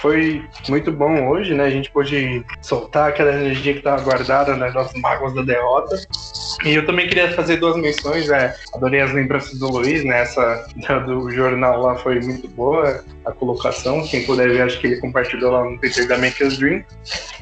Foi 0.01 0.43
muito 0.69 0.91
bom 0.91 1.27
hoje, 1.27 1.53
né? 1.53 1.65
A 1.65 1.69
gente 1.69 1.89
pôde 1.89 2.45
soltar 2.61 3.09
aquela 3.09 3.33
energia 3.33 3.73
que 3.73 3.79
estava 3.79 4.01
guardada 4.01 4.55
nas 4.55 4.73
nossas 4.73 4.99
mágoas 5.01 5.33
da 5.33 5.41
derrota. 5.41 5.95
E 6.63 6.75
eu 6.75 6.85
também 6.85 7.07
queria 7.07 7.31
fazer 7.31 7.57
duas 7.57 7.75
menções, 7.75 8.27
né? 8.27 8.53
Adorei 8.73 9.01
as 9.01 9.11
lembranças 9.11 9.57
do 9.57 9.67
Luiz, 9.67 10.03
né? 10.03 10.21
Essa 10.21 10.67
do 11.05 11.31
jornal 11.31 11.81
lá 11.81 11.95
foi 11.95 12.19
muito 12.19 12.47
boa, 12.49 13.03
a 13.25 13.31
colocação. 13.31 14.05
Quem 14.07 14.23
puder 14.23 14.49
ver, 14.49 14.61
acho 14.61 14.79
que 14.79 14.87
ele 14.87 14.97
compartilhou 14.97 15.51
lá 15.51 15.63
no 15.63 15.77
Twitter 15.79 16.07
da 16.07 16.17
Maker's 16.17 16.57
Dream. 16.57 16.83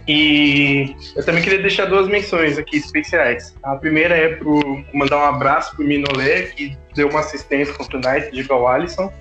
E 0.07 0.95
eu 1.15 1.25
também 1.25 1.43
queria 1.43 1.59
deixar 1.59 1.85
duas 1.85 2.07
menções 2.07 2.57
aqui 2.57 2.77
especiais. 2.77 3.55
A 3.63 3.75
primeira 3.75 4.15
é 4.15 4.35
para 4.35 4.47
mandar 4.93 5.17
um 5.17 5.25
abraço 5.25 5.75
pro 5.75 5.85
Minolé, 5.85 6.43
que 6.43 6.77
deu 6.93 7.09
uma 7.09 7.19
assistência 7.19 7.73
contra 7.73 7.97
o 7.97 8.01
Knight, 8.01 8.31
de 8.31 8.47
Alisson. 8.51 9.11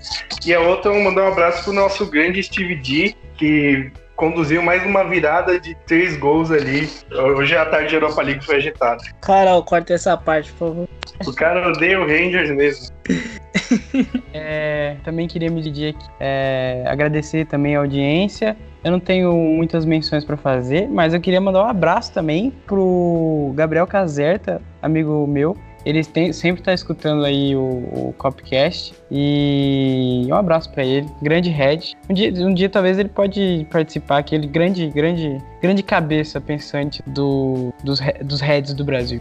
E 0.44 0.54
a 0.54 0.60
outra 0.60 0.94
é 0.94 1.02
mandar 1.02 1.24
um 1.24 1.32
abraço 1.32 1.64
pro 1.64 1.72
nosso 1.72 2.06
grande 2.06 2.42
Steve 2.42 2.76
D, 2.76 3.16
que 3.36 3.92
conduziu 4.16 4.62
mais 4.62 4.84
uma 4.84 5.04
virada 5.04 5.58
de 5.58 5.74
três 5.86 6.16
gols 6.16 6.50
ali. 6.50 6.88
Hoje 7.36 7.56
à 7.56 7.66
tarde 7.66 7.94
a 7.94 7.98
Europa 7.98 8.22
League 8.22 8.44
foi 8.44 8.56
agitada. 8.56 9.02
Carol, 9.20 9.62
corta 9.64 9.94
essa 9.94 10.16
parte, 10.16 10.52
por 10.52 10.68
favor. 10.68 10.88
O 11.26 11.32
cara 11.32 11.68
odeia 11.68 12.00
o 12.00 12.06
Rangers 12.06 12.50
mesmo. 12.50 12.94
é, 14.32 14.96
também 15.04 15.28
queria 15.28 15.50
me 15.50 15.62
dizer 15.62 15.90
aqui, 15.90 16.06
é, 16.20 16.84
agradecer 16.86 17.46
também 17.46 17.76
a 17.76 17.80
audiência. 17.80 18.56
Eu 18.82 18.92
não 18.92 19.00
tenho 19.00 19.32
muitas 19.32 19.84
menções 19.84 20.24
para 20.24 20.36
fazer, 20.36 20.88
mas 20.88 21.14
eu 21.14 21.20
queria 21.20 21.40
mandar 21.40 21.64
um 21.64 21.68
abraço 21.68 22.12
também 22.12 22.52
pro 22.66 23.52
Gabriel 23.54 23.86
Caserta, 23.86 24.60
amigo 24.82 25.26
meu, 25.26 25.56
ele 25.84 26.04
tem, 26.04 26.32
sempre 26.32 26.60
está 26.60 26.72
escutando 26.72 27.24
aí 27.24 27.54
o, 27.54 27.60
o 27.60 28.14
Copcast 28.16 28.94
e 29.10 30.26
um 30.28 30.34
abraço 30.34 30.70
para 30.70 30.84
ele, 30.84 31.06
grande 31.22 31.50
head. 31.50 31.94
Um 32.08 32.14
dia, 32.14 32.32
um 32.46 32.54
dia 32.54 32.68
talvez 32.68 32.98
ele 32.98 33.08
pode 33.08 33.66
participar, 33.70 34.18
aquele 34.18 34.46
grande, 34.46 34.88
grande, 34.88 35.38
grande 35.60 35.82
cabeça 35.82 36.40
pensante 36.40 37.02
do, 37.06 37.72
dos, 37.82 38.00
dos 38.22 38.40
heads 38.40 38.74
do 38.74 38.84
Brasil. 38.84 39.20